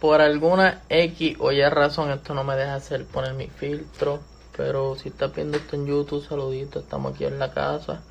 por 0.00 0.22
alguna 0.22 0.82
X 0.88 1.36
o 1.38 1.52
Y 1.52 1.62
razón 1.68 2.10
esto 2.10 2.34
no 2.34 2.42
me 2.42 2.56
deja 2.56 2.74
hacer 2.74 3.04
poner 3.04 3.34
mi 3.34 3.48
filtro. 3.48 4.20
Pero 4.56 4.96
si 4.96 5.10
estás 5.10 5.34
viendo 5.34 5.58
esto 5.58 5.76
en 5.76 5.86
YouTube, 5.86 6.26
saludito, 6.26 6.80
estamos 6.80 7.14
aquí 7.14 7.24
en 7.24 7.38
la 7.38 7.52
casa. 7.52 8.02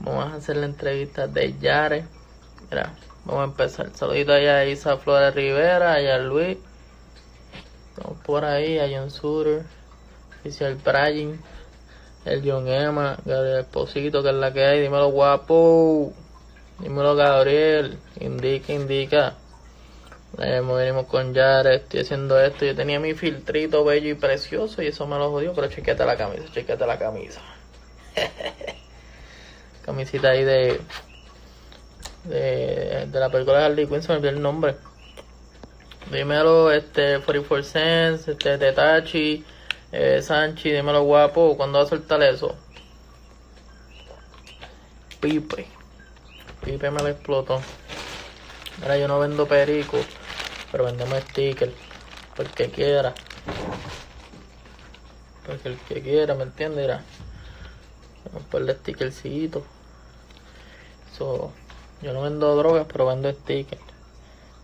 Vamos 0.00 0.32
a 0.32 0.36
hacer 0.36 0.56
la 0.56 0.66
entrevista 0.66 1.26
de 1.26 1.58
Yare. 1.58 2.06
Mira, 2.70 2.94
vamos 3.24 3.42
a 3.42 3.44
empezar. 3.44 3.90
Saludito 3.94 4.32
allá 4.32 4.58
a 4.58 4.64
Isa 4.66 4.96
Flores 4.96 5.34
Rivera, 5.34 5.94
allá 5.94 6.16
a 6.16 6.18
Luis. 6.18 6.58
Estamos 7.90 8.18
por 8.24 8.44
ahí, 8.44 8.78
a 8.78 8.88
John 8.88 9.10
Suter, 9.10 9.64
Oficial 10.40 10.76
Brian, 10.76 11.40
el 12.24 12.42
John 12.48 12.68
Emma, 12.68 13.18
Gabriel 13.24 13.60
Esposito, 13.60 14.22
que 14.22 14.30
es 14.30 14.34
la 14.34 14.52
que 14.52 14.64
hay. 14.64 14.80
Dímelo 14.80 15.08
guapo. 15.10 16.12
Dímelo 16.80 17.16
Gabriel. 17.16 17.98
Indica, 18.20 18.72
indica. 18.72 19.34
Eh, 20.40 20.60
venimos 20.60 21.06
con 21.06 21.34
Yare, 21.34 21.76
estoy 21.76 22.00
haciendo 22.00 22.40
esto. 22.40 22.64
Yo 22.64 22.74
tenía 22.76 23.00
mi 23.00 23.14
filtrito 23.14 23.84
bello 23.84 24.10
y 24.10 24.14
precioso 24.14 24.82
y 24.82 24.86
eso 24.86 25.06
me 25.06 25.18
lo 25.18 25.30
jodió, 25.30 25.52
pero 25.52 25.66
chequete 25.68 26.04
la 26.06 26.16
camisa, 26.16 26.44
chequete 26.52 26.86
la 26.86 26.98
camisa. 26.98 27.40
Camisita 29.84 30.30
ahí 30.30 30.44
de, 30.44 30.80
de, 32.24 33.06
de 33.10 33.20
la 33.20 33.30
película 33.30 33.58
de 33.58 33.64
Harley 33.64 33.86
Quinn, 33.86 34.02
se 34.02 34.08
me 34.10 34.16
olvidó 34.16 34.30
el 34.30 34.42
nombre. 34.42 34.76
Dímelo, 36.12 36.70
este, 36.70 37.18
44 37.20 37.64
Cents, 37.64 38.28
este, 38.28 38.58
Tetachi, 38.58 39.44
eh, 39.90 40.22
Sanchi, 40.22 40.70
dímelo 40.70 41.02
guapo, 41.02 41.56
¿cuándo 41.56 41.78
va 41.78 41.84
a 41.84 41.88
soltar 41.88 42.22
eso? 42.22 42.54
Pipe. 45.20 45.66
Pipe 46.64 46.90
me 46.90 47.02
lo 47.02 47.08
explotó. 47.08 47.60
Ahora 48.82 48.96
yo 48.98 49.08
no 49.08 49.18
vendo 49.18 49.46
perico, 49.48 49.98
pero 50.70 50.84
vendemos 50.84 51.18
stickers. 51.30 51.72
Porque 52.36 52.70
quiera. 52.70 53.14
Porque 55.46 55.68
el 55.68 55.78
que 55.78 56.02
quiera, 56.02 56.34
¿me 56.34 56.44
entiendes? 56.44 56.86
Vamos 58.26 58.42
a 58.46 58.50
ponerle 58.50 58.74
stickercito. 58.74 59.64
So, 61.16 61.52
yo 62.02 62.12
no 62.12 62.22
vendo 62.22 62.54
drogas, 62.54 62.86
pero 62.90 63.06
vendo 63.06 63.32
stickers. 63.32 63.82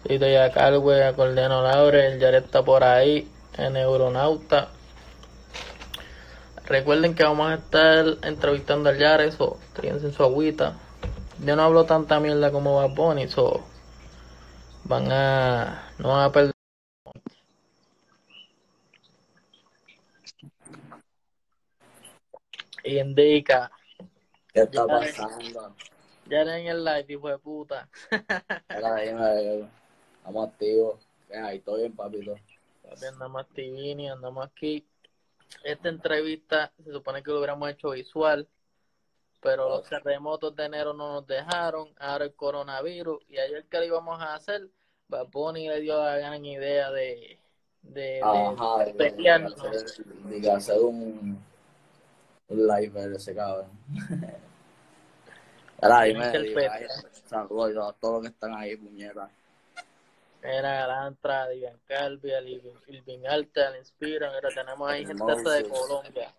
Soy 0.06 0.18
de 0.18 0.40
a 0.40 0.52
Calwe, 0.52 1.04
Acordeano 1.04 1.62
Laure, 1.62 2.06
el 2.06 2.20
Jared 2.20 2.44
está 2.44 2.62
por 2.62 2.84
ahí, 2.84 3.26
en 3.56 3.76
Euronauta. 3.76 4.68
Recuerden 6.66 7.14
que 7.14 7.24
vamos 7.24 7.50
a 7.50 7.54
estar 7.54 8.04
entrevistando 8.22 8.90
al 8.90 8.98
Jared, 8.98 9.32
so, 9.32 9.58
tríense 9.72 10.06
en 10.06 10.12
su 10.12 10.22
agüita. 10.22 10.74
Yo 11.44 11.56
no 11.56 11.62
hablo 11.62 11.84
tanta 11.84 12.20
mierda 12.20 12.52
como 12.52 12.76
Bad 12.76 12.94
Bunny, 12.94 13.28
so, 13.28 13.64
van 14.84 15.10
a, 15.10 15.92
no 15.98 16.08
van 16.08 16.24
a 16.24 16.32
perder. 16.32 16.52
Y 22.82 22.98
indica, 22.98 23.70
¿Qué 24.52 24.60
está 24.60 24.86
Ya. 24.86 24.86
pasando? 24.86 25.74
ya 26.26 26.42
en 26.42 26.66
el 26.66 26.84
live, 26.84 27.06
hijo 27.08 27.28
de 27.28 27.38
puta. 27.38 27.88
Estamos 28.68 30.48
activos. 30.48 31.06
¿Qué 31.28 31.36
hay? 31.36 31.60
¿Todo 31.60 31.76
bien, 31.76 31.94
papito? 31.94 32.34
Papi, 32.82 33.06
andamos 33.06 33.42
activini, 33.42 34.08
andamos 34.08 34.46
aquí. 34.46 34.86
Esta 35.62 35.88
entrevista 35.88 36.72
se 36.82 36.92
supone 36.92 37.22
que 37.22 37.30
lo 37.30 37.38
hubiéramos 37.38 37.70
hecho 37.70 37.90
visual, 37.90 38.46
pero 39.44 39.68
los 39.68 39.86
terremotos 39.86 40.56
de 40.56 40.64
enero 40.64 40.94
no 40.94 41.12
nos 41.12 41.26
dejaron, 41.26 41.90
ahora 41.98 42.24
el 42.24 42.34
coronavirus, 42.34 43.22
y 43.28 43.38
ayer 43.38 43.66
que 43.66 43.76
lo 43.76 43.84
íbamos 43.84 44.18
a 44.18 44.34
hacer, 44.34 44.70
Bad 45.06 45.26
Bunny 45.26 45.68
le 45.68 45.80
dio 45.82 46.02
la 46.02 46.16
gran 46.16 46.42
idea 46.42 46.90
de, 46.90 47.38
de, 47.82 48.22
Ajá, 48.22 48.86
de 48.86 48.92
de, 48.94 49.30
hacer, 49.30 50.04
de 50.06 50.50
hacer 50.50 50.80
un, 50.80 51.38
un 52.48 52.66
live 52.66 53.06
de 53.06 53.16
ese 53.16 53.34
cabrón. 53.34 53.68
El 55.82 55.92
ahí, 55.92 56.14
saludos 57.28 57.86
a 57.86 57.92
todos 58.00 58.14
los 58.14 58.22
que 58.22 58.28
están 58.28 58.54
ahí, 58.54 58.74
puñetas. 58.76 59.28
Era 60.40 60.86
la 60.86 61.08
entrada 61.08 61.48
de 61.48 61.56
Iván 61.56 61.78
Calvi, 61.84 62.30
el 62.30 62.48
Irving, 62.86 63.26
Alta, 63.28 63.68
el 63.68 63.80
Inspiran, 63.80 64.32
ahora 64.32 64.48
tenemos 64.54 64.90
ahí 64.90 65.04
gente 65.04 65.24
de. 65.24 65.68
Colombia. 65.68 66.34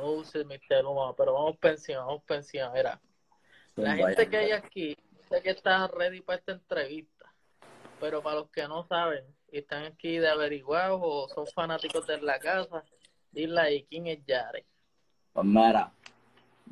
Moses, 0.00 0.44
Mr. 0.46 0.82
Luma, 0.82 1.14
pero 1.14 1.34
vamos 1.34 1.56
encima, 1.62 2.00
vamos 2.00 2.22
encima, 2.28 2.70
mira. 2.70 3.00
La 3.76 3.94
gente 3.94 4.28
que 4.28 4.36
hay 4.36 4.52
aquí, 4.52 4.96
sé 5.28 5.42
que 5.42 5.50
está 5.50 5.86
ready 5.88 6.20
para 6.20 6.38
esta 6.38 6.52
entrevista, 6.52 7.32
pero 8.00 8.22
para 8.22 8.36
los 8.36 8.50
que 8.50 8.66
no 8.66 8.84
saben 8.86 9.24
y 9.52 9.58
están 9.58 9.84
aquí 9.84 10.18
de 10.18 10.28
averiguados 10.28 11.00
o 11.02 11.28
son 11.28 11.46
fanáticos 11.46 12.06
de 12.06 12.20
la 12.20 12.38
casa, 12.38 12.84
dile 13.30 13.60
ahí 13.60 13.84
quién 13.84 14.06
es 14.06 14.24
Yare. 14.26 14.64
Pues 15.32 15.46
mira, 15.46 15.92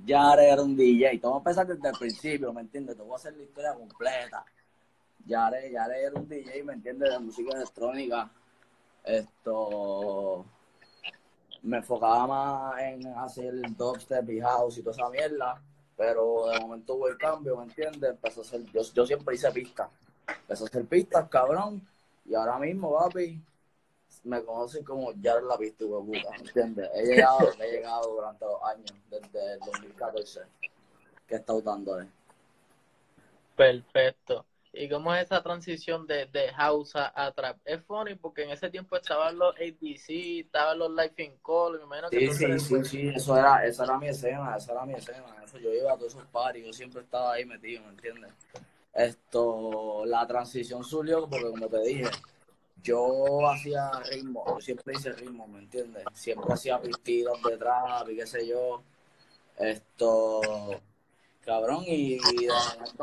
Yare 0.05 0.49
era 0.49 0.63
un 0.63 0.77
DJ. 0.77 1.19
Voy 1.23 1.35
a 1.35 1.37
empezar 1.39 1.67
desde 1.67 1.89
el 1.89 1.99
principio, 1.99 2.53
¿me 2.53 2.61
entiendes? 2.61 2.97
Te 2.97 3.03
voy 3.03 3.13
a 3.13 3.17
hacer 3.17 3.37
la 3.37 3.43
historia 3.43 3.75
completa. 3.75 4.45
Yare, 5.25 5.71
Yare 5.71 6.03
era 6.03 6.19
un 6.19 6.29
DJ, 6.29 6.63
¿me 6.63 6.75
entiendes? 6.75 7.11
De 7.11 7.19
música 7.19 7.57
electrónica. 7.57 8.31
Esto. 9.05 10.45
Me 11.63 11.79
enfocaba 11.79 12.27
más 12.27 12.81
en 12.81 13.07
hacer 13.07 13.55
dubstep 13.77 14.29
y 14.31 14.41
house 14.41 14.79
y 14.79 14.83
toda 14.83 14.97
esa 14.97 15.11
mierda. 15.11 15.61
Pero 15.97 16.47
de 16.47 16.61
momento 16.61 16.95
hubo 16.95 17.09
el 17.09 17.19
cambio, 17.19 17.57
¿me 17.57 17.65
entiendes? 17.65 18.11
Empezó 18.11 18.41
a 18.41 18.45
hacer. 18.45 18.65
Yo, 18.67 18.83
yo 18.83 19.07
siempre 19.07 19.35
hice 19.35 19.51
pistas. 19.51 19.89
Empezó 20.29 20.65
a 20.65 20.69
hacer 20.69 20.85
pistas, 20.87 21.29
cabrón. 21.29 21.87
Y 22.25 22.35
ahora 22.35 22.59
mismo, 22.59 22.97
papi, 22.97 23.41
me 24.25 24.45
conocen 24.45 24.85
como 24.85 25.13
Yare 25.15 25.45
la 25.45 25.57
pista, 25.57 25.85
¿me 25.85 26.37
entiendes? 26.37 26.91
He 26.95 27.05
llegado, 27.05 27.53
he 27.61 27.71
llegado 27.71 28.15
durante 28.15 28.45
los 28.45 28.63
años, 28.63 28.93
desde 29.11 29.55
el 29.55 29.61
2014, 29.61 30.41
que 31.27 31.35
he 31.35 31.39
estado 31.39 31.61
dándole. 31.63 32.09
Perfecto. 33.57 34.45
¿Y 34.73 34.89
cómo 34.89 35.15
es 35.15 35.25
esa 35.25 35.43
transición 35.43 36.07
de, 36.07 36.27
de 36.27 36.49
house 36.53 36.95
a, 36.97 37.13
a 37.15 37.33
trap? 37.33 37.59
Es 37.65 37.83
funny 37.85 38.15
porque 38.15 38.43
en 38.45 38.51
ese 38.51 38.71
tiempo 38.71 38.97
estaban 38.97 39.39
los 39.39 39.55
ADC, 39.57 40.41
estaban 40.41 40.79
los 40.79 40.91
Life 40.91 41.23
in 41.23 41.37
Call, 41.45 41.79
me 41.79 41.85
imagino 41.85 42.11
que 42.11 42.19
Sí, 42.19 42.35
sí, 42.35 42.45
eres- 42.45 42.63
sí, 42.65 42.85
sí, 42.85 43.09
eso 43.15 43.37
era, 43.37 43.65
esa 43.67 43.85
era 43.85 43.99
mi 43.99 44.09
escena, 44.09 44.57
esa 44.57 44.73
era 44.73 44.85
mi 44.85 44.95
escena, 44.95 45.25
eso 45.45 45.59
yo 45.59 45.73
iba 45.73 45.93
a 45.93 45.97
todos 45.97 46.15
esos 46.15 46.27
parties, 46.27 46.67
yo 46.67 46.73
siempre 46.73 47.01
estaba 47.03 47.33
ahí 47.33 47.45
metido, 47.45 47.83
¿me 47.85 47.91
entiendes? 47.91 48.31
Esto, 48.95 50.05
la 50.07 50.27
transición 50.27 50.85
surgió 50.85 51.29
porque 51.29 51.51
como 51.51 51.69
te 51.69 51.81
dije, 51.83 52.05
yo 52.83 53.49
hacía 53.49 53.91
ritmo, 54.11 54.45
yo 54.55 54.61
siempre 54.61 54.95
hice 54.95 55.13
ritmo, 55.13 55.47
¿me 55.49 55.61
entiendes? 55.61 56.05
Siempre 56.15 56.53
hacía 56.53 56.81
pistitos 56.81 57.43
de 57.43 57.57
trap 57.57 58.09
y 58.11 58.17
qué 58.17 58.27
sé 58.27 58.47
yo, 58.47 58.83
esto, 59.59 60.81
cabrón, 61.49 61.83
y, 61.87 62.19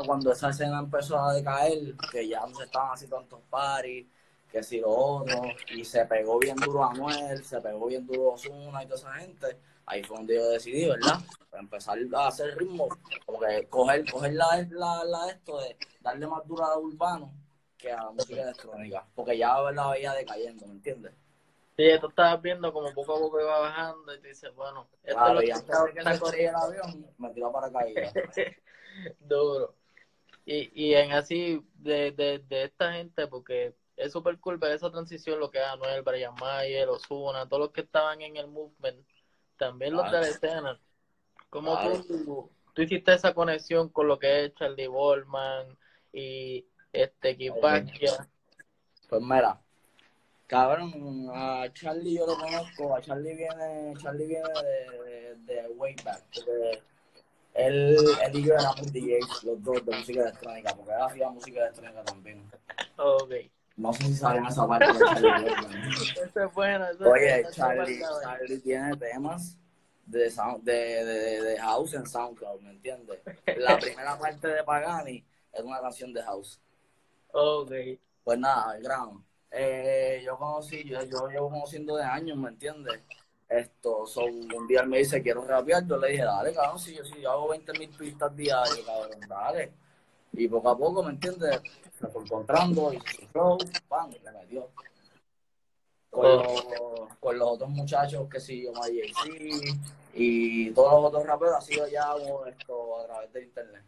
cuando 0.06 0.30
esa 0.30 0.50
escena 0.50 0.78
empezó 0.78 1.18
a 1.18 1.34
decaer, 1.34 1.96
que 2.12 2.28
ya 2.28 2.46
no 2.46 2.54
se 2.54 2.62
estaban 2.62 2.92
haciendo 2.92 3.16
tantos 3.16 3.40
parties, 3.50 4.06
que 4.48 4.62
si 4.62 4.78
lo 4.78 4.90
otro, 4.90 5.42
y 5.74 5.84
se 5.84 6.06
pegó 6.06 6.38
bien 6.38 6.54
duro 6.54 6.84
Anuel, 6.84 7.44
se 7.44 7.60
pegó 7.60 7.86
bien 7.86 8.06
duro 8.06 8.34
Ozuna 8.34 8.84
y 8.84 8.86
toda 8.86 9.00
esa 9.00 9.12
gente, 9.14 9.58
ahí 9.84 10.04
fue 10.04 10.18
donde 10.18 10.36
yo 10.36 10.48
decidí, 10.48 10.86
¿verdad? 10.86 11.18
Para 11.50 11.62
empezar 11.64 11.98
a 12.14 12.28
hacer 12.28 12.56
ritmo, 12.56 12.88
como 13.24 13.40
que 13.40 13.66
coger, 13.68 14.08
coger 14.08 14.34
la, 14.34 14.64
la, 14.70 15.04
la 15.04 15.30
esto 15.30 15.58
de 15.58 15.76
darle 16.00 16.28
más 16.28 16.46
dura 16.46 16.66
a 16.66 16.78
urbano 16.78 17.34
que 17.76 17.90
a 17.90 17.96
la 17.96 18.10
música 18.12 18.42
electrónica, 18.42 19.04
porque 19.12 19.36
ya 19.36 19.60
la 19.72 19.88
veía 19.88 20.12
decayendo, 20.12 20.66
¿me 20.68 20.74
entiendes? 20.74 21.12
Sí, 21.76 21.84
tú 22.00 22.08
estabas 22.08 22.40
viendo 22.40 22.72
como 22.72 22.92
poco 22.94 23.16
a 23.16 23.18
poco 23.20 23.40
iba 23.40 23.58
bajando 23.60 24.14
y 24.14 24.20
te 24.20 24.28
dices, 24.28 24.54
bueno, 24.54 24.88
esto 25.02 25.26
es 25.26 25.34
lo 25.34 25.40
que 25.40 25.50
está 25.98 26.12
estrelle 26.12 26.48
el 26.48 26.54
avión, 26.54 27.06
me 27.18 27.30
tiró 27.30 27.52
para 27.52 27.70
caída. 27.70 28.12
duro. 29.20 29.74
Y, 30.46 30.70
y 30.74 30.94
en 30.94 31.12
así, 31.12 31.60
de, 31.74 32.12
de, 32.12 32.38
de 32.38 32.64
esta 32.64 32.92
gente, 32.92 33.26
porque 33.26 33.74
es 33.96 34.12
súper 34.12 34.38
cool 34.38 34.58
ver 34.58 34.72
esa 34.72 34.90
transición, 34.90 35.38
lo 35.40 35.50
que 35.50 35.58
es 35.58 35.64
Anuel, 35.64 36.02
Brian 36.02 36.34
Mayer, 36.40 36.88
Ozuna, 36.88 37.46
todos 37.46 37.60
los 37.60 37.72
que 37.72 37.80
estaban 37.82 38.22
en 38.22 38.36
el 38.36 38.46
movement, 38.46 39.06
también 39.58 39.94
los 39.94 40.10
de 40.10 40.20
la 40.20 40.28
escena. 40.28 40.80
¿Cómo 41.50 41.72
Claro. 41.78 42.02
tú, 42.04 42.50
tú 42.74 42.82
hiciste 42.82 43.12
esa 43.14 43.34
conexión 43.34 43.88
con 43.88 44.06
lo 44.08 44.18
que 44.18 44.44
es 44.46 44.54
Charlie 44.54 44.86
Ballman 44.88 45.76
y 46.12 46.66
este 46.92 47.36
Kipakia? 47.36 48.28
Pues 49.08 49.22
mira, 49.22 49.60
cabrón, 50.46 51.28
a 51.34 51.66
Charlie 51.72 52.14
yo 52.18 52.26
lo 52.26 52.36
conozco, 52.38 52.94
a 52.94 53.00
Charlie 53.00 53.34
viene, 53.34 53.94
Charlie 54.00 54.26
viene 54.26 54.48
de, 54.48 55.36
de, 55.36 55.62
de 55.62 55.68
way 55.70 55.94
back, 56.04 56.22
porque 56.34 56.82
él, 57.54 57.96
él 58.24 58.36
y 58.36 58.42
yo 58.44 58.54
éramos 58.54 58.92
DJs, 58.92 59.44
los 59.44 59.62
dos 59.62 59.84
de 59.86 59.96
música 59.96 60.20
electrónica, 60.22 60.74
porque 60.74 60.92
él 60.92 61.00
hacía 61.00 61.30
música 61.30 61.60
electrónica 61.60 62.04
también. 62.04 62.50
Ok. 62.96 63.32
No 63.76 63.92
sé 63.92 64.04
si 64.04 64.14
saben 64.14 64.46
esa 64.46 64.66
parte 64.66 64.92
de 64.92 64.98
Charlie. 64.98 65.52
Eso 66.24 66.44
es 66.44 66.54
bueno. 66.54 66.86
Eso 66.88 67.04
Oye, 67.10 67.40
es 67.40 67.50
Charlie, 67.52 67.98
bueno. 67.98 68.20
Charlie 68.22 68.58
tiene 68.60 68.96
temas 68.96 69.58
de, 70.06 70.30
sound- 70.30 70.62
de, 70.62 71.04
de, 71.04 71.42
de 71.42 71.58
house 71.58 71.92
en 71.94 72.06
SoundCloud, 72.06 72.60
¿me 72.60 72.70
entiendes? 72.70 73.20
La 73.58 73.78
primera 73.80 74.18
parte 74.18 74.48
de 74.48 74.64
Pagani 74.64 75.24
es 75.52 75.60
una 75.62 75.80
canción 75.80 76.12
de 76.14 76.22
house. 76.22 76.58
Ok. 77.32 77.72
Pues 78.24 78.38
nada, 78.38 78.76
el 78.76 78.82
grano. 78.82 79.22
Eh, 79.58 80.22
yo 80.22 80.36
conocí, 80.36 80.84
yo, 80.84 81.02
yo 81.04 81.28
llevo 81.28 81.48
conociendo 81.48 81.96
de 81.96 82.04
años, 82.04 82.36
¿me 82.36 82.50
entiendes? 82.50 83.00
Esto, 83.48 84.06
son, 84.06 84.52
un 84.52 84.66
día 84.66 84.82
él 84.82 84.88
me 84.88 84.98
dice, 84.98 85.22
quiero 85.22 85.42
rapear, 85.46 85.86
yo 85.86 85.96
le 85.96 86.10
dije, 86.10 86.24
dale, 86.24 86.52
cabrón, 86.52 86.78
si 86.78 86.94
yo, 86.94 87.02
si 87.04 87.22
yo 87.22 87.30
hago 87.30 87.48
20 87.48 87.72
mil 87.78 87.88
pistas 87.88 88.36
diarias, 88.36 88.80
cabrón, 88.84 89.20
dale. 89.26 89.72
Y 90.32 90.46
poco 90.48 90.68
a 90.68 90.76
poco, 90.76 91.02
¿me 91.02 91.12
entiendes? 91.12 91.62
Se 91.98 92.06
fue 92.08 92.22
encontrando, 92.22 92.92
y 92.92 92.98
flow, 93.32 93.56
¡pam! 93.88 94.10
le 94.10 94.32
metió. 94.32 94.68
Con, 96.10 96.26
Oh. 96.26 96.42
los, 96.42 97.16
con 97.18 97.38
los 97.38 97.48
otros 97.48 97.70
muchachos, 97.70 98.28
que 98.28 98.40
sí, 98.40 98.62
yo, 98.62 98.72
JC, 98.72 99.78
y 100.12 100.70
todos 100.72 100.92
los 100.92 101.04
otros 101.04 101.26
raperos, 101.26 101.56
ha 101.56 101.60
sido 101.62 101.86
ya 101.88 102.14
esto 102.46 103.00
a 103.00 103.06
través 103.06 103.32
de 103.32 103.42
internet. 103.44 103.82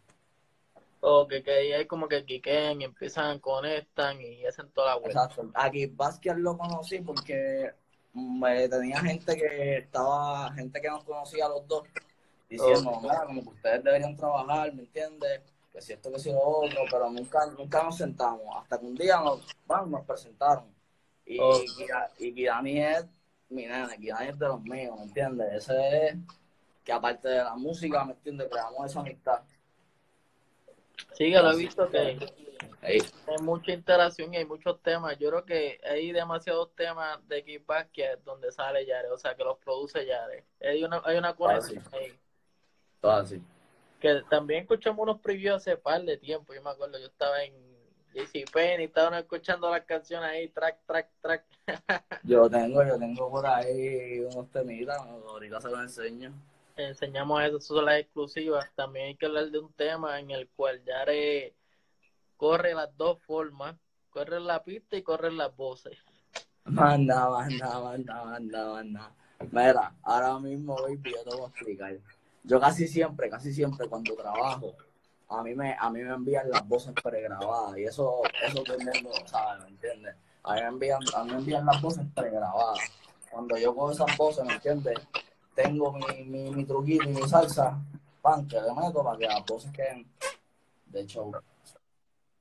O 1.01 1.25
que, 1.27 1.41
que 1.41 1.51
ahí 1.51 1.71
hay 1.71 1.85
como 1.85 2.07
que 2.07 2.25
quiquen 2.25 2.81
y 2.81 2.83
empiezan, 2.83 3.39
conectan 3.39 4.21
y 4.21 4.45
hacen 4.45 4.69
toda 4.71 4.87
la 4.87 4.95
vuelta. 4.95 5.23
Exacto. 5.23 5.49
Aquí 5.53 5.85
Vázquez 5.85 6.35
lo 6.37 6.57
conocí 6.57 6.99
porque 6.99 7.71
me 8.13 8.67
tenía 8.67 8.99
gente 8.99 9.37
que 9.37 9.77
estaba, 9.77 10.51
gente 10.53 10.81
que 10.81 10.89
nos 10.89 11.03
conocía 11.05 11.45
a 11.45 11.49
los 11.49 11.65
dos, 11.67 11.83
diciendo. 12.49 12.99
"Mira, 13.01 13.23
como 13.25 13.43
que 13.43 13.49
ustedes 13.49 13.83
deberían 13.83 14.17
trabajar, 14.17 14.73
¿me 14.73 14.81
entiendes? 14.81 15.41
Que 15.71 15.81
si 15.81 15.93
esto, 15.93 16.11
que 16.11 16.19
si 16.19 16.31
lo 16.31 16.41
otro, 16.41 16.79
pero 16.91 17.09
nunca, 17.09 17.45
nunca 17.45 17.83
nos 17.83 17.95
sentamos. 17.95 18.41
Hasta 18.57 18.79
que 18.79 18.85
un 18.85 18.95
día 18.95 19.21
nos, 19.21 19.39
bueno, 19.65 19.85
nos 19.85 20.05
presentaron. 20.05 20.65
Y. 21.25 21.37
Kira- 21.77 22.09
y 22.17 22.33
Kirani 22.33 22.81
es 22.83 23.05
mi 23.49 23.65
nene, 23.67 23.95
Kirani 23.97 24.29
es 24.31 24.39
de 24.39 24.47
los 24.47 24.61
míos, 24.63 24.97
¿me 24.97 25.03
entiendes? 25.03 25.53
Ese 25.53 26.07
es 26.07 26.15
que 26.83 26.91
aparte 26.91 27.29
de 27.29 27.37
la 27.43 27.55
música, 27.55 28.03
¿me 28.03 28.13
entiendes? 28.13 28.49
Creamos 28.51 28.85
esa 28.85 28.99
amistad. 28.99 29.41
Sí, 31.13 31.31
que 31.31 31.39
lo 31.39 31.51
he 31.51 31.57
visto 31.57 31.89
que 31.89 32.17
hay 32.81 33.01
mucha 33.41 33.71
interacción 33.71 34.33
y 34.33 34.37
hay 34.37 34.45
muchos 34.45 34.81
temas. 34.81 35.17
Yo 35.17 35.29
creo 35.29 35.45
que 35.45 35.79
hay 35.83 36.11
demasiados 36.11 36.73
temas 36.75 37.19
de 37.27 37.43
Kid 37.43 37.61
Basket 37.65 38.17
donde 38.23 38.51
sale 38.51 38.85
Yare, 38.85 39.09
o 39.09 39.17
sea, 39.17 39.35
que 39.35 39.43
los 39.43 39.57
produce 39.57 40.05
Yare. 40.05 40.45
Hay 40.61 40.83
una, 40.83 41.01
hay 41.03 41.17
una 41.17 41.35
conexión 41.35 41.83
ahí. 41.93 42.17
todo 43.01 43.11
así. 43.11 43.41
Que 43.99 44.21
también 44.29 44.61
escuchamos 44.61 45.03
unos 45.03 45.19
previews 45.19 45.57
hace 45.57 45.75
par 45.75 46.01
de 46.03 46.17
tiempo. 46.17 46.53
Yo 46.53 46.61
me 46.61 46.69
acuerdo, 46.69 46.97
yo 46.99 47.07
estaba 47.07 47.43
en 47.43 47.53
JC 48.13 48.49
Penn 48.51 48.81
y 48.81 48.85
estaban 48.85 49.13
escuchando 49.15 49.69
las 49.69 49.81
canciones 49.81 50.29
ahí, 50.29 50.47
track, 50.49 50.79
track, 50.85 51.09
track. 51.21 51.45
Yo 52.23 52.49
tengo, 52.49 52.83
yo 52.83 52.97
tengo 52.97 53.29
por 53.29 53.45
ahí 53.45 54.19
unos 54.19 54.49
temitas, 54.51 54.97
ahorita 54.97 55.61
se 55.61 55.69
los 55.69 55.79
enseño. 55.81 56.33
Enseñamos 56.79 57.43
eso, 57.43 57.57
eso 57.57 57.75
son 57.75 57.85
las 57.85 57.99
exclusivas. 57.99 58.71
También 58.75 59.07
hay 59.07 59.15
que 59.15 59.25
hablar 59.25 59.49
de 59.51 59.59
un 59.59 59.73
tema 59.73 60.19
en 60.19 60.31
el 60.31 60.47
cual 60.49 60.83
Yare 60.85 61.53
corre 62.37 62.73
las 62.73 62.95
dos 62.97 63.21
formas. 63.23 63.75
Corre 64.09 64.39
la 64.39 64.63
pista 64.63 64.97
y 64.97 65.03
corre 65.03 65.31
las 65.31 65.55
voces. 65.55 65.97
Manda, 66.65 67.29
manda, 67.29 67.79
manda, 67.79 68.25
manda, 68.25 68.69
manda. 68.69 69.11
Mira, 69.51 69.93
ahora 70.03 70.39
mismo, 70.39 70.75
baby, 70.81 71.11
yo 71.11 71.23
te 71.23 71.35
voy 71.35 71.45
a 71.45 71.47
explicar. 71.47 71.97
Yo 72.43 72.59
casi 72.59 72.87
siempre, 72.87 73.29
casi 73.29 73.53
siempre 73.53 73.87
cuando 73.87 74.15
trabajo, 74.15 74.75
a 75.29 75.43
mí 75.43 75.53
me, 75.55 75.75
a 75.79 75.89
mí 75.89 76.01
me 76.01 76.13
envían 76.13 76.49
las 76.49 76.67
voces 76.67 76.93
pregrabadas 77.03 77.77
y 77.77 77.83
eso, 77.83 78.21
eso 78.43 78.63
todo 78.63 78.75
el 78.75 78.85
¿me 78.85 78.91
entiendes? 79.67 80.15
A 80.43 80.55
mí 80.55 80.61
me 80.61 80.67
envían, 80.67 80.99
a 81.15 81.23
mí 81.23 81.31
me 81.31 81.37
envían 81.37 81.65
las 81.65 81.81
voces 81.81 82.05
pregrabadas. 82.15 82.79
Cuando 83.29 83.57
yo 83.57 83.75
cojo 83.75 83.91
esas 83.91 84.17
voces, 84.17 84.45
¿me 84.45 84.53
entiendes? 84.53 84.95
Tengo 85.55 85.91
mi, 85.93 86.23
mi, 86.23 86.49
mi 86.51 86.65
truquito 86.65 87.03
y 87.03 87.13
mi 87.13 87.21
salsa, 87.23 87.77
pan, 88.21 88.47
que 88.47 88.61
le 88.61 88.73
meto 88.73 89.03
para 89.03 89.17
que 89.17 89.25
las 89.25 89.45
voces 89.45 89.71
queden 89.71 90.05
de 90.87 91.05
show. 91.05 91.31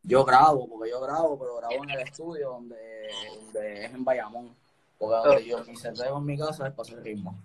Yo 0.02 0.24
grabo, 0.24 0.68
porque 0.68 0.90
yo 0.90 1.00
grabo, 1.00 1.38
pero 1.38 1.56
grabo 1.56 1.84
en 1.84 1.90
el 1.90 2.00
estudio 2.00 2.50
donde, 2.50 3.08
donde 3.34 3.84
es 3.84 3.92
en 3.92 4.04
Bayamón. 4.04 4.56
Porque 4.98 5.28
donde 5.28 5.46
yo 5.46 5.64
mi 5.64 5.76
seteo 5.76 6.16
en 6.16 6.24
mi 6.24 6.38
casa 6.38 6.68
es 6.68 6.74
para 6.74 6.88
hacer 6.88 7.02
ritmo. 7.02 7.36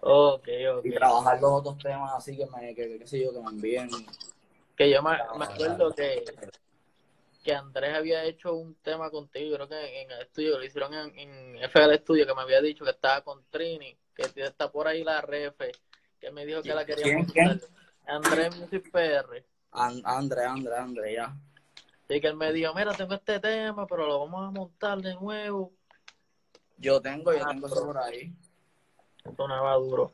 Ok, 0.00 0.48
ok. 0.76 0.84
Y 0.84 0.94
trabajar 0.94 1.40
los 1.40 1.52
otros 1.52 1.78
temas 1.78 2.12
así 2.14 2.36
que 2.36 2.46
me, 2.46 2.74
que, 2.74 2.98
que, 2.98 3.06
sé 3.06 3.22
yo, 3.22 3.32
que 3.32 3.40
me 3.40 3.50
envíen. 3.50 3.88
Que 4.76 4.90
yo 4.90 5.02
me, 5.02 5.10
me 5.38 5.44
acuerdo 5.44 5.92
que, 5.92 6.24
que 7.42 7.54
Andrés 7.54 7.94
había 7.94 8.24
hecho 8.24 8.54
un 8.54 8.74
tema 8.76 9.10
contigo, 9.10 9.54
creo 9.56 9.68
que 9.68 10.02
en 10.02 10.10
el 10.10 10.22
estudio, 10.22 10.58
lo 10.58 10.64
hicieron 10.64 10.94
en, 10.94 11.18
en 11.18 11.56
FL 11.70 11.94
Studio, 11.98 12.26
que 12.26 12.34
me 12.34 12.42
había 12.42 12.60
dicho 12.60 12.84
que 12.84 12.90
estaba 12.90 13.20
con 13.20 13.44
Trini, 13.50 13.96
que 14.14 14.30
está 14.42 14.70
por 14.70 14.86
ahí 14.88 15.02
la 15.04 15.20
refe, 15.20 15.72
que 16.20 16.30
me 16.30 16.46
dijo 16.46 16.62
que 16.62 16.74
la 16.74 16.84
quería 16.84 17.04
¿Quién. 17.32 17.60
Andrés 18.06 18.56
Music 18.56 18.90
PR. 18.90 19.44
An- 19.72 20.02
Andre, 20.04 20.44
Andre, 20.44 20.76
Andre, 20.76 21.12
ya. 21.14 21.36
Así 22.04 22.20
que 22.20 22.26
él 22.28 22.36
me 22.36 22.52
dijo, 22.52 22.72
mira, 22.74 22.92
tengo 22.92 23.14
este 23.14 23.40
tema, 23.40 23.86
pero 23.86 24.06
lo 24.06 24.20
vamos 24.20 24.46
a 24.46 24.50
montar 24.50 24.98
de 25.00 25.14
nuevo. 25.14 25.72
Yo 26.76 27.00
tengo, 27.00 27.32
yo 27.32 27.40
Ah, 27.44 27.48
tengo 27.48 27.66
eso 27.66 27.86
por 27.86 27.98
ahí. 27.98 28.32
Sonaba 29.36 29.74
duro. 29.76 30.12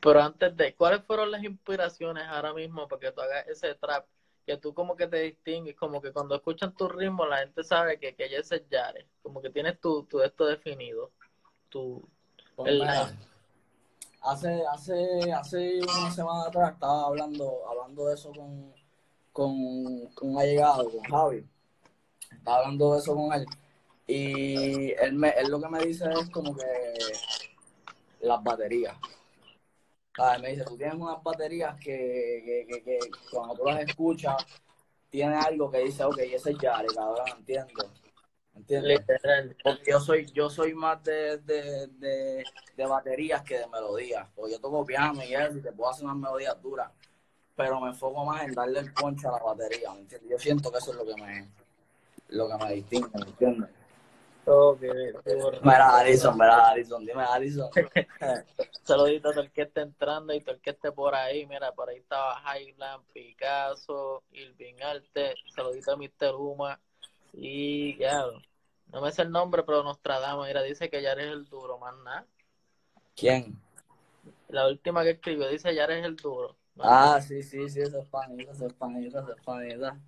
Pero 0.00 0.22
antes 0.22 0.56
de, 0.56 0.74
¿cuáles 0.74 1.02
fueron 1.04 1.30
las 1.30 1.42
inspiraciones 1.44 2.24
ahora 2.28 2.54
mismo 2.54 2.88
para 2.88 3.00
que 3.00 3.12
tú 3.12 3.20
hagas 3.20 3.46
ese 3.48 3.74
trap? 3.74 4.06
Que 4.46 4.56
tú 4.56 4.72
como 4.72 4.96
que 4.96 5.08
te 5.08 5.18
distingues, 5.22 5.74
como 5.76 6.00
que 6.00 6.12
cuando 6.12 6.36
escuchan 6.36 6.74
tu 6.74 6.88
ritmo 6.88 7.26
la 7.26 7.38
gente 7.38 7.64
sabe 7.64 7.98
que, 7.98 8.14
que 8.14 8.24
ese 8.36 8.56
es 8.56 8.68
Yare. 8.70 9.06
Como 9.22 9.42
que 9.42 9.50
tienes 9.50 9.80
tu, 9.80 10.04
tu 10.04 10.22
esto 10.22 10.46
definido. 10.46 11.10
Tu, 11.68 12.02
El- 12.64 12.80
hace, 14.26 14.66
hace, 14.66 15.32
hace 15.32 15.80
una 15.80 16.10
semana 16.10 16.44
atrás 16.46 16.72
estaba 16.74 17.06
hablando, 17.06 17.66
hablando 17.68 18.06
de 18.06 18.14
eso 18.14 18.32
con, 18.32 18.74
con, 19.32 20.06
con 20.14 20.30
un 20.30 20.38
allegado, 20.38 20.90
con 20.90 21.00
Javi. 21.02 21.46
Estaba 22.32 22.58
hablando 22.58 22.92
de 22.92 22.98
eso 22.98 23.14
con 23.14 23.32
él. 23.32 23.46
Y 24.06 24.92
él, 24.92 25.14
me, 25.14 25.30
él 25.30 25.48
lo 25.50 25.60
que 25.60 25.68
me 25.68 25.84
dice 25.84 26.04
es 26.10 26.30
como 26.30 26.54
que 26.56 26.64
las 28.20 28.42
baterías. 28.42 28.96
¿Sabes? 30.16 30.40
Me 30.40 30.50
dice, 30.50 30.64
tú 30.64 30.76
tienes 30.76 30.94
unas 30.96 31.22
baterías 31.22 31.78
que, 31.78 32.42
que, 32.44 32.66
que, 32.68 32.82
que 32.82 32.98
cuando 33.30 33.54
tú 33.54 33.64
las 33.64 33.80
escuchas, 33.80 34.36
tiene 35.10 35.34
algo 35.36 35.70
que 35.70 35.78
dice, 35.78 36.04
ok, 36.04 36.18
ese 36.18 36.50
es 36.52 36.58
Yare, 36.58 36.88
cabrón, 36.94 37.26
entiendo. 37.38 37.90
¿Entiendes? 38.56 39.00
literal. 39.00 39.56
Porque 39.62 39.90
yo 39.90 40.00
soy, 40.00 40.26
yo 40.32 40.50
soy 40.50 40.74
más 40.74 41.02
de, 41.04 41.38
de, 41.38 41.86
de, 41.88 42.44
de 42.76 42.86
baterías 42.86 43.42
que 43.42 43.58
de 43.58 43.66
melodías. 43.68 44.28
Porque 44.34 44.52
yo 44.52 44.60
toco 44.60 44.84
piano 44.84 45.22
y 45.22 45.34
eso, 45.34 45.58
y 45.58 45.62
te 45.62 45.72
puedo 45.72 45.90
hacer 45.90 46.04
unas 46.04 46.16
melodías 46.16 46.60
duras. 46.62 46.90
Pero 47.54 47.80
me 47.80 47.88
enfoco 47.88 48.24
más 48.24 48.42
en 48.44 48.52
darle 48.52 48.80
el 48.80 48.92
poncho 48.92 49.28
a 49.28 49.38
la 49.38 49.44
batería, 49.44 49.92
¿me 49.92 50.00
entiendes? 50.00 50.30
Yo 50.30 50.38
siento 50.38 50.70
que 50.70 50.78
eso 50.78 50.90
es 50.90 50.96
lo 50.96 51.06
que 51.06 51.22
me, 51.22 51.48
lo 52.28 52.48
que 52.48 52.64
me 52.64 52.72
distingue, 52.74 53.10
¿me 53.14 53.30
entiendes? 53.30 53.70
Mira, 55.62 55.98
Alison, 55.98 56.38
mira, 56.38 56.68
Alison, 56.68 57.04
dime, 57.04 57.24
Alison. 57.24 57.68
Saludito 58.82 59.28
a 59.30 59.32
todo 59.32 59.42
el 59.42 59.50
que 59.50 59.62
esté 59.62 59.80
entrando 59.80 60.32
y 60.32 60.40
todo 60.40 60.54
el 60.54 60.60
que 60.60 60.70
esté 60.70 60.92
por 60.92 61.16
ahí. 61.16 61.46
Mira, 61.46 61.72
por 61.72 61.88
ahí 61.88 61.98
estaba 61.98 62.40
Highland, 62.42 63.04
Picasso, 63.12 64.22
Irving 64.30 64.80
Arte. 64.82 65.34
Saludito 65.52 65.92
a 65.92 65.96
Mr. 65.96 66.34
Uma. 66.36 66.78
Y 67.36 67.96
ya, 67.98 68.24
no 68.92 69.00
me 69.00 69.12
sé 69.12 69.22
el 69.22 69.30
nombre, 69.30 69.62
pero 69.62 69.82
Nostradamus. 69.84 70.46
Mira, 70.48 70.62
dice 70.62 70.90
que 70.90 71.02
Yare 71.02 71.26
es 71.28 71.32
el 71.32 71.44
duro, 71.44 71.78
más 71.78 71.94
nada. 71.98 72.26
¿Quién? 73.16 73.58
La 74.48 74.66
última 74.66 75.02
que 75.04 75.10
escribió 75.10 75.48
dice 75.48 75.74
Yare 75.74 76.00
es 76.00 76.04
el 76.04 76.16
duro. 76.16 76.56
Ah, 76.78 77.20
sí, 77.20 77.42
sí, 77.42 77.68
sí, 77.68 77.80
eso 77.80 77.98
es 78.00 78.06
panita, 78.08 78.52
eso 78.52 78.66
es 78.66 78.74
panita, 78.74 79.20
eso 79.20 79.32
es 79.32 79.42
panita. 79.44 79.98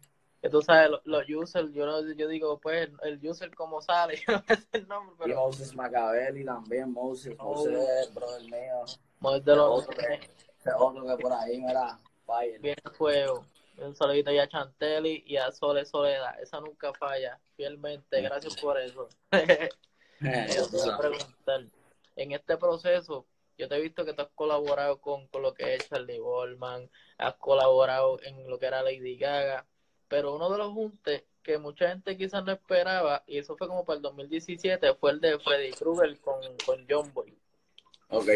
Que 0.40 0.48
tú 0.48 0.62
sabes, 0.62 0.90
los, 0.90 1.00
los 1.04 1.24
users, 1.28 1.72
yo, 1.72 1.84
no- 1.86 2.12
yo 2.12 2.28
digo, 2.28 2.58
pues, 2.60 2.88
el, 2.88 2.96
el 3.20 3.28
user 3.28 3.54
como 3.54 3.80
sale, 3.82 4.16
yo 4.26 4.34
no 4.34 4.44
me 4.48 4.56
sé 4.56 4.68
el 4.72 4.88
nombre, 4.88 5.16
Y 5.24 5.28
pero 5.28 5.36
Moses 5.36 5.74
Macabelli 5.74 6.44
también, 6.44 6.92
Moses, 6.92 7.36
Moses 7.38 7.74
es 7.74 8.08
el 8.08 8.14
brother 8.14 8.42
mío. 8.44 8.84
muy 9.20 9.40
de 9.40 9.56
los 9.56 9.70
Otro 9.70 9.94
que, 9.96 10.20
otro 10.78 11.06
que 11.06 11.22
por 11.22 11.32
ahí, 11.32 11.60
mira, 11.60 11.98
fire. 12.24 12.60
Bien 12.60 12.76
fuego. 12.96 13.44
Un 13.78 13.94
saludito 13.94 14.30
ahí 14.30 14.38
a 14.38 14.48
Chantelli 14.48 15.22
y 15.26 15.36
a 15.36 15.50
Sole 15.52 15.84
Soledad. 15.84 16.40
Esa 16.40 16.60
nunca 16.60 16.92
falla. 16.94 17.38
Fielmente. 17.56 18.20
Gracias 18.20 18.56
por 18.56 18.78
eso. 18.78 19.08
Eh, 20.20 20.48
preguntar. 20.98 21.64
En 22.16 22.32
este 22.32 22.56
proceso, 22.56 23.24
yo 23.56 23.68
te 23.68 23.76
he 23.76 23.80
visto 23.80 24.04
que 24.04 24.14
tú 24.14 24.22
has 24.22 24.28
colaborado 24.34 25.00
con, 25.00 25.28
con 25.28 25.42
lo 25.42 25.54
que 25.54 25.76
es 25.76 25.88
Charlie 25.88 26.18
Goldman, 26.18 26.90
has 27.18 27.34
colaborado 27.34 28.20
en 28.24 28.50
lo 28.50 28.58
que 28.58 28.66
era 28.66 28.82
Lady 28.82 29.16
Gaga, 29.16 29.64
pero 30.08 30.34
uno 30.34 30.50
de 30.50 30.58
los 30.58 30.72
juntes 30.72 31.22
que 31.44 31.58
mucha 31.58 31.88
gente 31.90 32.16
quizás 32.16 32.44
no 32.44 32.50
esperaba, 32.50 33.22
y 33.26 33.38
eso 33.38 33.56
fue 33.56 33.68
como 33.68 33.84
para 33.84 33.98
el 33.98 34.02
2017, 34.02 34.94
fue 34.94 35.12
el 35.12 35.20
de 35.20 35.38
Freddy 35.38 35.70
Krueger 35.70 36.18
con, 36.18 36.40
con 36.66 36.84
John 36.88 37.12
Boy. 37.14 37.38
Ok. 38.08 38.28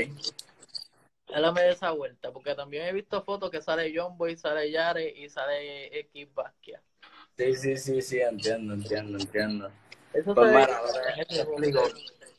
Háblame 1.34 1.62
de 1.62 1.70
esa 1.70 1.90
vuelta, 1.92 2.30
porque 2.30 2.54
también 2.54 2.86
he 2.86 2.92
visto 2.92 3.22
fotos 3.22 3.50
que 3.50 3.62
sale 3.62 3.92
John 3.94 4.16
Boy, 4.18 4.36
sale 4.36 4.70
Yare 4.70 5.08
y 5.08 5.28
sale 5.28 5.98
X 6.00 6.34
Basquiat. 6.34 6.82
Sí, 7.36 7.54
sí, 7.56 7.76
sí, 7.76 8.02
sí, 8.02 8.20
entiendo, 8.20 8.74
entiendo, 8.74 9.18
entiendo. 9.18 9.70
Eso 10.12 10.34
Pues 10.34 10.52
mira, 10.52 10.80
explico. 11.18 11.80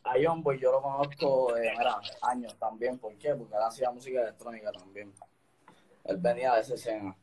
A 0.04 0.14
John 0.22 0.44
Boy 0.44 0.60
yo 0.60 0.72
lo 0.72 0.82
conozco 0.82 1.54
de 1.56 1.72
mira, 1.72 2.00
años 2.22 2.56
también. 2.60 3.00
¿Por 3.00 3.16
qué? 3.16 3.34
Porque 3.34 3.56
él 3.56 3.64
hacía 3.64 3.90
música 3.90 4.22
electrónica 4.22 4.72
también. 4.72 5.14
Él 6.04 6.18
venía 6.18 6.54
de 6.56 6.62
esa 6.62 6.76
escena. 6.76 7.16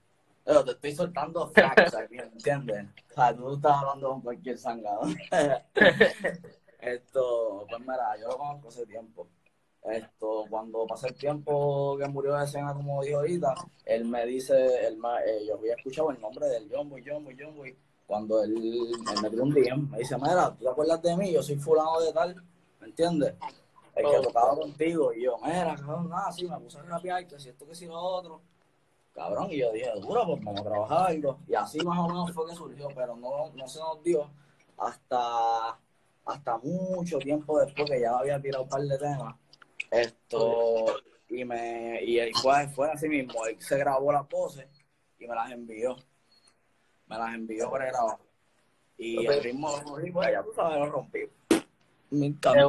Pero 0.45 0.65
te 0.65 0.73
estoy 0.73 0.95
soltando 0.95 1.47
facts 1.49 1.95
aquí, 1.95 2.17
¿entiendes? 2.19 2.87
O 3.11 3.15
sea, 3.15 3.37
tú 3.37 3.55
estás 3.55 3.73
hablando 3.77 4.11
con 4.11 4.21
cualquier 4.23 4.59
sangado. 4.59 5.03
Esto, 6.81 7.67
pues 7.69 7.81
mira, 7.81 8.17
yo 8.19 8.29
lo 8.29 8.39
conozco 8.39 8.69
hace 8.69 8.87
tiempo. 8.87 9.29
Esto, 9.83 10.45
cuando 10.51 10.87
pasé 10.87 11.09
el 11.09 11.15
tiempo 11.15 11.97
que 11.99 12.07
murió 12.07 12.35
de 12.35 12.45
escena, 12.45 12.75
como 12.75 13.03
dijo 13.03 13.19
ahorita, 13.19 13.55
él 13.87 14.05
me 14.05 14.27
dice, 14.27 14.87
él 14.87 14.99
me, 14.99 15.09
eh, 15.27 15.47
yo 15.47 15.57
había 15.57 15.75
escuchado 15.75 16.11
el 16.11 16.21
nombre 16.21 16.47
del 16.49 16.69
John 16.71 16.91
Boy, 16.91 17.03
John 17.07 17.25
Boy, 17.25 17.37
John 17.39 17.55
cuando 18.07 18.43
él, 18.43 18.53
él 18.57 19.23
me 19.23 19.31
dio 19.31 19.43
un 19.43 19.55
DM, 19.55 19.91
me 19.91 19.99
dice, 19.99 20.17
mira, 20.17 20.51
¿tú 20.51 20.65
te 20.65 20.69
acuerdas 20.71 21.01
de 21.01 21.17
mí? 21.17 21.33
Yo 21.33 21.43
soy 21.43 21.57
fulano 21.57 22.01
de 22.01 22.13
tal, 22.13 22.35
¿me 22.81 22.89
entiendes? 22.89 23.35
El 23.95 24.05
que 24.05 24.21
tocaba 24.21 24.55
contigo, 24.57 25.13
y 25.15 25.23
yo, 25.23 25.39
mira, 25.43 25.75
cabrón, 25.77 26.11
nada, 26.11 26.31
sí, 26.31 26.47
me 26.47 26.59
puse 26.59 26.79
a 26.79 26.83
rapear, 26.83 27.27
que 27.27 27.39
si 27.39 27.49
esto, 27.49 27.67
que 27.67 27.75
si 27.75 27.87
lo 27.87 27.99
otro, 27.99 28.43
cabrón, 29.15 29.49
y 29.51 29.59
yo 29.59 29.73
dije, 29.73 29.91
duro, 30.01 30.27
pues 30.27 30.45
vamos 30.45 30.61
a 30.61 30.65
trabajar 30.65 31.11
algo, 31.11 31.39
y 31.49 31.55
así 31.55 31.79
más 31.85 31.99
o 31.99 32.09
menos 32.09 32.33
fue 32.33 32.47
que 32.49 32.55
surgió, 32.55 32.89
pero 32.95 33.17
no, 33.17 33.51
no 33.55 33.69
se 33.69 33.79
nos 33.79 34.03
dio 34.03 34.31
hasta, 34.77 35.79
hasta 36.27 36.59
mucho 36.59 37.19
tiempo 37.19 37.59
después 37.61 37.89
que 37.91 38.01
ya 38.01 38.19
había 38.19 38.41
tirado 38.41 38.65
un 38.65 38.69
par 38.69 38.83
de 38.83 38.99
temas, 38.99 39.37
esto, 39.91 40.87
y 41.29 41.45
me, 41.45 42.03
y 42.03 42.33
fue, 42.35 42.69
fue 42.69 42.91
así 42.91 43.09
mismo, 43.09 43.47
él 43.47 43.61
se 43.61 43.79
grabó 43.79 44.13
las 44.13 44.29
voces 44.29 44.67
y 45.19 45.27
me 45.27 45.35
las 45.35 45.51
envió 45.51 45.97
me 47.11 47.19
las 47.19 47.35
envió 47.35 47.71
para 47.71 47.87
grabar. 47.87 48.19
Y 48.97 49.27
el 49.27 49.43
ritmo 49.43 49.69
lo 49.69 50.23
ya 50.31 50.43
tú 50.43 50.53
sabes, 50.55 50.79
lo 50.79 50.87
rompí. 50.87 51.21
Me 52.11 52.27
encanta. 52.27 52.69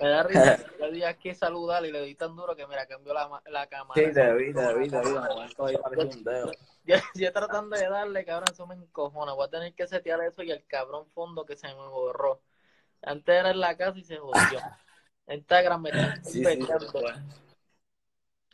Me 0.00 0.08
da 0.08 0.22
risa. 0.22 0.64
Yo 0.78 0.90
di 0.90 1.04
aquí 1.04 1.34
saludar 1.34 1.84
y 1.84 1.92
le 1.92 2.00
di 2.02 2.14
tan 2.14 2.34
duro 2.34 2.56
que 2.56 2.66
mira, 2.66 2.86
cambió 2.86 3.12
la, 3.12 3.42
la 3.50 3.66
cámara. 3.66 4.00
Sí, 4.00 4.12
te 4.14 4.32
vi, 4.32 4.54
te 4.54 4.74
vi, 4.74 4.88
te 4.88 4.98
vi. 5.00 6.22
Dedo. 6.24 6.52
Yo, 6.82 6.96
yo 7.14 7.32
tratando 7.32 7.76
de 7.76 7.88
darle, 7.88 8.24
cabrón, 8.24 8.48
eso 8.50 8.66
me 8.66 8.74
encojona. 8.74 9.34
Voy 9.34 9.46
a 9.46 9.50
tener 9.50 9.74
que 9.74 9.86
setear 9.86 10.22
eso 10.22 10.42
y 10.42 10.50
el 10.50 10.64
cabrón 10.66 11.06
fondo 11.10 11.44
que 11.44 11.54
se 11.54 11.68
me 11.68 11.74
borró. 11.74 12.40
Antes 13.02 13.34
era 13.34 13.50
en 13.50 13.60
la 13.60 13.76
casa 13.76 13.98
y 13.98 14.02
se 14.02 14.16
jodió. 14.16 14.58
Instagram 15.34 15.82
me 15.82 15.90
está 15.90 16.24
sí, 16.24 16.44
sí, 16.44 16.66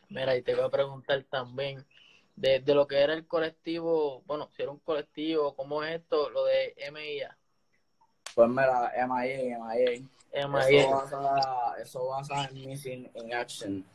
Mira, 0.09 0.37
y 0.37 0.41
te 0.41 0.55
voy 0.55 0.63
a 0.63 0.69
preguntar 0.69 1.23
también 1.29 1.85
de, 2.35 2.59
de, 2.59 2.75
lo 2.75 2.87
que 2.87 2.97
era 2.97 3.13
el 3.13 3.27
colectivo, 3.27 4.21
bueno, 4.25 4.49
si 4.55 4.61
era 4.61 4.71
un 4.71 4.79
colectivo, 4.79 5.55
¿cómo 5.55 5.83
es 5.83 5.99
esto? 5.99 6.29
Lo 6.29 6.45
de 6.45 6.75
MIA. 6.77 7.37
Pues 8.35 8.49
mira, 8.49 8.93
MIA, 8.95 9.57
MIA. 9.57 10.47
MIA. 10.47 10.79
Eso 10.79 10.91
basa, 10.91 11.75
eso 11.81 12.07
basa 12.07 12.45
en 12.45 12.53
Missing 12.53 13.11
in 13.15 13.33
Action. 13.33 13.85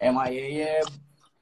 MIA 0.00 0.78
es, 0.78 0.86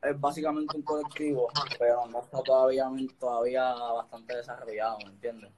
es, 0.02 0.20
básicamente 0.20 0.76
un 0.76 0.82
colectivo, 0.82 1.49
pero 1.78 2.06
no 2.06 2.20
está 2.20 2.42
todavía, 2.42 2.90
todavía 3.18 3.73
bastante 3.73 4.37
desarrollado, 4.37 4.99
¿me 5.04 5.12
entiendes? 5.12 5.52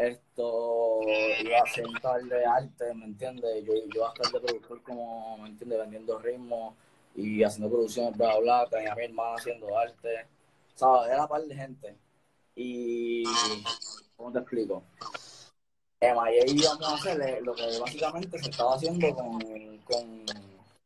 Esto 0.00 1.00
iba 1.04 1.58
a 1.58 2.00
tal 2.00 2.26
de 2.26 2.46
arte, 2.46 2.94
¿me 2.94 3.04
entiendes? 3.04 3.62
Yo, 3.66 3.74
yo 3.74 3.84
iba 3.96 4.08
a 4.08 4.12
estar 4.14 4.32
de 4.32 4.40
productor 4.40 4.82
como, 4.82 5.36
¿me 5.36 5.50
entiendes? 5.50 5.78
Vendiendo 5.78 6.18
ritmos 6.18 6.74
y 7.14 7.42
haciendo 7.42 7.68
producciones, 7.68 8.16
bla, 8.16 8.38
bla, 8.38 8.66
tenía 8.70 8.92
a 8.92 8.96
mi 8.96 9.04
hermana 9.04 9.34
haciendo 9.34 9.76
arte, 9.76 10.26
¿sabes? 10.74 11.12
Era 11.12 11.28
par 11.28 11.42
de 11.42 11.54
gente. 11.54 11.94
Y, 12.56 13.24
¿cómo 14.16 14.32
te 14.32 14.38
explico? 14.38 14.82
En 16.00 16.14
MIA 16.16 16.46
íbamos 16.46 16.82
a 16.82 16.94
hacer 16.94 17.42
lo 17.42 17.54
que 17.54 17.78
básicamente 17.78 18.38
se 18.38 18.48
estaba 18.48 18.76
haciendo 18.76 19.14
con, 19.14 19.78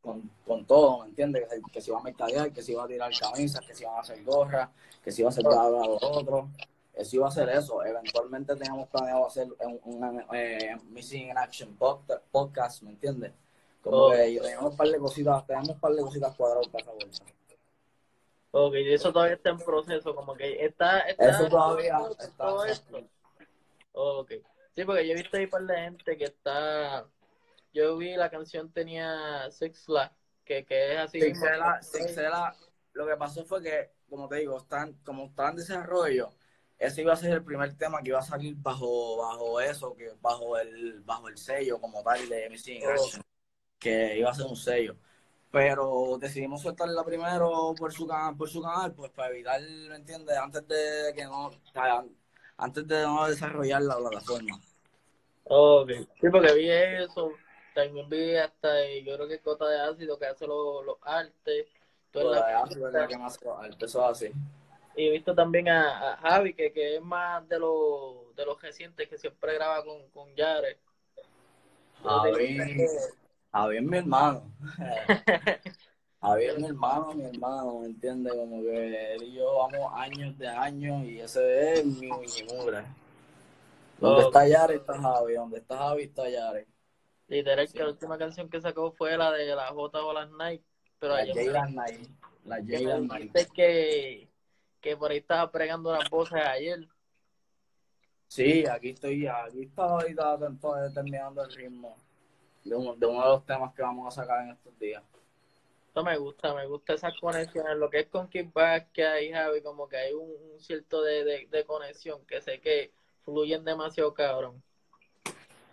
con, 0.01 0.29
con, 0.45 0.65
todo, 0.65 1.03
¿me 1.03 1.07
entiendes? 1.07 1.47
Que, 1.47 1.61
que, 1.71 1.79
se 1.79 1.91
iba 1.91 2.01
a 2.01 2.03
mercadear, 2.03 2.51
que 2.51 2.61
se 2.61 2.73
iba 2.73 2.83
a 2.83 2.87
tirar 2.87 3.11
camisas, 3.17 3.65
que 3.65 3.73
se 3.73 3.83
iban 3.83 3.95
a 3.95 4.01
hacer 4.01 4.21
gorras, 4.25 4.69
que 5.01 5.11
se 5.13 5.21
iba 5.21 5.29
a 5.29 5.31
hacer 5.31 5.45
bla, 5.45 5.69
bla, 5.69 5.85
lo 5.85 5.95
otro. 6.01 6.49
Eso 6.95 7.17
iba 7.17 7.27
a 7.27 7.31
ser 7.31 7.49
eso. 7.49 7.83
Eventualmente 7.83 8.55
teníamos 8.55 8.87
planeado 8.87 9.27
hacer 9.27 9.47
un, 9.59 9.79
un, 9.83 10.25
eh, 10.33 10.77
Missing 10.89 11.29
in 11.29 11.37
Action 11.37 11.77
podcast, 12.31 12.81
¿me 12.83 12.91
entiendes? 12.91 13.33
Como 13.81 14.11
que 14.11 14.39
tenemos 14.41 14.71
un 14.71 14.77
par 14.77 14.87
de 14.87 14.97
cositas, 14.97 15.45
tenemos 15.45 15.69
un 15.69 15.79
par 15.79 15.91
de 15.91 16.01
cositas 16.01 16.35
cuadradas 16.35 16.67
para 16.69 16.83
esa 16.83 16.91
bolsa. 16.93 17.23
Ok, 18.51 18.73
eso 18.75 19.11
todavía 19.11 19.35
está 19.35 19.49
en 19.49 19.57
proceso, 19.57 20.15
como 20.15 20.33
que 20.33 20.65
está... 20.65 20.99
está 21.01 21.29
eso 21.29 21.49
todavía 21.49 21.99
está... 22.17 22.45
Todo 22.45 22.65
esto. 22.65 23.01
Ok. 23.91 24.31
Sí, 24.73 24.85
porque 24.85 25.05
yo 25.05 25.13
he 25.13 25.17
visto 25.17 25.35
ahí 25.35 25.43
un 25.43 25.49
par 25.49 25.63
de 25.63 25.75
gente 25.75 26.17
que 26.17 26.23
está... 26.23 27.05
Yo 27.73 27.97
vi 27.97 28.15
la 28.15 28.29
canción 28.29 28.71
tenía 28.71 29.51
Six 29.51 29.85
que, 30.45 30.63
que 30.63 30.93
es 30.93 30.99
así 30.99 31.19
Sixela, 31.19 31.81
Sixela, 31.81 32.55
lo 32.93 33.05
que 33.05 33.17
pasó 33.17 33.43
fue 33.43 33.61
que, 33.61 33.91
como 34.09 34.29
te 34.29 34.37
digo, 34.37 34.57
están, 34.57 34.93
como 35.03 35.25
está 35.25 35.49
en 35.49 35.57
desarrollo, 35.57 36.31
ese 36.77 37.01
iba 37.01 37.13
a 37.13 37.17
ser 37.17 37.31
el 37.31 37.43
primer 37.43 37.73
tema 37.75 38.01
que 38.01 38.09
iba 38.09 38.19
a 38.19 38.23
salir 38.23 38.55
bajo, 38.57 39.17
bajo 39.17 39.61
eso, 39.61 39.95
que 39.95 40.11
bajo 40.21 40.57
el, 40.57 41.01
bajo 41.01 41.29
el 41.29 41.37
sello 41.37 41.79
como 41.79 42.03
tal 42.03 42.27
de 42.27 42.49
MC 42.49 42.81
oh 42.85 43.21
que 43.79 44.17
iba 44.17 44.29
a 44.29 44.33
ser 44.33 44.45
un 44.45 44.55
sello. 44.55 44.95
Pero 45.51 46.17
decidimos 46.19 46.61
soltarla 46.61 47.03
primero 47.03 47.73
por 47.77 47.93
su 47.93 48.07
canal, 48.07 48.35
por 48.35 48.49
su 48.49 48.61
canal, 48.61 48.93
pues 48.93 49.11
para 49.11 49.29
evitar, 49.29 49.61
¿me 49.61 49.95
entiendes? 49.95 50.37
Antes 50.37 50.67
de 50.67 51.13
que 51.15 51.23
no, 51.23 51.51
antes 52.57 52.87
de 52.87 53.01
no 53.03 53.27
desarrollar 53.27 53.81
la 53.83 53.97
plataforma. 53.97 54.59
Ok, 55.45 55.91
sí, 56.19 56.29
porque 56.29 56.53
vi 56.55 56.69
eso, 56.69 57.31
también 57.73 58.09
vi 58.09 58.35
hasta, 58.35 58.69
yo 59.03 59.15
creo 59.15 59.27
que 59.27 59.39
Cota 59.39 59.69
de 59.69 59.79
Ácido 59.79 60.17
que 60.17 60.25
hace 60.25 60.45
los, 60.45 60.83
los 60.83 60.97
artes. 61.03 61.67
Cota 62.11 62.47
de 62.47 62.53
Ácido 62.53 62.87
es 62.87 62.93
la 62.93 63.07
que 63.07 63.17
más 63.17 63.37
hace 63.37 63.85
eso 63.85 64.05
así. 64.05 64.31
Y 64.95 65.07
he 65.07 65.11
visto 65.11 65.35
también 65.35 65.67
a, 65.69 66.17
Javi, 66.21 66.53
que, 66.53 66.71
que 66.71 66.95
es 66.95 67.01
más 67.01 67.47
de 67.49 67.59
los 67.59 68.35
de 68.35 68.45
los 68.45 68.61
recientes, 68.61 69.07
que 69.07 69.17
siempre 69.17 69.53
graba 69.53 69.83
con, 69.83 70.09
con 70.09 70.33
Yare. 70.35 70.79
Javi, 72.03 72.87
Javier 73.51 73.81
mi 73.83 73.97
hermano. 73.97 74.51
Javier 76.21 76.59
mi 76.59 76.67
hermano, 76.67 77.13
mi 77.13 77.25
hermano, 77.25 77.79
¿me 77.79 77.87
entiendes? 77.87 78.33
Como 78.33 78.61
que 78.61 79.13
él 79.13 79.23
y 79.23 79.33
yo 79.33 79.57
vamos 79.57 79.91
años 79.95 80.37
de 80.37 80.47
años 80.47 81.05
y 81.05 81.19
ese 81.19 81.73
es 81.73 81.85
mi 81.85 82.07
muñimura. 82.07 82.85
Donde 83.99 84.23
está 84.23 84.47
Yare 84.47 84.75
está 84.75 84.99
Javi, 84.99 85.33
donde 85.35 85.57
está 85.57 85.77
Javi 85.77 86.03
está 86.03 86.29
Yare. 86.29 86.67
Literal 87.27 87.71
que 87.71 87.79
la 87.79 87.89
última 87.89 88.17
canción 88.17 88.49
que 88.49 88.61
sacó 88.61 88.91
fue 88.91 89.17
la 89.17 89.31
de 89.31 89.55
la 89.55 89.67
J 89.67 90.03
o 90.03 90.13
las 90.13 90.29
Night. 90.31 90.61
Pero 90.99 91.15
la 91.15 91.25
J 91.25 91.67
Night. 91.69 92.09
La 92.43 92.57
J 92.57 92.99
Night. 92.99 93.51
Que, 93.53 94.29
que 94.85 94.95
por 94.95 95.09
ahí 95.09 95.17
estaba 95.17 95.51
pregando 95.51 95.91
las 95.91 96.07
voces 96.11 96.39
ayer. 96.45 96.87
Sí, 98.27 98.67
aquí 98.67 98.89
estoy, 98.89 99.25
aquí 99.25 99.63
estaba 99.63 99.93
ahorita 99.93 100.37
terminando 100.93 101.43
el 101.43 101.51
ritmo 101.55 101.97
de, 102.63 102.75
uno 102.75 102.93
de 102.93 103.07
los 103.07 103.45
temas 103.47 103.73
que 103.73 103.81
vamos 103.81 104.07
a 104.15 104.21
sacar 104.21 104.43
en 104.43 104.51
estos 104.51 104.77
días. 104.77 105.03
Esto 105.87 106.03
me 106.03 106.15
gusta, 106.17 106.53
me 106.53 106.67
gusta 106.67 106.93
esas 106.93 107.19
conexiones. 107.19 107.77
Lo 107.77 107.89
que 107.89 108.01
es 108.01 108.07
con 108.09 108.27
Kickback 108.27 108.91
que 108.91 109.03
hay, 109.07 109.31
Javi, 109.31 109.63
como 109.63 109.89
que 109.89 109.97
hay 109.97 110.13
un, 110.13 110.29
cierto 110.59 111.01
de, 111.01 111.47
de, 111.49 111.65
conexión 111.65 112.23
que 112.27 112.39
sé 112.41 112.61
que 112.61 112.91
fluyen 113.23 113.65
demasiado 113.65 114.13
cabrón. 114.13 114.61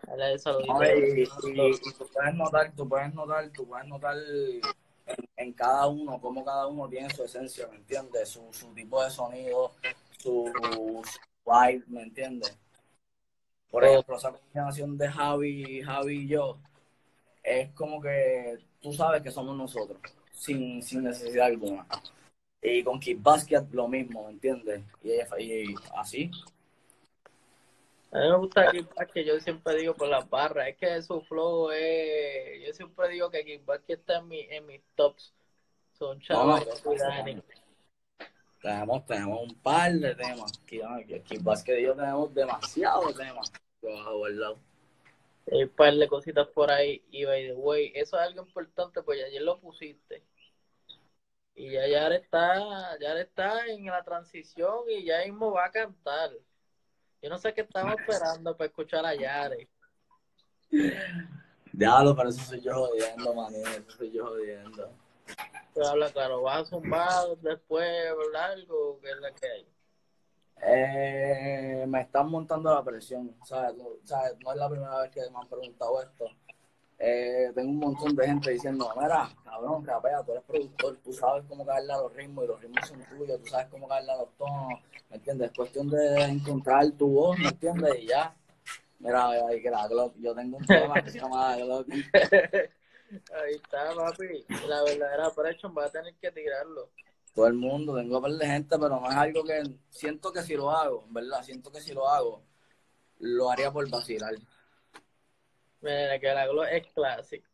y, 0.09 1.25
tú 1.26 2.09
puedes 2.14 2.35
notar, 2.35 2.73
tú 2.75 2.88
puedes 2.88 3.12
notar, 3.12 3.50
tú 3.50 3.69
puedes 3.69 3.87
notar 3.87 4.16
en, 5.37 5.53
cada 5.53 5.87
uno, 5.87 6.21
cómo 6.21 6.45
cada 6.45 6.67
uno 6.67 6.89
tiene 6.89 7.11
su 7.11 7.25
esencia, 7.25 7.67
¿me 7.69 7.77
entiendes? 7.77 8.29
Su, 8.29 8.53
su 8.53 8.73
tipo 8.75 9.03
de 9.03 9.11
sonido, 9.11 9.73
su, 10.19 10.45
vibe, 11.45 11.85
¿me 11.89 12.03
entiendes? 12.03 12.57
Por 13.71 13.85
ejemplo, 13.85 14.17
esa 14.17 14.33
combinación 14.33 14.99
de 14.99 15.09
Javi, 15.09 15.83
Javi 15.83 16.19
y 16.21 16.29
yo, 16.29 16.59
es 17.43 17.71
como 17.73 18.01
que 18.01 18.59
tú 18.81 18.93
sabes 18.93 19.23
que 19.23 19.31
somos 19.31 19.57
nosotros, 19.57 19.99
sin, 20.33 20.83
sin 20.83 21.05
necesidad 21.05 21.47
alguna. 21.47 21.87
Y 22.61 22.85
con 22.85 23.01
Kid 23.01 23.19
Basket 23.21 23.65
lo 23.73 23.89
mismo, 23.89 24.27
¿me 24.27 24.33
entiendes? 24.33 24.83
Y, 25.03 25.13
y, 25.43 25.75
así. 25.97 26.31
A 28.12 28.19
mí 28.19 28.28
me 28.28 28.37
gusta 28.37 28.71
Kid 28.71 28.87
Basket, 28.95 29.25
yo 29.25 29.40
siempre 29.40 29.75
digo 29.76 29.95
por 29.95 30.07
las 30.07 30.28
barras, 30.28 30.69
es 30.69 30.76
que 30.76 31.00
su 31.00 31.23
flow 31.23 31.71
es, 31.71 32.66
yo 32.66 32.75
siempre 32.75 33.09
digo 33.09 33.31
que 33.31 33.62
Basket 33.64 33.95
está 33.95 34.19
en, 34.19 34.28
mi, 34.28 34.40
en 34.40 34.66
mis 34.66 34.83
tops. 34.95 35.33
Son 35.92 36.21
chavos. 36.21 36.62
tenemos, 38.61 39.07
tenemos 39.07 39.40
un 39.40 39.54
par 39.62 39.92
de 39.92 40.14
temas. 40.14 40.52
Basket 41.40 41.78
y 41.78 41.85
yo 41.85 41.95
tenemos 41.95 42.35
demasiados 42.35 43.16
temas. 43.16 43.50
hay 45.50 45.62
un 45.64 45.71
par 45.71 45.95
de 45.95 46.07
cositas 46.07 46.49
por 46.49 46.71
ahí. 46.71 47.02
Y 47.11 47.25
by 47.25 47.47
the 47.47 47.54
way, 47.54 47.92
eso 47.95 48.16
es 48.16 48.23
algo 48.23 48.42
importante, 48.42 49.02
pues 49.02 49.25
ayer 49.25 49.40
lo 49.40 49.59
pusiste. 49.59 50.23
Y 51.54 51.71
ya 51.73 51.87
ya 51.87 52.09
está, 52.09 52.99
ya 53.00 53.19
está 53.19 53.66
en 53.66 53.87
la 53.87 54.02
transición 54.04 54.85
y 54.88 55.04
ya 55.04 55.25
mismo 55.25 55.52
va 55.52 55.66
a 55.66 55.71
cantar. 55.71 56.31
Yo 57.23 57.31
no 57.31 57.38
sé 57.38 57.55
qué 57.55 57.61
estaba 57.61 57.95
esperando 57.95 58.57
para 58.57 58.67
escuchar 58.69 59.07
a 59.07 59.14
Yare. 59.14 59.69
Diablo, 61.73 62.17
pero 62.17 62.29
eso 62.31 62.43
soy 62.43 62.61
yo 62.61 62.75
jodiendo, 62.75 63.33
maní, 63.33 63.62
eso 63.62 63.91
soy 63.97 64.11
yo 64.11 64.26
jodiendo. 64.26 64.91
Pero 65.73 65.87
habla 65.87 66.11
claro, 66.11 66.43
¿vas 66.43 66.62
a 66.62 66.64
zumbar 66.64 67.37
después 67.41 67.88
largo? 68.33 68.99
¿Qué 69.00 69.11
es 69.11 69.21
la 69.21 69.33
que 69.33 69.47
hay? 69.47 69.67
Eh, 70.64 71.85
me 71.87 72.00
están 72.00 72.29
montando 72.29 72.75
la 72.75 72.83
presión, 72.83 73.37
¿sabes? 73.45 73.76
¿sabes? 74.05 74.37
No 74.45 74.50
es 74.52 74.59
la 74.59 74.69
primera 74.69 75.00
vez 75.02 75.11
que 75.12 75.21
me 75.31 75.38
han 75.38 75.49
preguntado 75.49 76.02
esto. 76.02 76.26
Eh, 77.05 77.51
tengo 77.53 77.69
un 77.69 77.79
montón 77.79 78.15
de 78.15 78.27
gente 78.29 78.53
diciendo, 78.53 78.89
mira, 78.97 79.29
cabrón, 79.43 79.85
rapea, 79.85 80.23
tú 80.23 80.31
eres 80.31 80.45
productor, 80.45 80.97
tú 81.03 81.13
sabes 81.13 81.45
cómo 81.49 81.67
caerle 81.67 81.93
a 81.95 81.97
los 81.97 82.15
ritmos 82.15 82.45
y 82.45 82.47
los 82.47 82.61
ritmos 82.61 82.87
son 82.87 83.05
tuyos, 83.07 83.41
tú 83.43 83.47
sabes 83.51 83.67
cómo 83.73 83.89
caerle 83.89 84.13
a 84.13 84.17
los 84.19 84.29
tonos, 84.37 84.81
¿me 85.11 85.17
entiendes? 85.17 85.51
Es 85.51 85.57
cuestión 85.57 85.91
de 85.91 86.23
encontrar 86.23 86.89
tu 86.93 87.09
voz, 87.09 87.37
¿me 87.41 87.49
entiendes? 87.49 87.99
Y 87.99 88.07
ya. 88.07 88.37
Mira, 89.01 89.31
ahí 89.31 89.61
que 89.61 89.69
la 89.69 89.89
Glock, 89.89 90.15
yo 90.21 90.33
tengo 90.33 90.59
un 90.59 90.65
tema 90.65 90.95
que 91.03 91.11
se 91.11 91.19
llama 91.19 91.57
Glock. 91.57 91.89
Ahí 93.35 93.55
está, 93.57 93.95
papi. 93.95 94.47
La 94.69 94.83
verdadera 94.85 95.31
presión 95.35 95.75
va 95.77 95.87
a 95.87 95.91
tener 95.91 96.15
que 96.15 96.31
tirarlo. 96.31 96.89
Todo 97.35 97.49
el 97.49 97.55
mundo, 97.55 97.97
tengo 97.97 98.19
un 98.19 98.23
par 98.23 98.33
de 98.33 98.47
gente, 98.47 98.79
pero 98.79 99.01
no 99.01 99.11
es 99.11 99.17
algo 99.17 99.43
que 99.43 99.63
siento 99.91 100.33
que 100.33 100.43
si 100.43 100.55
lo 100.55 100.71
hago, 100.71 101.05
¿verdad? 101.11 101.43
Siento 101.43 101.73
que 101.73 101.81
si 101.81 101.93
lo 101.93 102.09
hago, 102.09 102.45
lo 103.19 103.51
haría 103.51 103.73
por 103.73 103.91
vacilar. 103.91 104.35
Mira, 105.83 106.19
que 106.19 106.27
la 106.33 106.47
Glock 106.47 106.67
es 106.71 106.93
clásico. 106.93 107.49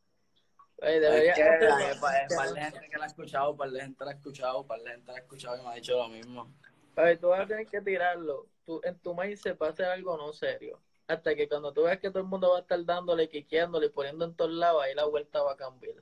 Oye, 0.81 1.01
debería... 1.01 1.33
Es 1.33 1.37
que, 1.37 1.43
hay 1.43 1.99
par 1.99 2.53
de 2.53 2.61
gente 2.61 2.89
que 2.89 2.97
la 2.97 3.05
ha 3.05 3.09
escuchado, 3.09 3.57
par 3.57 3.71
de 3.71 3.81
gente 3.81 4.05
la 4.05 4.11
ha 4.13 4.15
escuchado, 4.15 4.67
par 4.67 4.81
de 4.81 4.91
gente 4.91 5.13
la 5.13 5.19
ha 5.19 5.21
escuchado 5.21 5.57
y 5.57 5.63
me 5.63 5.69
ha 5.69 5.75
dicho 5.75 5.97
lo 5.97 6.09
mismo. 6.09 6.55
Oye, 6.97 7.17
tú 7.17 7.29
vas 7.29 7.41
a 7.41 7.47
tener 7.47 7.67
que 7.67 7.81
tirarlo. 7.81 8.47
Tú, 8.65 8.81
en 8.85 8.99
tu 9.01 9.15
maíz 9.15 9.41
se 9.41 9.55
va 9.55 9.67
a 9.67 9.71
hacer 9.71 9.87
algo 9.87 10.17
no 10.17 10.33
serio 10.33 10.81
hasta 11.09 11.35
que 11.35 11.49
cuando 11.49 11.73
tú 11.73 11.85
veas 11.85 11.99
que 11.99 12.11
todo 12.11 12.23
el 12.23 12.29
mundo 12.29 12.51
va 12.51 12.59
a 12.59 12.61
estar 12.61 12.85
dándole, 12.85 13.29
quiqueándole 13.29 13.87
y 13.87 13.91
poniendo 13.91 14.27
en 14.27 14.35
todos 14.35 14.53
lados, 14.53 14.83
ahí 14.85 14.95
la 14.95 15.07
vuelta 15.07 15.43
va 15.43 15.53
a 15.53 15.57
cambiar. 15.57 15.97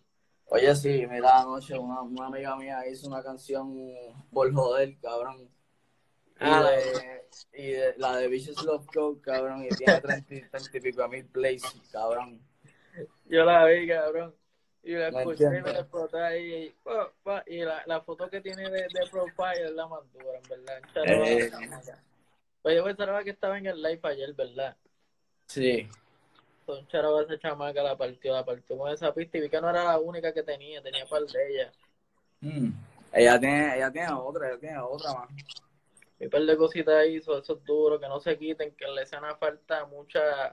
Oye, 0.47 0.75
sí, 0.75 1.07
mira, 1.09 1.41
anoche 1.41 1.79
una, 1.79 2.03
una 2.03 2.27
amiga 2.27 2.57
mía 2.57 2.87
hizo 2.89 3.07
una 3.07 3.23
canción 3.23 3.73
por 4.33 4.53
joder, 4.53 4.99
cabrón. 4.99 5.49
Y, 6.39 6.45
ah, 6.45 6.63
de, 6.71 7.25
y 7.55 7.71
de, 7.71 7.95
la 7.97 8.17
de 8.17 8.29
Vicious 8.29 8.63
Love 8.63 8.87
Code, 8.93 9.21
cabrón, 9.23 9.65
y 9.65 9.69
tiene 9.69 10.01
30, 10.01 10.59
y 10.75 10.81
pico 10.81 11.09
mil 11.09 11.25
plays, 11.27 11.63
cabrón. 11.91 12.41
Yo 13.25 13.45
la 13.45 13.65
vi, 13.65 13.89
cabrón. 13.89 14.35
Y 14.83 14.93
la 14.93 15.09
escuché 15.09 15.47
y 15.47 15.63
me 15.63 15.73
la 15.73 15.81
exploté. 15.81 16.41
Y, 16.41 16.75
y 17.47 17.59
la, 17.61 17.83
la, 17.87 18.01
foto 18.03 18.31
que 18.31 18.41
tiene 18.41 18.71
de, 18.71 18.83
de 18.83 19.07
profile 19.11 19.65
es 19.65 19.73
la 19.73 19.89
más 19.89 20.01
dura, 20.13 20.39
en 20.39 20.49
verdad. 20.49 20.81
Eh. 21.07 21.51
Oye, 22.63 22.83
pues 22.83 22.97
sabía 22.97 23.25
que 23.25 23.31
estaba 23.31 23.59
en 23.59 23.67
el 23.67 23.83
live 23.83 24.01
ayer, 24.03 24.33
¿verdad? 24.35 24.77
Sí. 25.47 25.89
Son 26.67 26.87
charaba 26.89 27.23
esa 27.23 27.39
chamaca, 27.39 27.83
la 27.83 27.97
partió, 27.97 28.33
la 28.33 28.45
partió 28.45 28.77
con 28.77 28.93
esa 28.93 29.15
pista 29.15 29.39
y 29.39 29.43
vi 29.43 29.49
que 29.49 29.61
no 29.61 29.71
era 29.71 29.85
la 29.85 29.99
única 29.99 30.33
que 30.33 30.43
tenía, 30.43 30.83
tenía 30.83 31.07
par 31.07 31.23
de 31.23 31.49
ella. 31.49 31.73
Mm. 32.41 32.71
Ella 33.13 33.41
tiene, 33.41 33.77
ella 33.77 33.91
tiene 33.91 34.13
otra, 34.13 34.49
ella 34.49 34.59
tiene 34.59 34.79
otra 34.79 35.15
más. 35.15 35.29
Y 36.19 36.29
par 36.29 36.43
de 36.43 36.57
cositas 36.57 36.95
ahí, 36.95 37.17
eso, 37.17 37.39
es 37.39 37.65
duro, 37.65 38.01
que 38.01 38.09
no 38.09 38.21
se 38.21 38.39
quiten, 38.39 38.75
que 38.75 38.87
en 38.87 38.95
la 38.95 39.03
escena 39.03 39.37
falta 39.37 39.85
mucha, 39.85 40.53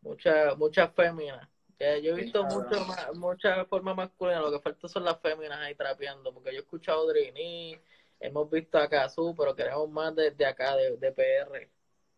mucha, 0.00 0.54
muchas 0.54 0.92
féminas. 0.94 1.46
Que 1.78 2.00
yo 2.02 2.12
he 2.12 2.22
visto 2.22 2.44
mucho 2.44 2.84
más, 2.86 3.14
muchas 3.14 3.66
formas 3.68 3.96
masculinas, 3.96 4.42
lo 4.42 4.52
que 4.52 4.60
falta 4.60 4.88
son 4.88 5.04
las 5.04 5.20
féminas 5.20 5.58
ahí 5.58 5.74
trapeando, 5.74 6.32
porque 6.32 6.52
yo 6.52 6.58
he 6.58 6.62
escuchado 6.62 7.06
Drini, 7.08 7.78
hemos 8.20 8.50
visto 8.50 8.78
a 8.78 8.88
Kazu, 8.88 9.34
pero 9.36 9.54
queremos 9.54 9.90
más 9.90 10.14
desde 10.14 10.46
acá, 10.46 10.76
de, 10.76 10.96
de 10.96 11.12
PR. 11.12 11.68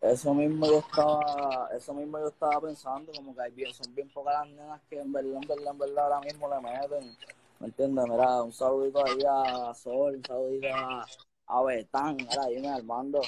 Eso 0.01 0.35
mismo 0.35 0.67
yo 0.67 0.79
estaba, 0.81 1.71
eso 1.75 1.95
mismo 1.95 2.19
yo 2.19 2.29
estaba 2.29 2.61
pensando, 2.61 3.11
como 3.13 3.35
que 3.35 3.43
hay 3.43 3.53
bien, 3.53 3.73
son 3.73 3.95
bien 3.95 4.11
pocas 4.11 4.35
las 4.35 4.49
nenas 4.49 4.83
que 4.89 5.01
en 5.01 5.13
verdad, 5.13 5.41
en 5.43 5.49
verdad, 5.49 5.73
en 5.73 5.79
verdad 5.79 6.05
ahora 6.05 6.21
mismo 6.21 6.49
le 6.49 6.61
meten. 6.61 7.17
¿Me 7.59 7.67
entiendes? 7.67 8.05
Mira, 8.07 8.43
un 8.43 8.53
saludito 8.53 9.03
ahí 9.05 9.19
a 9.27 9.73
Sol, 9.73 10.17
un 10.17 10.25
saludito 10.25 10.69
a, 10.75 11.07
a 11.47 11.63
Betán, 11.63 12.17
mira, 12.17 12.47
dime 12.47 12.69
Armando. 12.69 13.21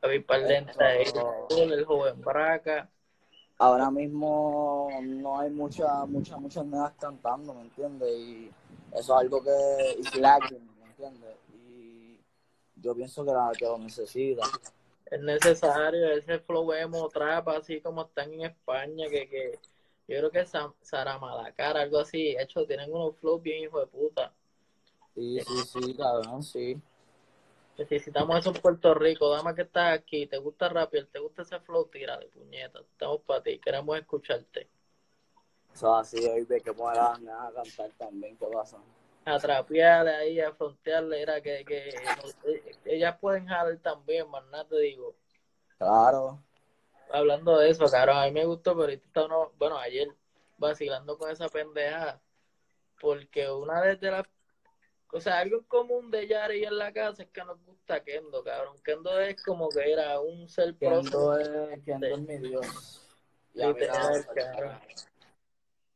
David 0.00 0.24
Parlenta, 0.26 0.94
el 0.94 1.84
joven 1.84 2.20
Braca. 2.20 2.88
Ahora 3.58 3.90
mismo 3.90 4.88
no 5.02 5.38
hay 5.38 5.50
muchas, 5.50 6.08
muchas, 6.08 6.40
muchas 6.40 6.64
nenas 6.64 6.92
cantando, 6.98 7.52
¿me 7.52 7.62
entiendes? 7.62 8.08
Y 8.10 8.50
eso 8.92 9.00
es 9.00 9.10
algo 9.10 9.42
que 9.42 9.50
es 9.98 10.16
lacking, 10.16 10.66
¿me 10.78 10.86
entiendes? 10.86 11.36
Y 11.52 12.18
yo 12.76 12.94
pienso 12.94 13.24
que, 13.24 13.32
la, 13.32 13.52
que 13.56 13.66
lo 13.66 13.76
necesita 13.76 14.42
es 15.10 15.20
necesario 15.20 16.12
ese 16.12 16.38
flow 16.38 16.72
emo 16.72 17.08
trap 17.08 17.48
así 17.48 17.80
como 17.80 18.02
están 18.02 18.32
en 18.32 18.42
España 18.42 19.08
que, 19.08 19.28
que 19.28 19.58
yo 20.06 20.18
creo 20.18 20.30
que 20.30 20.46
Sara 20.46 21.18
Malacar 21.18 21.76
algo 21.76 21.98
así 21.98 22.36
hecho 22.38 22.64
tienen 22.64 22.92
unos 22.92 23.16
flows 23.16 23.42
bien 23.42 23.64
hijo 23.64 23.80
de 23.80 23.86
puta 23.86 24.32
sí 25.14 25.40
sí 25.40 25.58
sí 25.64 25.94
cabrón 25.96 26.42
sí 26.42 26.80
necesitamos 27.78 28.38
eso 28.38 28.50
en 28.50 28.60
Puerto 28.60 28.94
Rico 28.94 29.30
dama 29.30 29.54
que 29.54 29.62
estás 29.62 29.98
aquí 29.98 30.26
te 30.26 30.38
gusta 30.38 30.68
rapier 30.68 31.06
te 31.06 31.18
gusta 31.18 31.42
ese 31.42 31.60
flow 31.60 31.86
tira 31.86 32.18
de 32.18 32.26
puñeta 32.26 32.80
estamos 32.80 33.20
para 33.22 33.42
ti 33.42 33.58
queremos 33.58 33.98
escucharte 33.98 34.68
eso 35.72 35.94
así 35.94 36.24
hoy 36.26 36.44
de 36.44 36.60
que 36.60 36.72
puedas 36.72 37.18
a 37.18 37.52
cantar 37.54 37.90
también 37.98 38.36
qué 38.36 38.46
pasa 38.46 38.78
a 39.24 39.38
trapearle 39.38 40.14
ahí, 40.14 40.40
a 40.40 40.52
frontearle, 40.52 41.22
era 41.22 41.40
que, 41.40 41.64
que 41.64 41.88
eh, 41.88 42.76
ellas 42.84 43.16
pueden 43.20 43.46
jalar 43.46 43.76
también, 43.78 44.28
más 44.30 44.44
nada 44.46 44.66
te 44.66 44.78
digo. 44.78 45.14
Claro. 45.78 46.42
Hablando 47.12 47.58
de 47.58 47.70
eso, 47.70 47.86
claro, 47.86 48.14
a 48.14 48.24
mí 48.26 48.32
me 48.32 48.44
gustó, 48.44 48.72
pero 48.72 48.84
ahorita 48.84 49.06
está 49.06 49.24
uno, 49.24 49.52
bueno, 49.58 49.76
ayer 49.78 50.08
vacilando 50.58 51.18
con 51.18 51.30
esa 51.30 51.48
pendeja, 51.48 52.20
porque 53.00 53.50
una 53.50 53.80
vez 53.80 54.00
de 54.00 54.10
las, 54.10 54.26
o 55.12 55.20
sea, 55.20 55.38
algo 55.38 55.62
común 55.66 56.10
de 56.10 56.26
Yari 56.26 56.64
en 56.64 56.78
la 56.78 56.92
casa 56.92 57.22
es 57.22 57.28
que 57.30 57.44
nos 57.44 57.62
gusta 57.64 58.02
Kendo, 58.02 58.42
cabrón. 58.44 58.76
Kendo 58.84 59.18
es 59.20 59.42
como 59.42 59.68
que 59.68 59.92
era 59.92 60.20
un 60.20 60.48
ser 60.48 60.74
Kendo 60.76 61.38
es, 61.38 61.80
Kendo 61.84 62.06
es 62.06 62.18
mi 62.20 62.38
Dios. 62.38 63.06
cabrón. 64.34 64.78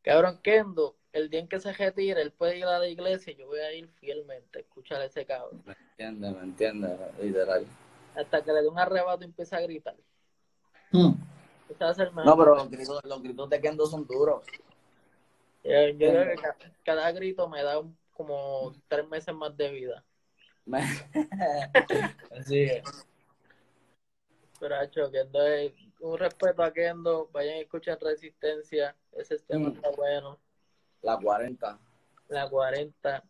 cabrón, 0.02 0.40
Kendo 0.42 0.96
el 1.12 1.30
día 1.30 1.40
en 1.40 1.48
que 1.48 1.60
se 1.60 1.72
retire, 1.72 2.20
él 2.20 2.32
puede 2.32 2.58
ir 2.58 2.64
a 2.64 2.78
la 2.78 2.88
iglesia 2.88 3.32
y 3.32 3.36
yo 3.36 3.46
voy 3.46 3.60
a 3.60 3.72
ir 3.72 3.88
fielmente 4.00 4.58
a 4.58 4.62
escuchar 4.62 5.00
a 5.00 5.04
ese 5.04 5.24
cabrón. 5.24 5.62
Me 5.64 5.74
entiende, 5.90 6.30
me 6.32 6.40
entiende, 6.40 6.98
literal. 7.22 7.64
Hasta 8.16 8.42
que 8.42 8.52
le 8.52 8.62
dé 8.62 8.68
un 8.68 8.78
arrebato 8.78 9.22
y 9.22 9.26
empieza 9.26 9.56
a 9.56 9.60
gritar. 9.60 9.96
Hmm. 10.90 11.14
No, 12.24 12.36
pero 12.36 12.54
los 12.54 12.70
gritos, 12.70 13.00
los 13.04 13.22
gritos 13.22 13.50
de 13.50 13.60
Kendo 13.60 13.86
son 13.86 14.06
duros. 14.06 14.44
Yo, 15.64 15.70
creo 15.96 16.36
que 16.36 16.42
cada, 16.84 17.10
grito 17.12 17.48
me 17.48 17.62
da 17.62 17.82
como 18.14 18.72
tres 18.88 19.06
meses 19.08 19.34
más 19.34 19.54
de 19.56 19.70
vida. 19.70 20.04
Así 22.30 22.70
Pero, 24.58 24.80
hecho, 24.80 25.10
Kendo 25.10 25.46
es 25.46 25.72
un 26.00 26.18
respeto 26.18 26.62
a 26.62 26.72
Kendo, 26.72 27.28
vayan 27.32 27.56
a 27.56 27.60
escuchar 27.60 27.98
Resistencia, 28.00 28.96
ese 29.12 29.38
tema 29.40 29.68
hmm. 29.68 29.74
está 29.74 29.90
bueno. 29.90 30.38
La 31.02 31.18
40. 31.18 31.78
La 32.28 32.48
40. 32.48 33.22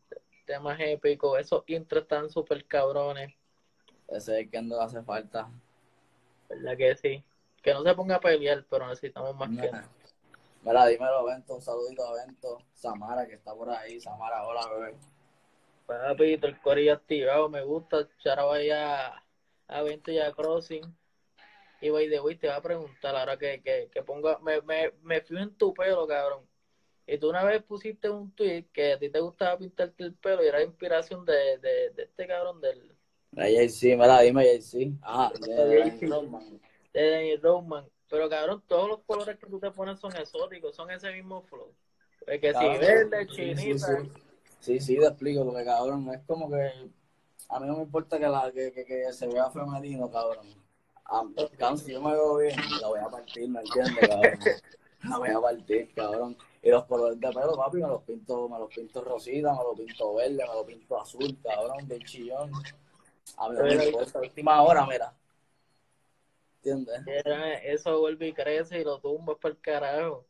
Temas 0.46 0.78
épicos. 0.78 1.40
Esos 1.40 1.64
intros 1.66 2.02
están 2.02 2.30
súper 2.30 2.64
cabrones. 2.66 3.34
Ese 4.08 4.42
es 4.42 4.50
que 4.50 4.62
no 4.62 4.80
hace 4.80 5.02
falta. 5.02 5.50
¿Verdad 6.48 6.76
que 6.76 6.96
sí? 6.96 7.24
Que 7.62 7.72
no 7.72 7.82
se 7.82 7.94
ponga 7.94 8.16
a 8.16 8.20
pelear, 8.20 8.64
pero 8.70 8.86
necesitamos 8.86 9.34
más 9.34 9.48
que 9.48 9.70
nada. 9.70 9.88
Mira, 10.64 10.86
dímelo, 10.86 11.24
Bento. 11.24 11.56
Un 11.56 11.62
saludito 11.62 12.06
a 12.06 12.24
Bento. 12.24 12.58
Samara, 12.72 13.26
que 13.26 13.34
está 13.34 13.54
por 13.54 13.68
ahí. 13.70 14.00
Samara, 14.00 14.46
hola, 14.46 14.66
bebé. 14.74 14.94
Papito, 15.86 16.46
el 16.46 16.58
corillo 16.60 16.94
activado. 16.94 17.50
Me 17.50 17.62
gusta. 17.62 18.08
Ahora 18.24 18.44
voy 18.44 18.70
a, 18.70 19.22
a 19.68 19.82
Bento 19.82 20.10
y 20.10 20.18
a 20.18 20.32
Crossing. 20.32 20.82
Y 21.82 21.90
voy 21.90 22.08
de 22.08 22.18
hoy 22.18 22.36
te 22.36 22.48
va 22.48 22.56
a 22.56 22.62
preguntar 22.62 23.14
ahora 23.14 23.36
que, 23.36 23.60
que, 23.62 23.90
que 23.92 24.02
ponga. 24.02 24.38
Me, 24.38 24.62
me, 24.62 24.92
me 25.02 25.20
fui 25.20 25.36
en 25.36 25.54
tu 25.54 25.74
pelo, 25.74 26.06
cabrón. 26.06 26.46
Y 27.06 27.18
tú 27.18 27.28
una 27.28 27.44
vez 27.44 27.62
pusiste 27.62 28.08
un 28.08 28.34
tweet 28.34 28.64
que 28.72 28.94
a 28.94 28.98
ti 28.98 29.10
te 29.10 29.20
gustaba 29.20 29.58
pintarte 29.58 30.02
el 30.04 30.14
pelo 30.14 30.42
y 30.42 30.46
era 30.46 30.62
inspiración 30.62 31.26
de, 31.26 31.58
de, 31.58 31.90
de 31.90 32.02
este 32.04 32.26
cabrón 32.26 32.60
del... 32.62 32.96
De 33.32 33.68
sí, 33.68 33.96
me 33.96 34.06
la 34.06 34.20
dime, 34.20 34.62
sí. 34.62 34.96
Ah, 35.02 35.30
de, 35.38 35.52
de 35.52 36.06
Roman. 36.06 36.60
De 36.92 37.10
Danny 37.10 37.36
Roman. 37.36 37.84
Pero 38.08 38.28
cabrón, 38.28 38.62
todos 38.66 38.88
los 38.88 39.00
colores 39.00 39.38
que 39.38 39.46
tú 39.46 39.58
te 39.58 39.70
pones 39.70 39.98
son 39.98 40.14
exóticos, 40.16 40.74
son 40.74 40.90
ese 40.90 41.12
mismo 41.12 41.42
flow. 41.42 41.72
Es 42.26 42.40
que 42.40 42.52
si 42.52 42.66
verde, 42.78 43.26
chinita. 43.26 44.02
Sí, 44.60 44.80
sí, 44.80 44.96
te 44.96 45.06
explico, 45.06 45.44
porque 45.44 45.64
cabrón, 45.64 46.08
es 46.14 46.22
como 46.26 46.50
que 46.50 46.90
a 47.48 47.60
mí 47.60 47.66
no 47.66 47.76
me 47.76 47.82
importa 47.82 48.18
que, 48.18 48.26
la, 48.26 48.50
que, 48.50 48.72
que, 48.72 48.84
que 48.84 49.12
se 49.12 49.26
vea 49.26 49.50
femenino, 49.50 50.10
cabrón. 50.10 50.46
A, 51.06 51.22
si 51.76 51.92
yo 51.92 52.00
me 52.00 52.12
veo 52.12 52.38
bien, 52.38 52.56
la 52.80 52.88
voy 52.88 53.00
a 53.00 53.08
partir, 53.08 53.48
¿me 53.48 53.60
entiendes, 53.60 54.08
cabrón? 54.08 54.38
La 55.04 55.18
voy 55.18 55.28
a 55.28 55.38
partir, 55.38 55.92
cabrón. 55.94 56.34
Y 56.62 56.70
los 56.70 56.84
colores 56.86 57.20
de 57.20 57.28
pelo, 57.28 57.54
papi, 57.56 57.76
me 57.76 57.88
los 57.88 58.02
pinto, 58.04 58.48
me 58.48 58.58
los 58.58 58.74
pinto 58.74 59.04
rosita, 59.04 59.52
me 59.52 59.62
los 59.62 59.76
pinto 59.78 60.14
verde, 60.14 60.38
me 60.48 60.54
los 60.54 60.64
pinto 60.64 60.98
azul, 60.98 61.38
cabrón, 61.42 61.86
de 61.86 61.98
chillón. 61.98 62.50
A 63.36 63.50
mí 63.50 63.56
me 63.60 63.88
esta 64.00 64.20
última 64.20 64.62
hora, 64.62 64.86
mira. 64.86 65.12
¿Entiendes? 66.64 67.02
Eso 67.64 68.00
vuelve 68.00 68.28
y 68.28 68.32
crece 68.32 68.80
y 68.80 68.84
lo 68.84 68.98
tumbas 68.98 69.36
por 69.38 69.50
el 69.50 69.60
carajo. 69.60 70.26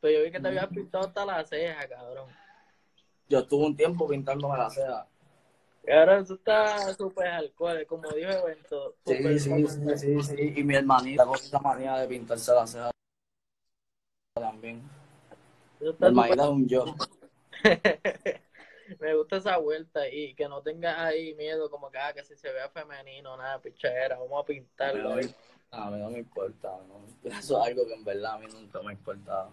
Pero 0.00 0.18
yo 0.18 0.24
vi 0.24 0.30
que 0.30 0.40
te 0.40 0.48
habías 0.48 0.68
pintado 0.68 1.06
hasta 1.06 1.24
la 1.24 1.44
ceja, 1.44 1.88
cabrón. 1.88 2.28
yo 3.28 3.40
estuve 3.40 3.66
un 3.66 3.76
tiempo 3.76 4.08
pintándome 4.08 4.56
la 4.56 4.70
ceja. 4.70 5.06
Ahora 5.86 6.18
eso 6.18 6.34
está 6.34 6.94
súper 6.94 7.26
alcohol, 7.26 7.84
como 7.86 8.10
dijo 8.12 8.30
Evento. 8.30 8.96
Sí, 9.04 9.38
sí, 9.38 9.66
sí, 9.66 9.98
sí, 9.98 10.22
sí. 10.22 10.52
Y 10.56 10.64
mi 10.64 10.76
hermanita 10.76 11.26
con 11.26 11.34
esa 11.34 11.58
manía 11.58 11.96
de 11.98 12.08
pintarse 12.08 12.52
la 12.54 12.66
ceja 12.66 12.90
también. 14.34 14.82
Mi 15.80 16.06
hermanita 16.06 16.44
es 16.44 16.48
un 16.48 16.66
yo. 16.66 16.84
Me 19.00 19.14
gusta 19.14 19.36
esa 19.36 19.56
vuelta 19.58 20.08
y 20.08 20.34
que 20.34 20.48
no 20.48 20.62
tengas 20.62 20.98
ahí 20.98 21.34
miedo 21.34 21.70
como 21.70 21.90
que, 21.90 21.98
ah, 21.98 22.12
que 22.12 22.24
si 22.24 22.36
se 22.36 22.52
vea 22.52 22.68
femenino, 22.68 23.36
nada, 23.36 23.60
pichadera, 23.60 24.18
vamos 24.18 24.32
a 24.32 24.38
A 24.40 24.42
mí 24.48 24.54
pintarlo. 24.60 25.10
a 25.70 25.90
mí 25.90 25.98
no 25.98 26.10
me 26.10 26.18
importa. 26.18 26.68
¿no? 26.88 27.04
Eso 27.30 27.60
es 27.60 27.66
algo 27.68 27.86
que 27.86 27.94
en 27.94 28.04
verdad 28.04 28.34
a 28.34 28.38
mí 28.38 28.46
nunca 28.52 28.80
me 28.82 28.90
ha 28.90 28.92
importado. 28.92 29.50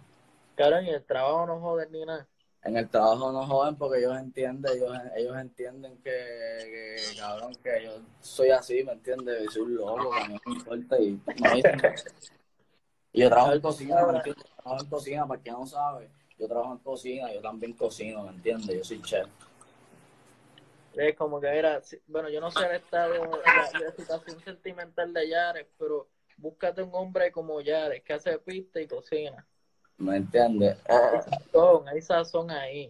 Cabrón, 0.56 0.86
y 0.86 0.90
el 0.90 1.04
trabajo 1.06 1.46
no 1.46 1.60
joden 1.60 1.92
ni 1.92 2.06
nada. 2.06 2.28
En 2.64 2.78
el 2.78 2.88
trabajo 2.90 3.32
no 3.32 3.46
joden 3.48 3.76
porque 3.76 4.00
ellos 4.00 4.16
entienden, 4.20 4.72
ellos, 4.74 4.96
ellos 5.16 5.36
entienden 5.38 5.98
que, 6.04 6.12
que, 6.12 7.18
cabrón, 7.20 7.56
que 7.56 7.86
yo 7.86 7.92
soy 8.20 8.52
así, 8.52 8.84
¿me 8.84 8.92
entiendes? 8.92 9.52
Soy 9.52 9.64
un 9.64 9.76
loco, 9.78 10.14
a 10.14 10.28
mí 10.28 10.36
no 10.36 10.40
me 10.46 10.58
importa 10.60 11.00
y 11.00 11.20
no 11.40 11.56
dicen 11.56 11.80
que- 11.80 11.96
Y 13.14 13.22
yo 13.22 13.30
trabajo 13.30 13.54
en 13.54 13.62
cocina, 13.62 13.96
trabajo 13.98 14.84
en 14.84 14.90
cocina, 14.90 15.28
para 15.28 15.42
quien 15.42 15.56
no 15.56 15.66
sabe, 15.66 16.10
yo 16.42 16.48
trabajo 16.48 16.74
en 16.74 16.80
cocina, 16.80 17.32
yo 17.32 17.40
también 17.40 17.74
cocino, 17.74 18.24
¿me 18.24 18.32
entiendes? 18.32 18.76
Yo 18.76 18.84
soy 18.84 19.00
chef. 19.04 19.28
Es 20.96 21.16
como 21.16 21.40
que, 21.40 21.52
mira, 21.52 21.80
si- 21.82 22.02
bueno, 22.08 22.30
yo 22.30 22.42
no 22.42 22.50
sé 22.52 22.66
el 22.66 22.72
estado, 22.78 23.14
la, 23.14 23.80
la 23.80 23.92
situación 23.96 24.42
sentimental 24.44 25.14
de 25.14 25.30
Yares, 25.30 25.68
pero 25.78 26.08
búscate 26.38 26.82
un 26.82 26.90
hombre 26.94 27.32
como 27.32 27.62
Yares 27.62 28.04
que 28.04 28.14
hace 28.14 28.40
pista 28.40 28.82
y 28.82 28.88
cocina. 28.88 29.46
¿Me 30.00 30.18
entiendes? 30.18 30.78
Son, 31.52 31.88
hay 31.88 32.02
sazón 32.02 32.50
ahí. 32.50 32.90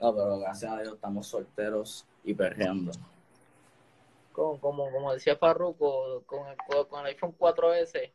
No, 0.00 0.12
pero 0.14 0.38
gracias 0.40 0.72
a 0.72 0.82
Dios 0.82 0.94
estamos 0.94 1.26
solteros 1.28 2.04
y 2.24 2.34
perreando. 2.34 2.90
Como, 4.32 4.58
como, 4.60 4.90
como 4.90 5.12
decía 5.14 5.36
Farruko, 5.36 6.22
con 6.26 6.48
el, 6.48 6.56
con 6.88 7.00
el 7.00 7.06
iPhone 7.06 7.34
4S. 7.38 8.10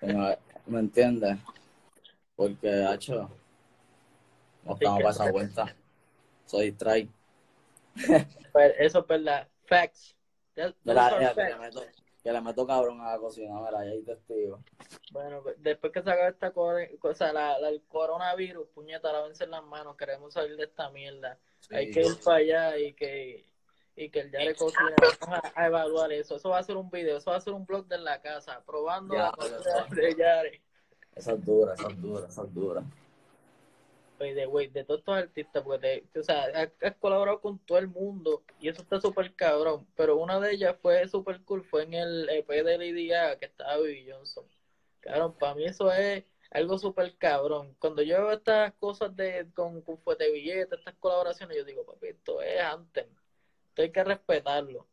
Como- 0.00 0.36
¿Me 0.66 0.80
entiendes? 0.80 1.38
Porque, 2.36 2.84
hacho, 2.84 3.30
no 4.68 4.74
Así 4.74 4.84
estamos 4.84 5.02
para 5.02 5.10
esa 5.10 5.30
vuelta. 5.32 5.76
Soy 6.44 6.66
distrae. 6.70 7.08
Pues 8.52 8.74
eso 8.78 9.00
es 9.00 9.06
verdad. 9.06 9.48
Facts. 9.66 10.14
That- 10.54 10.74
Mira, 10.84 11.34
que, 11.34 11.42
le 11.44 11.56
meto, 11.56 11.82
que 12.22 12.32
le 12.32 12.40
meto 12.40 12.66
cabrón 12.66 13.00
a 13.00 13.12
la 13.12 13.18
cocina, 13.18 13.54
mira, 13.60 13.80
ahí 13.80 14.02
testigo. 14.02 14.60
Bueno, 15.12 15.42
pues, 15.42 15.56
después 15.62 15.92
que 15.92 16.02
se 16.02 16.10
acabe 16.10 16.30
esta 16.30 16.52
cosa, 16.52 17.32
la, 17.32 17.58
la- 17.58 17.68
el 17.68 17.82
coronavirus, 17.82 18.68
puñeta, 18.74 19.12
lávense 19.12 19.46
las 19.46 19.62
manos, 19.64 19.96
queremos 19.96 20.34
salir 20.34 20.56
de 20.56 20.64
esta 20.64 20.90
mierda. 20.90 21.38
Hay 21.70 21.90
que 21.90 22.00
ir 22.00 22.18
para 22.24 22.38
allá 22.38 22.78
y 22.78 22.92
que 22.94 23.44
y 23.94 24.10
que 24.10 24.20
el 24.20 24.30
Yare 24.30 24.54
cocina. 24.54 24.94
Vamos 25.20 25.40
a, 25.42 25.60
a 25.60 25.66
evaluar 25.66 26.12
eso. 26.12 26.36
Eso 26.36 26.50
va 26.50 26.58
a 26.58 26.62
ser 26.62 26.76
un 26.76 26.88
video, 26.88 27.16
eso 27.18 27.32
va 27.32 27.36
a 27.36 27.40
ser 27.40 27.52
un 27.52 27.66
blog 27.66 27.86
de 27.88 27.98
la 27.98 28.20
casa, 28.22 28.62
probando 28.64 29.14
Ya, 29.14 29.22
la 29.24 29.32
cocina 29.32 29.86
de 29.90 30.14
Yare. 30.14 30.62
Esa 31.16 31.32
es 31.32 31.44
dura, 31.44 31.74
esa 31.74 31.88
es 31.88 32.00
dura, 32.00 32.28
esa 32.28 32.42
es 32.44 32.54
dura. 32.54 32.82
By 34.18 34.46
way, 34.46 34.68
de 34.68 34.84
todos 34.84 35.00
estos 35.00 35.16
artistas, 35.16 35.62
porque 35.62 36.04
te- 36.12 36.18
o 36.20 36.22
sea, 36.22 36.44
has, 36.82 36.94
colaborado 36.96 37.40
con 37.40 37.58
todo 37.60 37.78
el 37.78 37.88
mundo 37.88 38.42
y 38.60 38.68
eso 38.68 38.82
está 38.82 39.00
súper 39.00 39.34
cabrón. 39.34 39.86
Pero 39.96 40.16
una 40.16 40.40
de 40.40 40.52
ellas 40.52 40.76
fue 40.82 41.06
súper 41.08 41.40
cool, 41.42 41.64
fue 41.64 41.84
en 41.84 41.94
el 41.94 42.28
EP 42.28 42.62
de 42.62 42.78
Lady 42.78 43.08
Gaga 43.08 43.38
que 43.38 43.46
estaba 43.46 43.78
Bibi 43.78 44.10
Johnson. 44.10 44.44
Cabrón, 45.00 45.36
para 45.38 45.54
mí 45.54 45.64
eso 45.64 45.92
es 45.92 46.24
algo 46.50 46.78
súper 46.78 47.16
cabrón. 47.16 47.76
Cuando 47.78 48.02
yo 48.02 48.16
veo 48.18 48.32
estas 48.32 48.72
cosas 48.74 49.14
de 49.14 49.46
con, 49.54 49.82
con 49.82 49.98
Fuete 49.98 50.30
Billete, 50.30 50.76
estas 50.76 50.94
colaboraciones, 50.94 51.56
yo 51.56 51.64
digo, 51.64 51.84
papi, 51.84 52.08
esto 52.08 52.42
es 52.42 52.60
antes. 52.60 53.06
Esto 53.68 53.82
hay 53.82 53.92
que 53.92 54.04
respetarlo. 54.04 54.86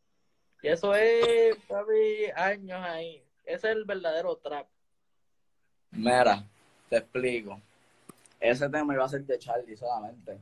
Y 0.62 0.68
eso 0.68 0.94
es, 0.94 1.56
papi, 1.68 2.26
años 2.34 2.80
ahí. 2.82 3.22
Ese 3.44 3.70
es 3.70 3.76
el 3.76 3.84
verdadero 3.84 4.36
trap. 4.36 4.68
Mira, 5.90 6.44
te 6.88 6.98
explico. 6.98 7.60
Ese 8.40 8.68
tema 8.68 8.94
iba 8.94 9.04
a 9.04 9.08
ser 9.08 9.24
de 9.24 9.38
Charlie 9.38 9.76
solamente. 9.76 10.38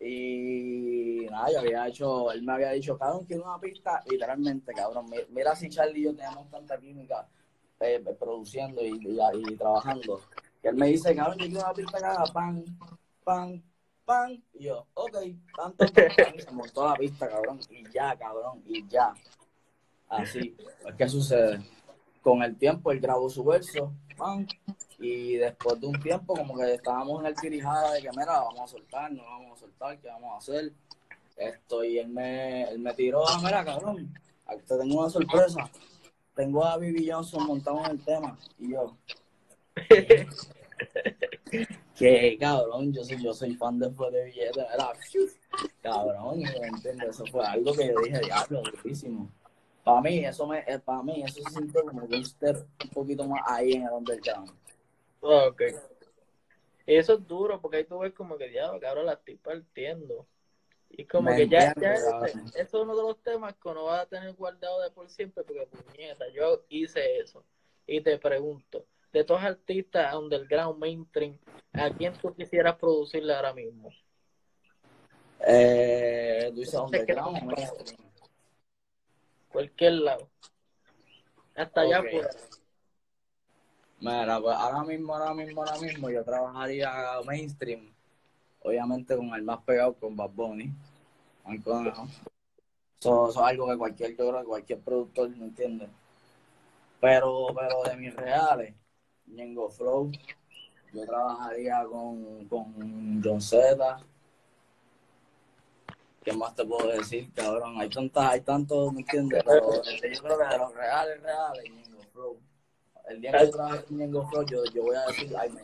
Y 0.00 1.26
nada, 1.30 1.50
yo 1.52 1.58
había 1.60 1.86
hecho, 1.88 2.30
él 2.32 2.42
me 2.42 2.52
había 2.52 2.70
dicho, 2.70 2.96
cabrón, 2.96 3.24
quiero 3.24 3.44
una 3.44 3.58
pista, 3.60 4.02
literalmente, 4.08 4.72
cabrón. 4.72 5.06
mi- 5.10 5.18
Mira 5.30 5.54
si 5.56 5.68
Charlie 5.68 6.00
y 6.00 6.04
yo 6.04 6.14
teníamos 6.14 6.48
tanta 6.50 6.78
química 6.78 7.26
eh, 7.80 8.02
produciendo 8.18 8.82
y, 8.84 8.90
y- 8.90 9.18
y 9.52 9.56
trabajando. 9.56 10.20
Que 10.62 10.68
él 10.68 10.76
me 10.76 10.86
dice, 10.88 11.14
cabrón, 11.14 11.38
yo 11.38 11.46
quiero 11.46 11.60
una 11.64 11.72
pista 11.74 11.98
que 11.98 12.04
haga 12.04 12.24
pan, 12.32 12.64
pan, 13.24 13.62
pan. 14.04 14.42
Y 14.54 14.64
yo, 14.64 14.86
ok, 14.94 15.16
tanto, 15.56 15.84
y 16.36 16.40
se 16.40 16.50
montó 16.52 16.84
la 16.88 16.94
pista, 16.94 17.28
cabrón. 17.28 17.60
Y 17.68 17.88
ya, 17.92 18.16
cabrón, 18.16 18.62
y 18.66 18.86
ya. 18.88 19.14
Así. 20.08 20.56
¿Qué 20.96 21.08
sucede? 21.08 21.60
Con 22.22 22.42
el 22.42 22.56
tiempo 22.56 22.90
él 22.92 23.00
grabó 23.00 23.28
su 23.28 23.44
verso, 23.44 23.92
pan, 24.16 24.46
y 24.98 25.36
después 25.36 25.80
de 25.80 25.86
un 25.86 26.00
tiempo 26.00 26.34
como 26.34 26.56
que 26.56 26.74
estábamos 26.74 27.20
en 27.20 27.26
el 27.26 27.34
tirijada 27.34 27.92
de 27.92 28.02
que, 28.02 28.10
mira, 28.10 28.40
vamos 28.40 28.60
a 28.60 28.66
soltar, 28.66 29.12
no 29.12 29.22
vamos 29.22 29.56
a 29.56 29.60
soltar, 29.60 29.98
¿qué 29.98 30.08
vamos 30.08 30.34
a 30.34 30.38
hacer? 30.38 30.72
Esto, 31.36 31.84
y 31.84 31.98
él 31.98 32.08
me, 32.08 32.64
él 32.64 32.80
me 32.80 32.92
tiró, 32.94 33.26
ah, 33.28 33.40
mira, 33.42 33.64
cabrón, 33.64 34.12
te 34.66 34.76
tengo 34.76 35.00
una 35.00 35.10
sorpresa. 35.10 35.70
Tengo 36.34 36.64
a 36.64 36.76
Bibi 36.78 37.10
Johnson 37.10 37.46
montado 37.46 37.84
en 37.84 37.92
el 37.92 38.04
tema. 38.04 38.36
Y 38.58 38.72
yo, 38.72 38.96
que 41.96 42.36
cabrón, 42.38 42.92
yo 42.92 43.04
soy, 43.04 43.22
yo 43.22 43.32
soy 43.32 43.54
fan 43.54 43.78
de 43.78 43.90
Fue 43.90 44.10
de 44.10 44.24
Billete, 44.24 44.60
era 44.60 44.92
cabrón, 45.80 46.40
¿me 46.40 46.66
entiendes? 46.66 47.10
Eso 47.10 47.24
fue 47.26 47.46
algo 47.46 47.72
que 47.72 47.86
yo 47.86 47.94
dije, 48.04 48.18
diablo, 48.20 48.62
durísimo. 48.62 49.30
Para 49.84 50.00
mí, 50.00 50.24
eso 50.24 50.46
me, 50.46 50.58
eh, 50.60 50.78
para 50.84 51.02
mí, 51.02 51.22
eso 51.22 51.40
se 51.42 51.50
siente 51.50 51.80
como 51.82 52.06
que 52.06 52.16
un 52.16 52.90
poquito 52.92 53.26
más 53.26 53.42
ahí 53.46 53.72
en 53.72 53.84
el 53.84 53.92
underground. 53.92 54.52
Ok. 55.20 55.62
Y 56.86 56.96
eso 56.96 57.14
es 57.14 57.26
duro, 57.26 57.60
porque 57.60 57.78
ahí 57.78 57.84
tú 57.84 57.98
ves 57.98 58.14
como 58.14 58.38
que, 58.38 58.48
diablo, 58.48 58.80
cabrón, 58.80 59.06
la 59.06 59.12
estoy 59.14 59.36
partiendo. 59.36 60.26
Y 60.90 61.04
como 61.04 61.30
Me 61.30 61.36
que 61.36 61.48
ya, 61.48 61.68
entiendo, 61.68 61.80
ya 61.82 62.26
eso 62.54 62.58
es 62.58 62.74
uno 62.74 62.96
de 62.96 63.02
los 63.02 63.22
temas 63.22 63.54
que 63.54 63.68
uno 63.68 63.84
va 63.84 64.00
a 64.00 64.06
tener 64.06 64.32
guardado 64.34 64.80
de 64.80 64.90
por 64.90 65.10
siempre, 65.10 65.44
porque 65.44 65.66
puñeta, 65.66 66.26
yo 66.30 66.64
hice 66.70 67.18
eso. 67.18 67.44
Y 67.86 68.00
te 68.00 68.18
pregunto, 68.18 68.86
de 69.12 69.22
todos 69.24 69.42
los 69.42 69.50
artistas 69.50 70.14
underground, 70.14 70.78
mainstream, 70.78 71.38
¿a 71.74 71.90
quién 71.90 72.14
tú 72.14 72.34
quisieras 72.34 72.76
producirle 72.76 73.34
ahora 73.34 73.52
mismo? 73.52 73.90
Eh, 75.46 76.48
tú 76.54 76.60
dices 76.60 76.74
Entonces, 76.74 77.04
¿qué 77.06 77.12
underground, 77.12 77.40
tú- 77.40 77.46
mainstream. 77.56 78.10
Cualquier 79.50 79.92
lado. 79.92 80.30
Hasta 81.54 81.80
allá 81.82 82.00
Ok. 82.00 82.06
Mira, 84.00 84.40
pues 84.40 84.56
ahora 84.56 84.84
mismo, 84.84 85.14
ahora 85.14 85.34
mismo, 85.34 85.62
ahora 85.62 85.80
mismo 85.80 86.08
yo 86.08 86.22
trabajaría 86.22 86.90
mainstream, 87.26 87.92
obviamente 88.62 89.16
con 89.16 89.34
el 89.34 89.42
más 89.42 89.58
pegado 89.62 89.94
con 89.94 90.16
Bad 90.16 90.30
Bunny. 90.30 90.72
Eso, 91.48 92.06
eso 93.00 93.30
es 93.30 93.36
algo 93.36 93.68
que 93.68 93.76
cualquier, 93.76 94.16
yo 94.16 94.44
cualquier 94.44 94.80
productor 94.80 95.30
no 95.30 95.46
entiende. 95.46 95.88
Pero, 97.00 97.46
pero 97.54 97.82
de 97.84 97.96
mis 97.96 98.14
reales, 98.14 98.74
Ñengo 99.26 99.70
Flow, 99.70 100.12
yo 100.92 101.06
trabajaría 101.06 101.84
con, 101.84 102.46
con 102.46 103.20
John 103.22 103.40
Z. 103.40 104.00
¿Qué 106.22 106.32
más 106.32 106.54
te 106.54 106.64
puedo 106.64 106.88
decir, 106.88 107.32
cabrón? 107.32 107.80
Hay 107.80 107.88
tantas, 107.88 108.30
hay 108.30 108.40
tantos, 108.42 108.92
¿me 108.92 109.00
entiendes? 109.00 109.42
Pero 109.44 109.82
yo 109.82 110.22
creo 110.22 110.38
que 110.38 110.44
de 110.44 110.58
los 110.58 110.74
reales, 110.74 111.22
reales, 111.22 111.64
Ñengo 111.64 112.02
Flow. 112.12 112.47
El 113.08 113.20
día 113.20 113.32
que 113.32 113.46
yo 113.46 113.50
trabaje 113.50 113.84
con 113.84 113.96
Ñengo 113.96 114.28
Flow, 114.28 114.44
yo, 114.44 114.64
yo 114.72 114.82
voy 114.82 114.96
a 114.96 115.06
decir, 115.06 115.34
ay, 115.36 115.50
me 115.50 115.62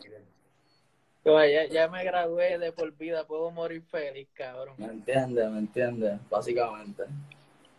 ya, 1.51 1.65
ya 1.65 1.87
me 1.87 2.03
gradué 2.03 2.57
de 2.59 2.71
por 2.71 2.91
vida, 2.91 3.25
puedo 3.25 3.49
morir 3.49 3.83
feliz, 3.83 4.27
cabrón. 4.33 4.75
¿Me 4.77 4.85
entiendes? 4.85 5.49
¿Me 5.49 5.59
entiendes? 5.59 6.19
Básicamente. 6.29 7.05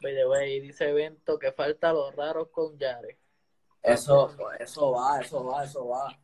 The 0.00 0.26
way, 0.26 0.61
dice 0.61 0.90
Evento 0.90 1.38
que 1.38 1.52
falta 1.52 1.92
los 1.92 2.14
raros 2.14 2.48
con 2.48 2.79
Yare. 2.79 3.16
Eso, 3.83 4.31
eso 4.59 4.90
va, 4.92 5.20
eso 5.20 5.44
va, 5.44 5.64
eso 5.64 5.88
va. 5.88 6.16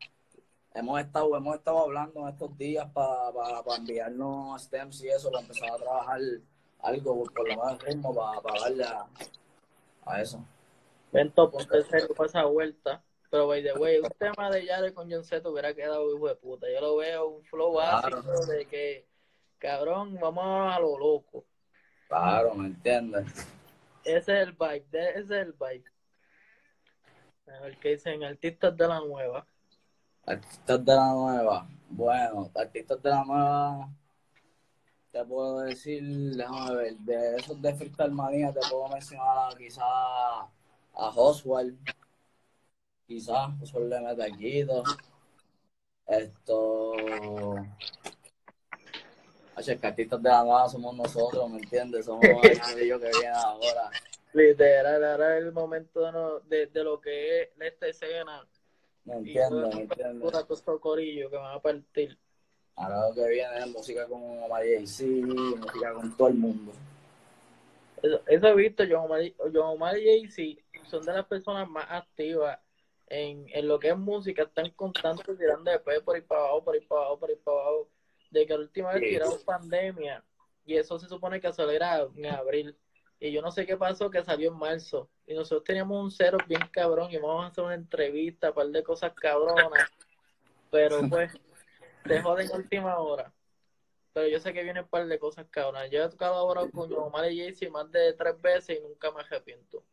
Hemos 0.74 1.00
estado, 1.00 1.36
hemos 1.36 1.56
estado 1.56 1.80
hablando 1.80 2.20
en 2.20 2.28
estos 2.28 2.56
días 2.56 2.88
para 2.92 3.32
enviarnos 3.76 4.62
stems 4.62 5.02
y 5.02 5.08
eso, 5.08 5.30
para 5.30 5.42
empezar 5.42 5.70
a 5.70 5.76
trabajar 5.76 6.20
algo, 6.80 7.24
por 7.24 7.48
lo 7.48 7.56
menos 7.56 7.82
ritmo, 7.82 8.14
para 8.14 8.60
darle 8.60 8.84
a, 8.84 9.06
a 10.06 10.22
eso. 10.22 10.44
Vento, 11.12 11.50
ponte 11.50 11.82
serio 11.84 12.14
para 12.14 12.28
esa 12.28 12.44
vuelta. 12.44 13.02
Pero, 13.32 13.46
by 13.46 13.62
the 13.62 13.72
way, 13.72 13.98
un 13.98 14.10
tema 14.18 14.50
de 14.50 14.66
Yare 14.66 14.92
con 14.92 15.10
John 15.10 15.24
Z 15.24 15.48
hubiera 15.48 15.72
quedado 15.72 16.14
hijo 16.14 16.28
de 16.28 16.34
puta. 16.36 16.66
Yo 16.70 16.82
lo 16.82 16.96
veo 16.96 17.28
un 17.28 17.42
flow 17.44 17.72
Claro. 17.72 18.18
básico 18.22 18.44
de 18.44 18.66
que, 18.66 19.06
cabrón, 19.58 20.18
vamos 20.20 20.44
a 20.70 20.78
lo 20.78 20.98
loco. 20.98 21.42
Claro, 22.08 22.54
¿me 22.54 22.66
entiendes? 22.66 23.24
Ese 24.04 24.18
es 24.18 24.48
el 24.48 24.52
vibe, 24.52 24.84
ese 24.92 25.18
es 25.20 25.30
el 25.30 25.52
vibe. 25.54 25.84
A 27.46 27.60
ver 27.62 27.78
qué 27.78 27.88
dicen 27.92 28.22
artistas 28.22 28.76
de 28.76 28.86
la 28.86 29.00
nueva. 29.00 29.46
Artistas 30.26 30.84
de 30.84 30.94
la 30.94 31.12
nueva. 31.14 31.66
Bueno, 31.88 32.50
artistas 32.54 33.02
de 33.02 33.08
la 33.08 33.24
nueva. 33.24 33.88
te 35.10 35.24
puedo 35.24 35.60
decir, 35.60 36.02
déjame 36.36 36.74
ver, 36.76 36.94
de 36.98 37.36
esos 37.36 37.62
de 37.62 37.74
Freestyle 37.74 38.12
Manía 38.12 38.52
te 38.52 38.60
puedo 38.70 38.88
mencionar 38.88 39.56
quizás 39.56 39.82
a 39.84 40.48
Oswald, 41.16 41.78
quizás 43.12 43.50
Oswald 43.62 43.90
le 43.90 44.00
mete 44.00 44.32
Quito. 44.38 44.82
Esto. 46.06 46.92
Cartitas 49.80 50.20
de 50.20 50.28
la 50.28 50.44
nada 50.44 50.68
somos 50.68 50.96
nosotros, 50.96 51.48
¿me 51.50 51.58
entiendes? 51.58 52.06
Somos 52.06 52.24
ellos 52.76 53.00
que 53.00 53.10
vienen 53.10 53.34
ahora. 53.34 53.90
Literal, 54.32 55.04
ahora 55.04 55.38
es 55.38 55.44
el 55.44 55.52
momento 55.52 56.40
de, 56.48 56.66
de, 56.66 56.84
lo 56.84 57.00
que 57.00 57.42
es 57.42 57.48
esta 57.60 57.86
escena. 57.86 58.46
Me 59.04 59.16
entiendo, 59.16 59.68
me 59.68 59.82
entiendo. 59.82 60.80
Corillo 60.80 61.30
que 61.30 61.36
van 61.36 61.54
a 61.54 61.60
partir. 61.60 62.18
Ahora 62.76 63.08
lo 63.08 63.14
que 63.14 63.28
viene 63.28 63.58
es 63.58 63.66
música 63.68 64.08
con 64.08 64.22
Omar 64.42 64.64
sí, 64.86 65.04
música 65.04 65.92
con 65.92 66.16
todo 66.16 66.28
el 66.28 66.34
mundo. 66.34 66.72
Eso, 68.02 68.20
eso 68.26 68.46
he 68.48 68.54
visto, 68.54 68.82
John 68.88 69.04
Omar, 69.04 69.20
John 69.38 69.74
Omar 69.74 69.98
y 69.98 70.28
jay 70.28 70.58
son 70.90 71.04
de 71.04 71.12
las 71.12 71.26
personas 71.26 71.68
más 71.68 71.86
activas 71.88 72.58
en, 73.12 73.46
en 73.52 73.68
lo 73.68 73.78
que 73.78 73.90
es 73.90 73.96
música, 73.96 74.44
están 74.44 74.70
constantes 74.70 75.36
tirando 75.38 75.70
de 75.70 75.78
pe 75.80 76.00
por 76.00 76.16
ahí 76.16 76.22
para 76.22 76.40
abajo, 76.40 76.64
por 76.64 76.74
ahí 76.74 76.80
para 76.80 77.00
abajo, 77.02 77.18
por 77.18 77.28
ahí 77.28 77.36
para 77.36 77.58
abajo. 77.58 77.88
De 78.30 78.46
que 78.46 78.54
la 78.54 78.60
última 78.60 78.92
vez 78.92 79.02
tiraron 79.02 79.38
pandemia 79.44 80.24
y 80.64 80.76
eso 80.76 80.98
se 80.98 81.08
supone 81.08 81.38
que 81.38 81.52
salió 81.52 82.10
en 82.16 82.26
abril. 82.26 82.76
Y 83.20 83.30
yo 83.30 83.42
no 83.42 83.52
sé 83.52 83.66
qué 83.66 83.76
pasó, 83.76 84.10
que 84.10 84.24
salió 84.24 84.50
en 84.50 84.58
marzo. 84.58 85.10
Y 85.26 85.34
nosotros 85.34 85.64
teníamos 85.64 86.02
un 86.02 86.10
cero 86.10 86.38
bien 86.48 86.66
cabrón 86.72 87.12
y 87.12 87.18
vamos 87.18 87.44
a 87.44 87.48
hacer 87.48 87.64
una 87.64 87.74
entrevista, 87.74 88.48
un 88.48 88.54
par 88.54 88.68
de 88.68 88.82
cosas 88.82 89.12
cabronas. 89.12 89.90
Pero 90.70 91.00
pues, 91.08 91.32
te 92.04 92.22
joden 92.22 92.50
última 92.52 92.98
hora. 92.98 93.30
Pero 94.14 94.28
yo 94.28 94.40
sé 94.40 94.54
que 94.54 94.62
vienen 94.62 94.84
un 94.84 94.88
par 94.88 95.06
de 95.06 95.18
cosas 95.18 95.46
cabronas. 95.50 95.90
Yo 95.90 96.02
he 96.02 96.08
tocado 96.08 96.34
ahora 96.34 96.62
con 96.70 96.90
Omar 96.94 97.30
y 97.30 97.40
Jaycee 97.40 97.68
más 97.68 97.90
de 97.92 98.14
tres 98.14 98.40
veces 98.40 98.78
y 98.78 98.82
nunca 98.82 99.10
me 99.10 99.20
arrepiento. 99.20 99.84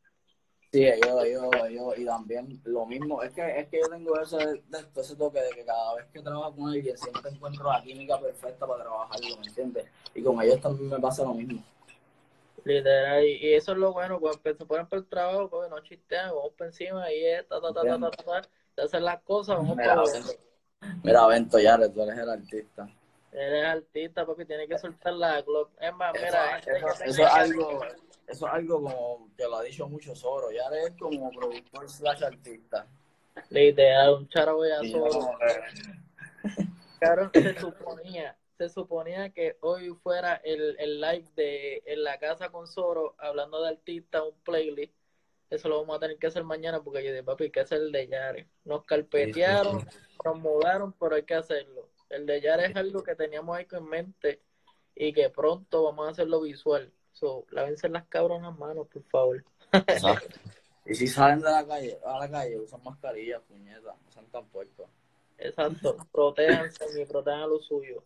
Sí, 0.72 0.86
yo, 1.04 1.26
yo, 1.26 1.68
yo, 1.68 1.96
y 1.96 2.06
también 2.06 2.62
lo 2.66 2.86
mismo, 2.86 3.24
es 3.24 3.34
que, 3.34 3.60
es 3.60 3.68
que 3.70 3.80
yo 3.80 3.90
tengo 3.90 4.22
ese, 4.22 4.62
ese 4.96 5.16
toque 5.16 5.42
de 5.42 5.50
que 5.50 5.66
cada 5.66 5.96
vez 5.96 6.06
que 6.14 6.22
trabajo 6.22 6.56
con 6.56 6.70
alguien 6.70 6.96
siempre 6.96 7.32
encuentro 7.32 7.72
la 7.72 7.82
química 7.82 8.20
perfecta 8.20 8.68
para 8.68 8.84
trabajarlo, 8.84 9.38
¿me 9.38 9.48
entiendes? 9.48 9.88
Y 10.14 10.22
con 10.22 10.40
ellos 10.44 10.62
también 10.62 10.92
me 10.92 11.00
pasa 11.00 11.24
lo 11.24 11.34
mismo. 11.34 11.64
Literal, 12.64 13.26
y, 13.26 13.56
eso 13.56 13.72
es 13.72 13.78
lo 13.80 13.94
bueno, 13.94 14.20
cuando 14.20 14.40
se 14.44 14.66
ponen 14.66 14.86
por 14.86 15.00
el 15.00 15.08
trabajo, 15.08 15.50
pues 15.50 15.72
no 15.72 15.80
chistean, 15.80 16.30
vamos 16.30 16.54
por 16.56 16.68
encima 16.68 17.12
y 17.12 17.26
es, 17.26 17.48
ta, 17.48 17.60
ta, 17.60 17.74
ta, 17.74 17.82
ta, 17.82 18.12
ta, 18.12 18.42
ta, 18.76 18.84
hacer 18.84 19.02
las 19.02 19.22
cosas, 19.24 19.58
vamos 19.58 19.76
mira, 19.76 19.96
por 19.96 20.08
Mira, 21.04 21.26
Bento, 21.26 21.58
ya, 21.58 21.78
tú 21.92 22.04
eres 22.04 22.20
el 22.20 22.30
artista. 22.30 22.88
Eres 23.32 23.66
artista 23.66 24.24
porque 24.24 24.46
tienes 24.46 24.70
que 24.70 24.78
soltar 24.78 25.14
la 25.14 25.42
Glock. 25.42 25.72
Es 25.80 25.94
más, 25.96 26.14
mira, 26.14 26.60
eso, 26.60 27.04
eso 27.04 27.24
es 27.24 27.30
algo 27.32 27.80
eso 28.30 28.48
es 28.48 28.54
algo 28.54 28.84
como 28.84 29.30
que 29.36 29.44
lo 29.44 29.58
ha 29.58 29.64
dicho 29.64 29.88
mucho 29.88 30.16
Zoro. 30.16 30.52
Ya 30.52 30.68
eres 30.68 30.96
como 31.00 31.32
productor 31.32 31.90
slash 31.90 32.24
artista. 32.24 32.88
Literal, 33.50 34.16
un 34.16 34.28
charo 34.28 34.58
voy 34.58 34.70
a 34.72 34.82
Zoro. 34.84 35.32
Claro, 37.00 37.32
se 37.34 37.60
suponía, 37.60 38.38
se 38.58 38.70
suponía 38.70 39.30
que 39.30 39.58
hoy 39.62 39.90
fuera 40.04 40.36
el, 40.44 40.76
el 40.80 41.02
live 41.02 41.26
de 41.36 41.82
En 41.86 42.04
la 42.04 42.20
casa 42.20 42.50
con 42.50 42.68
Zoro, 42.68 43.16
hablando 43.18 43.64
de 43.64 43.70
artista, 43.70 44.24
un 44.24 44.36
playlist. 44.44 44.94
Eso 45.50 45.68
lo 45.68 45.80
vamos 45.80 45.98
a 45.98 46.00
tener 46.00 46.20
que 46.20 46.28
hacer 46.28 46.44
mañana 46.44 46.84
porque 46.84 47.04
yo 47.04 47.10
dije, 47.10 47.24
papi, 47.24 47.50
que 47.50 47.62
hacer 47.62 47.80
el 47.80 47.92
de 47.92 48.08
Yare. 48.08 48.48
Nos 48.66 48.86
carpetearon, 48.86 49.84
nos 50.24 50.40
mudaron, 50.40 50.94
pero 50.94 51.16
hay 51.16 51.24
que 51.24 51.34
hacerlo. 51.34 51.90
El 52.10 52.28
de 52.28 52.42
Yare 52.42 52.68
es 52.68 52.76
algo 52.76 53.02
que 53.02 53.16
teníamos 53.16 53.58
ahí 53.58 53.66
en 53.72 53.86
mente 53.86 54.44
y 54.94 55.14
que 55.14 55.30
pronto 55.30 55.84
vamos 55.84 56.08
a 56.08 56.12
hacerlo 56.12 56.42
visual. 56.42 56.94
So, 57.20 57.46
lávense 57.52 57.90
las 57.90 58.06
cabronas 58.08 58.58
manos, 58.58 58.88
por 58.88 59.04
favor. 59.04 59.44
Y 60.86 60.96
si 60.96 61.06
salen 61.06 61.40
de 61.40 61.52
la 61.52 61.68
calle, 61.68 62.00
a 62.04 62.18
la 62.18 62.32
calle, 62.32 62.58
usan 62.58 62.82
mascarillas, 62.82 63.44
puñetas, 63.44 63.96
no 64.04 64.12
sean 64.12 64.26
tan 64.32 64.48
puertos. 64.48 64.90
Exacto, 65.38 65.98
protéjanse 66.12 67.00
y 67.00 67.06
protejan 67.06 67.42
a 67.42 67.46
lo 67.48 67.60
suyo. 67.60 68.04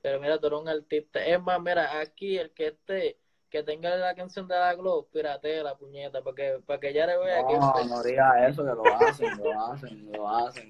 Pero 0.00 0.20
mira, 0.20 0.38
tú 0.38 0.46
eres 0.46 0.60
un 0.60 0.68
artista. 0.68 1.24
Es 1.24 1.42
más, 1.42 1.60
mira, 1.60 1.98
aquí 1.98 2.38
el 2.38 2.52
que 2.52 2.68
esté, 2.68 3.18
que 3.50 3.64
tenga 3.64 3.96
la 3.96 4.14
canción 4.14 4.46
de 4.46 4.54
la 4.54 4.76
Glow, 4.76 5.08
pirate 5.12 5.60
la 5.60 5.76
puñeta, 5.76 6.22
para 6.22 6.36
que, 6.36 6.60
para 6.64 6.78
que 6.78 6.92
ya 6.92 7.06
le 7.06 7.18
vea 7.18 7.42
no, 7.42 7.48
que. 7.48 7.54
No, 7.56 7.84
no 7.96 8.02
diga 8.04 8.46
eso, 8.46 8.64
que 8.64 8.74
lo 8.74 8.94
hacen, 8.94 9.38
lo 9.38 9.60
hacen, 9.60 10.12
lo 10.12 10.28
hacen. 10.28 10.68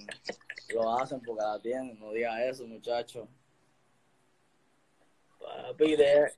Lo 0.73 0.99
hacen 0.99 1.21
porque 1.21 1.43
la 1.43 1.59
tienen, 1.61 1.99
no 2.01 2.11
diga 2.13 2.43
eso, 2.47 2.67
muchacho. 2.67 3.29
Papi, 5.39 5.97
de, 5.97 6.33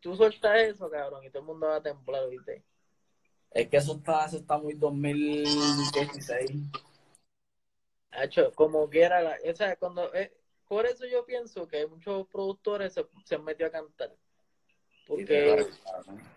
tú 0.00 0.16
sueltas 0.16 0.58
eso, 0.60 0.90
cabrón, 0.90 1.24
y 1.24 1.30
todo 1.30 1.40
el 1.40 1.46
mundo 1.46 1.68
va 1.68 1.76
a 1.76 1.82
temblar, 1.82 2.28
¿viste? 2.28 2.62
Es 3.50 3.68
que 3.68 3.76
eso 3.76 3.94
está, 3.94 4.26
eso 4.26 4.38
está 4.38 4.58
muy 4.58 4.74
2016. 4.74 6.50
Hacho, 8.12 8.52
como 8.54 8.88
quiera, 8.88 9.22
la, 9.22 9.36
o 9.48 9.54
sea, 9.54 9.76
cuando, 9.76 10.12
eh, 10.14 10.32
por 10.68 10.86
eso 10.86 11.06
yo 11.06 11.24
pienso 11.24 11.66
que 11.66 11.86
muchos 11.86 12.26
productores 12.28 12.92
se, 12.92 13.06
se 13.24 13.34
han 13.34 13.44
metido 13.44 13.68
a 13.68 13.72
cantar. 13.72 14.12
Porque 15.06 15.66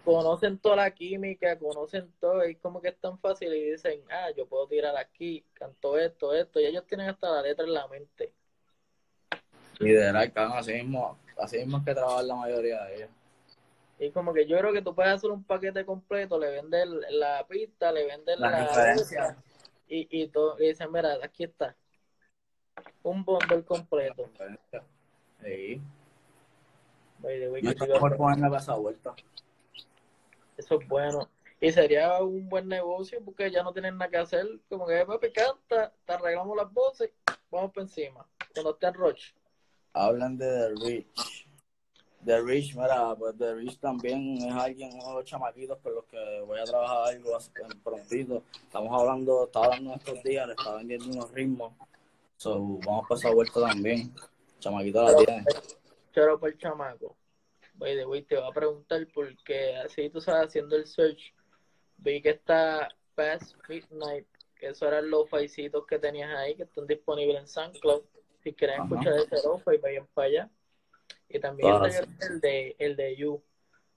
conocen 0.03 0.57
toda 0.57 0.77
la 0.77 0.91
química, 0.91 1.59
conocen 1.59 2.11
todo, 2.19 2.47
y 2.47 2.55
como 2.55 2.81
que 2.81 2.87
es 2.87 2.99
tan 2.99 3.19
fácil 3.19 3.53
y 3.53 3.71
dicen, 3.71 4.01
ah, 4.09 4.31
yo 4.35 4.47
puedo 4.47 4.67
tirar 4.67 4.97
aquí, 4.97 5.45
canto 5.53 5.99
esto, 5.99 6.33
esto, 6.33 6.59
y 6.59 6.65
ellos 6.65 6.83
tienen 6.87 7.09
hasta 7.09 7.29
la 7.29 7.43
letra 7.43 7.65
en 7.65 7.73
la 7.73 7.87
mente. 7.87 8.33
Y 9.79 9.89
de 9.89 10.11
verdad, 10.11 10.57
así 10.57 10.73
mismo, 10.73 11.19
así 11.37 11.57
mismo 11.59 11.77
es 11.77 11.85
que 11.85 11.93
trabajan 11.93 12.27
la 12.27 12.35
mayoría 12.35 12.83
de 12.85 12.95
ellos. 12.95 13.09
Y 13.99 14.11
como 14.11 14.33
que 14.33 14.45
yo 14.47 14.57
creo 14.57 14.73
que 14.73 14.81
tú 14.81 14.93
puedes 14.95 15.13
hacer 15.13 15.31
un 15.31 15.43
paquete 15.43 15.85
completo, 15.85 16.37
le 16.37 16.49
vendes 16.51 16.87
la 17.09 17.45
pista, 17.47 17.91
le 17.91 18.05
vendes 18.05 18.39
la, 18.39 18.49
la 18.49 19.37
y, 19.87 20.07
y, 20.09 20.27
todo, 20.27 20.59
y 20.59 20.67
dicen, 20.69 20.91
mira, 20.91 21.17
aquí 21.21 21.43
está. 21.43 21.75
Un 23.03 23.23
bundle 23.23 23.63
completo. 23.63 24.29
Sí. 25.43 25.81
esa 28.57 28.75
vuelta. 28.75 29.15
Eso 30.57 30.79
es 30.79 30.87
bueno. 30.87 31.29
Y 31.59 31.71
sería 31.71 32.21
un 32.21 32.49
buen 32.49 32.67
negocio 32.67 33.23
porque 33.23 33.49
ya 33.49 33.63
no 33.63 33.71
tienen 33.71 33.97
nada 33.97 34.11
que 34.11 34.17
hacer. 34.17 34.45
Como 34.67 34.85
que, 34.85 35.05
papi, 35.05 35.31
canta, 35.31 35.93
te 36.05 36.13
arreglamos 36.13 36.57
las 36.57 36.71
voces, 36.73 37.11
vamos 37.49 37.71
por 37.71 37.83
encima. 37.83 38.27
Cuando 38.53 38.71
esté 38.71 38.87
en 38.87 38.93
Roche. 38.95 39.33
Hablan 39.93 40.37
de 40.37 40.45
The 40.45 40.69
Rich. 40.85 41.42
The 42.25 42.41
Rich, 42.41 42.75
mira, 42.75 43.15
pues 43.15 43.37
The 43.37 43.53
Rich 43.55 43.79
también 43.79 44.37
es 44.37 44.53
alguien, 44.53 44.91
uno 44.93 45.09
de 45.09 45.13
los 45.15 45.25
chamaquitos 45.25 45.77
con 45.79 45.95
los 45.95 46.05
que 46.05 46.41
voy 46.45 46.59
a 46.59 46.63
trabajar 46.63 47.09
algo 47.09 47.37
prontito. 47.83 48.43
Estamos 48.63 49.01
hablando, 49.01 49.45
estaba 49.45 49.65
hablando 49.65 49.95
estos 49.95 50.23
días, 50.23 50.47
le 50.47 50.53
está 50.53 50.75
vendiendo 50.75 51.05
unos 51.05 51.31
ritmos. 51.31 51.73
So, 52.37 52.59
vamos 52.85 53.05
a 53.05 53.07
pasar 53.07 53.33
vuelta 53.33 53.59
también. 53.59 54.13
Chamaquito 54.59 55.03
la 55.03 55.15
tiene. 55.15 55.45
Chero 56.13 56.39
por 56.39 56.49
el 56.49 56.57
chamaco. 56.57 57.15
Voy 57.75 57.95
de 57.95 58.21
te 58.23 58.35
voy 58.37 58.49
a 58.49 58.53
preguntar 58.53 59.07
porque 59.13 59.75
así 59.77 60.09
tú 60.09 60.21
sabes, 60.21 60.47
haciendo 60.47 60.75
el 60.75 60.85
search, 60.85 61.33
vi 61.97 62.21
que 62.21 62.29
está 62.29 62.87
Past 63.15 63.55
Midnight, 63.67 64.27
que 64.55 64.67
esos 64.67 64.87
eran 64.87 65.09
los 65.09 65.29
faicitos 65.29 65.85
que 65.87 65.99
tenías 65.99 66.29
ahí, 66.37 66.55
que 66.55 66.63
están 66.63 66.87
disponibles 66.87 67.41
en 67.41 67.47
SoundCloud. 67.47 68.03
Si 68.43 68.53
quieren 68.53 68.83
escuchar 68.83 69.13
ese 69.13 69.47
lo-fi, 69.47 69.77
vayan 69.77 70.07
para 70.13 70.27
allá. 70.27 70.49
Y 71.29 71.39
también 71.39 71.73
ah, 71.73 71.89
el 72.29 72.41
de 72.41 72.75
el 72.79 72.95
de 72.95 73.15
You. 73.15 73.41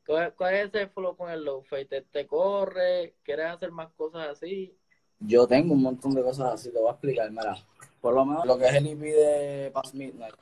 ¿Cuál, 0.06 0.54
es 0.54 0.68
ese 0.68 0.86
flow 0.86 1.16
con 1.16 1.30
el 1.30 1.44
low 1.44 1.64
¿Te, 1.68 2.02
¿Te 2.02 2.26
corre? 2.26 3.16
¿Quieres 3.24 3.46
hacer 3.46 3.72
más 3.72 3.92
cosas 3.94 4.28
así? 4.28 4.78
Yo 5.18 5.46
tengo 5.48 5.74
un 5.74 5.82
montón 5.82 6.14
de 6.14 6.22
cosas 6.22 6.54
así, 6.54 6.70
te 6.70 6.78
voy 6.78 6.88
a 6.88 6.92
explicar, 6.92 7.30
mira. 7.30 7.56
Por 8.00 8.14
lo 8.14 8.24
menos 8.24 8.46
lo 8.46 8.56
que 8.56 8.66
es 8.66 8.74
el 8.74 8.86
EP 8.86 9.00
de 9.00 9.70
Past 9.72 9.94
Midnight. 9.94 10.34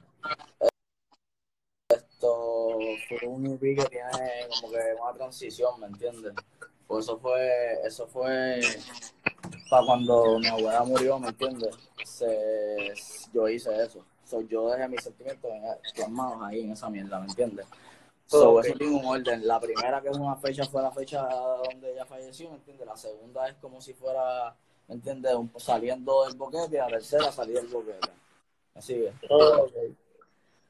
Esto 1.89 2.79
fue 3.09 3.29
un 3.29 3.47
EP 3.47 3.61
que 3.61 3.85
tiene 3.87 4.49
como 4.61 4.73
que 4.73 4.79
una 5.01 5.15
transición, 5.15 5.81
¿me 5.81 5.87
entiendes? 5.87 6.35
Pues 6.87 7.07
eso 7.07 7.19
fue, 7.19 7.87
eso 7.87 8.07
fue 8.07 8.61
para 9.71 9.87
cuando 9.87 10.39
mi 10.39 10.47
abuela 10.47 10.85
murió, 10.85 11.19
¿me 11.19 11.29
entiendes? 11.29 11.75
yo 13.33 13.49
hice 13.49 13.83
eso 13.83 14.05
yo 14.49 14.71
dejé 14.71 14.89
mis 14.89 15.03
sentimientos 15.03 15.51
manos 16.11 16.43
ahí 16.43 16.63
en 16.63 16.73
esa 16.73 16.89
mierda, 16.91 17.19
¿me 17.21 17.27
entiendes? 17.27 17.67
So, 18.27 18.61
eso 18.61 18.75
tiene 18.75 18.97
un 18.97 19.05
orden. 19.05 19.47
La 19.47 19.61
primera, 19.61 20.01
que 20.01 20.09
es 20.09 20.17
una 20.17 20.37
fecha, 20.37 20.65
fue 20.65 20.83
la 20.83 20.91
fecha 20.91 21.23
donde 21.23 21.93
ella 21.93 22.05
falleció, 22.07 22.51
¿me 22.51 22.57
entiendes? 22.57 22.87
La 22.87 22.97
segunda 22.97 23.49
es 23.49 23.55
como 23.57 23.81
si 23.81 23.93
fuera, 23.93 24.55
¿me 24.89 24.95
entiendes? 24.95 25.33
saliendo 25.59 26.25
del 26.25 26.37
boquete 26.37 26.77
y 26.77 26.79
la 26.79 26.89
tercera 26.89 27.31
salir 27.31 27.57
del 27.57 27.69
boquete. 27.69 28.09
Así 28.75 28.95
que. 28.95 29.13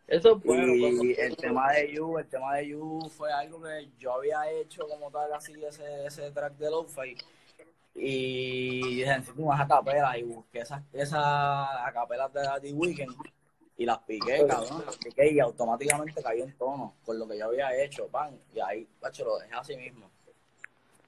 Eso 0.07 0.37
es 0.37 0.43
bueno. 0.43 0.75
Y 0.75 1.15
el 1.19 1.37
tema 1.37 1.73
de 1.73 1.93
You, 1.93 2.19
el 2.19 2.27
tema 2.27 2.57
de 2.57 2.69
You 2.69 3.09
fue 3.17 3.33
algo 3.33 3.63
que 3.63 3.89
yo 3.99 4.13
había 4.13 4.51
hecho 4.51 4.87
como 4.87 5.11
tal, 5.11 5.33
así, 5.33 5.53
ese, 5.65 6.07
ese 6.07 6.31
track 6.31 6.55
de 6.57 6.71
Lo-Fi. 6.71 7.17
Y 7.95 8.97
dije, 8.97 9.07
necesito 9.07 9.41
unas 9.41 9.61
acapelas 9.61 10.19
y 10.19 10.25
busqué 10.25 10.59
esas, 10.59 10.83
esas 10.93 11.69
acapelas 11.87 12.33
de 12.33 12.43
The 12.61 12.73
Weeknd 12.75 13.15
y 13.77 13.87
las 13.87 13.99
piqué, 14.01 14.47
cabrón, 14.47 14.85
las 14.87 14.97
piqué 14.97 15.33
y 15.33 15.41
automáticamente 15.41 16.23
caí 16.23 16.43
en 16.43 16.57
tono 16.57 16.95
con 17.05 17.19
lo 17.19 17.27
que 17.27 17.39
yo 17.39 17.47
había 17.47 17.77
hecho, 17.83 18.07
pan, 18.09 18.39
y 18.55 18.61
ahí, 18.61 18.89
pacho, 19.01 19.25
lo 19.25 19.39
dejé 19.39 19.55
así 19.55 19.77
mismo. 19.77 20.11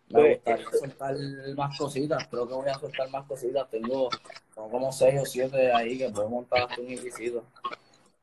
Me 0.09 0.35
gustaría 0.35 0.71
soltar 0.71 1.17
más 1.57 1.79
cositas, 1.79 2.29
creo 2.29 2.47
que 2.47 2.55
voy 2.55 2.69
a 2.69 2.75
soltar 2.75 3.11
más 3.11 3.27
cositas, 3.27 3.69
tengo, 3.71 4.09
tengo 4.55 4.71
como 4.71 4.93
seis 4.93 5.21
o 5.21 5.25
siete 5.25 5.73
ahí 5.73 5.99
que 5.99 6.09
puedo 6.11 6.29
montar 6.29 6.63
hasta 6.63 6.81
un 6.81 6.87
visito. 6.87 7.45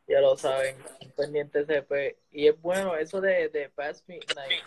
Ya 0.07 0.19
lo 0.19 0.35
saben, 0.37 0.75
pendiente 1.15 1.65
CP. 1.65 2.17
Y 2.31 2.47
es 2.47 2.61
bueno 2.61 2.95
eso 2.95 3.21
de, 3.21 3.49
de 3.49 3.69
Past 3.69 4.07
Midnight. 4.07 4.63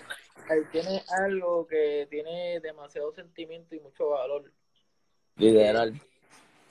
Ahí 0.48 0.60
tiene 0.72 1.02
algo 1.08 1.66
que 1.66 2.06
tiene 2.10 2.60
demasiado 2.60 3.12
sentimiento 3.12 3.74
y 3.74 3.80
mucho 3.80 4.10
valor. 4.10 4.50
Literal. 5.36 6.00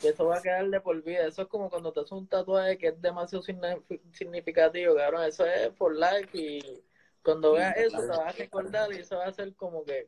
Que 0.01 0.09
eso 0.09 0.25
va 0.25 0.37
a 0.37 0.41
quedar 0.41 0.67
de 0.69 0.81
por 0.81 1.01
vida. 1.01 1.25
Eso 1.25 1.43
es 1.43 1.47
como 1.47 1.69
cuando 1.69 1.91
te 1.93 2.01
haces 2.01 2.11
un 2.11 2.27
tatuaje 2.27 2.77
que 2.77 2.87
es 2.89 3.01
demasiado 3.01 3.43
signi- 3.43 3.81
significativo, 4.13 4.95
cabrón. 4.95 5.23
Eso 5.23 5.45
es 5.45 5.69
por 5.69 5.95
life 5.95 6.29
y 6.37 6.83
cuando 7.23 7.53
veas 7.53 7.75
eso 7.77 8.01
te 8.01 8.07
vas 8.07 8.19
a 8.35 8.37
recordar 8.37 8.93
y 8.93 8.97
eso 8.97 9.17
va 9.17 9.25
a 9.25 9.33
ser 9.33 9.53
como 9.55 9.83
que 9.83 10.07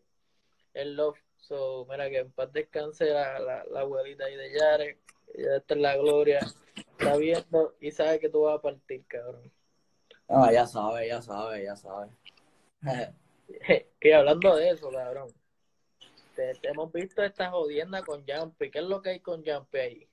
el 0.73 0.95
love. 0.95 1.17
So, 1.38 1.86
mira 1.89 2.10
que 2.10 2.17
en 2.19 2.32
paz 2.32 2.52
descanse 2.52 3.06
la, 3.06 3.39
la, 3.39 3.63
la 3.65 3.80
abuelita 3.82 4.26
ahí 4.26 4.36
de 4.36 4.52
Yare. 4.54 5.00
Ella 5.34 5.58
está 5.58 5.73
en 5.76 5.82
la 5.82 5.95
gloria. 5.95 6.39
Está 6.97 7.15
viendo 7.15 7.76
y 7.80 7.91
sabe 7.91 8.19
que 8.19 8.30
tú 8.30 8.41
vas 8.41 8.58
a 8.58 8.62
partir, 8.62 9.06
cabrón. 9.08 9.52
No, 10.28 10.52
ya 10.52 10.65
sabe, 10.67 11.08
ya 11.08 11.21
sabe, 11.21 11.63
ya 11.63 11.76
sabe. 11.76 12.10
Y 14.02 14.12
hablando 14.12 14.56
de 14.56 14.69
eso, 14.69 14.89
cabrón. 14.91 15.30
Te, 16.38 16.54
te 16.54 16.69
hemos 16.69 16.93
visto 16.93 17.23
esta 17.23 17.50
jodienda 17.50 18.04
con 18.04 18.23
Jumpy. 18.28 18.69
¿Qué 18.69 18.78
es 18.78 18.86
lo 18.86 19.02
que 19.02 19.10
hay 19.10 19.19
con 19.19 19.43
Jumpy 19.43 19.78
ahí? 19.78 20.08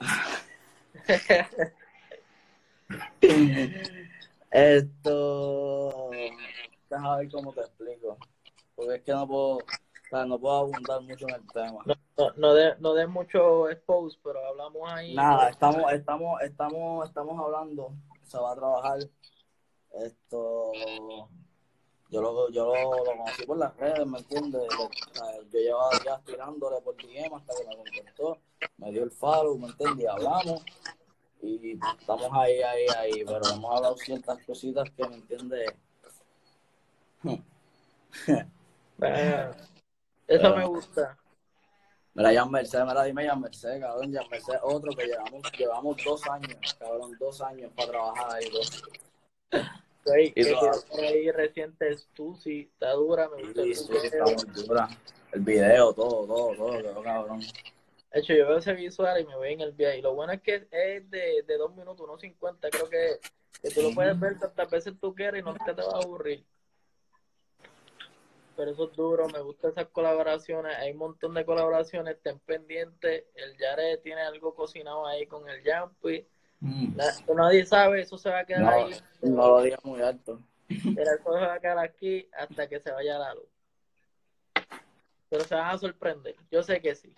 Esto, 4.50 6.10
déjame 6.90 7.18
ver 7.18 7.30
cómo 7.30 7.52
te 7.52 7.60
explico, 7.60 8.16
porque 8.74 8.94
es 8.96 9.02
que 9.02 9.12
no 9.12 9.28
puedo, 9.28 9.56
o 9.58 9.62
sea, 10.10 10.24
no 10.24 10.40
puedo 10.40 10.56
abundar 10.56 11.02
mucho 11.02 11.28
en 11.28 11.34
el 11.34 11.46
tema. 11.52 11.80
No, 11.84 11.94
no, 12.16 12.32
no 12.36 12.54
de, 12.54 12.74
no 12.78 12.94
de 12.94 13.06
mucho 13.06 13.68
expose, 13.68 14.18
pero 14.24 14.44
hablamos 14.44 14.90
ahí. 14.90 15.14
Nada, 15.14 15.50
estamos, 15.50 15.92
estamos, 15.92 16.42
estamos, 16.42 17.06
estamos 17.08 17.38
hablando, 17.38 17.92
se 18.24 18.38
va 18.38 18.52
a 18.52 18.56
trabajar. 18.56 18.98
Esto, 19.92 20.72
yo 22.10 22.22
lo, 22.22 22.50
yo 22.50 22.64
lo, 22.66 23.04
lo 23.04 23.04
conocí 23.04 23.44
por 23.44 23.58
las 23.58 23.76
redes, 23.76 24.06
¿me 24.06 24.18
entiendes? 24.18 24.62
Yo 25.52 25.58
llevaba 25.58 25.90
ya 26.04 26.18
tirándole 26.20 26.80
por 26.80 26.96
DM 26.96 27.34
hasta 27.34 27.52
que 27.54 27.68
me 27.68 27.76
contestó, 27.76 28.38
me 28.78 28.90
dio 28.92 29.04
el 29.04 29.10
follow, 29.10 29.58
¿me 29.58 29.68
entiendes? 29.68 30.04
Y 30.04 30.06
hablamos. 30.06 30.64
Y 31.40 31.78
estamos 32.00 32.30
ahí, 32.32 32.60
ahí, 32.62 32.86
ahí, 32.96 33.24
pero 33.24 33.40
hemos 33.54 33.76
hablado 33.76 33.96
ciertas 33.96 34.38
cositas 34.44 34.90
que, 34.90 35.08
¿me 35.08 35.16
entiendes? 35.16 35.70
Ah, 39.00 39.52
eso 40.26 40.56
me 40.56 40.66
gusta. 40.66 41.16
Mira, 42.14 42.34
Jan 42.34 42.50
Mercedes, 42.50 42.84
mira, 42.84 43.04
dime 43.04 43.28
Jan 43.28 43.40
Mercedes, 43.40 43.80
cabrón, 43.80 44.12
Jan 44.12 44.28
Mercedes, 44.28 44.60
otro 44.64 44.90
que 44.92 45.06
llevamos, 45.06 45.52
llevamos 45.56 45.96
dos 46.04 46.26
años, 46.26 46.76
cabrón, 46.80 47.16
dos 47.20 47.40
años 47.40 47.70
para 47.76 47.90
trabajar 47.90 48.32
ahí, 48.32 48.50
dos. 48.50 48.82
Güey, 50.08 50.26
Y 50.28 50.44
que 50.44 50.54
por 50.90 51.00
ahí 51.00 51.30
reciente 51.30 51.88
es 51.90 52.06
Tusi, 52.14 52.70
está 52.72 52.92
dura, 52.92 53.28
me 53.28 53.42
gusta 53.42 53.62
Sí, 53.62 53.68
el 53.70 53.76
sí, 53.76 53.92
video. 53.92 54.24
está 54.26 54.46
muy 54.46 54.64
dura. 54.66 54.88
El 55.32 55.40
video, 55.40 55.92
todo, 55.92 56.26
todo, 56.26 56.54
todo, 56.56 57.02
cabrón. 57.02 57.40
De 57.40 58.20
hecho, 58.20 58.32
yo 58.32 58.48
veo 58.48 58.58
ese 58.58 58.72
visual 58.72 59.20
y 59.20 59.26
me 59.26 59.36
voy 59.36 59.52
en 59.52 59.60
el 59.60 59.72
viaje. 59.72 59.98
Y 59.98 60.02
lo 60.02 60.14
bueno 60.14 60.32
es 60.32 60.40
que 60.40 60.66
es 60.70 61.10
de, 61.10 61.42
de 61.46 61.56
dos 61.58 61.74
minutos, 61.76 62.00
unos 62.00 62.20
50, 62.20 62.70
creo 62.70 62.88
que, 62.88 63.18
que 63.62 63.70
tú 63.70 63.82
lo 63.82 63.94
puedes 63.94 64.18
ver 64.18 64.38
tantas 64.38 64.70
veces 64.70 64.94
tú 65.00 65.14
quieras 65.14 65.40
y 65.40 65.44
no 65.44 65.52
te, 65.54 65.74
te 65.74 65.82
va 65.82 65.92
a 65.92 66.02
aburrir. 66.02 66.44
Pero 68.56 68.72
eso 68.72 68.90
es 68.90 68.96
duro, 68.96 69.28
me 69.28 69.40
gustan 69.40 69.70
esas 69.70 69.86
colaboraciones. 69.88 70.76
Hay 70.78 70.90
un 70.92 70.98
montón 70.98 71.34
de 71.34 71.44
colaboraciones, 71.44 72.16
estén 72.16 72.40
pendientes. 72.40 73.24
El 73.34 73.56
Yare 73.56 73.98
tiene 73.98 74.22
algo 74.22 74.54
cocinado 74.54 75.06
ahí 75.06 75.26
con 75.26 75.48
el 75.48 75.62
Na- 76.60 77.34
Nadie 77.34 77.64
sabe, 77.64 78.00
eso 78.02 78.18
se 78.18 78.28
va 78.30 78.40
a 78.40 78.44
quedar 78.44 78.62
No, 78.62 78.70
ahí. 78.70 78.94
no 79.22 79.48
lo 79.48 79.62
digas 79.62 79.84
muy 79.84 80.00
alto. 80.02 80.40
Mira, 80.68 81.14
eso 81.14 81.32
se 81.32 81.40
va 81.46 81.54
a 81.54 81.60
quedar 81.60 81.78
aquí 81.78 82.28
hasta 82.36 82.68
que 82.68 82.80
se 82.80 82.90
vaya 82.92 83.18
la 83.18 83.34
luz. 83.34 83.48
Pero 85.30 85.44
se 85.44 85.54
van 85.54 85.74
a 85.74 85.78
sorprender, 85.78 86.34
yo 86.50 86.62
sé 86.62 86.80
que 86.80 86.94
sí. 86.94 87.14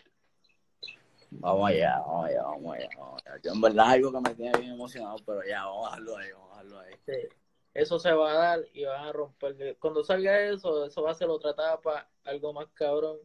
Vamos 1.33 1.71
allá, 1.71 1.99
vamos 2.01 2.27
allá, 2.27 2.43
vamos 2.43 2.75
allá, 2.77 2.89
vamos 2.99 3.23
allá. 3.25 3.41
Yo 3.43 3.53
en 3.53 3.61
verdad 3.61 3.87
es 3.87 3.93
algo 3.95 4.13
que 4.13 4.21
me 4.29 4.35
tiene 4.35 4.59
bien 4.59 4.73
emocionado, 4.73 5.17
pero 5.25 5.45
ya, 5.45 5.65
vamos 5.65 5.87
a 5.87 5.91
dejarlo 5.91 6.17
ahí, 6.17 6.33
vamos 6.33 6.49
a 6.51 6.51
dejarlo 6.63 6.81
ahí. 6.81 6.95
Sí. 7.07 7.29
Eso 7.73 7.99
se 8.01 8.13
va 8.13 8.33
a 8.33 8.35
dar 8.35 8.61
y 8.73 8.85
van 8.85 9.05
a 9.07 9.13
romper. 9.13 9.77
Cuando 9.79 10.03
salga 10.03 10.41
eso, 10.41 10.85
eso 10.85 11.03
va 11.03 11.13
a 11.13 11.15
ser 11.15 11.29
otra 11.29 11.53
etapa, 11.53 12.09
algo 12.25 12.53
más 12.53 12.67
cabrón. 12.75 13.19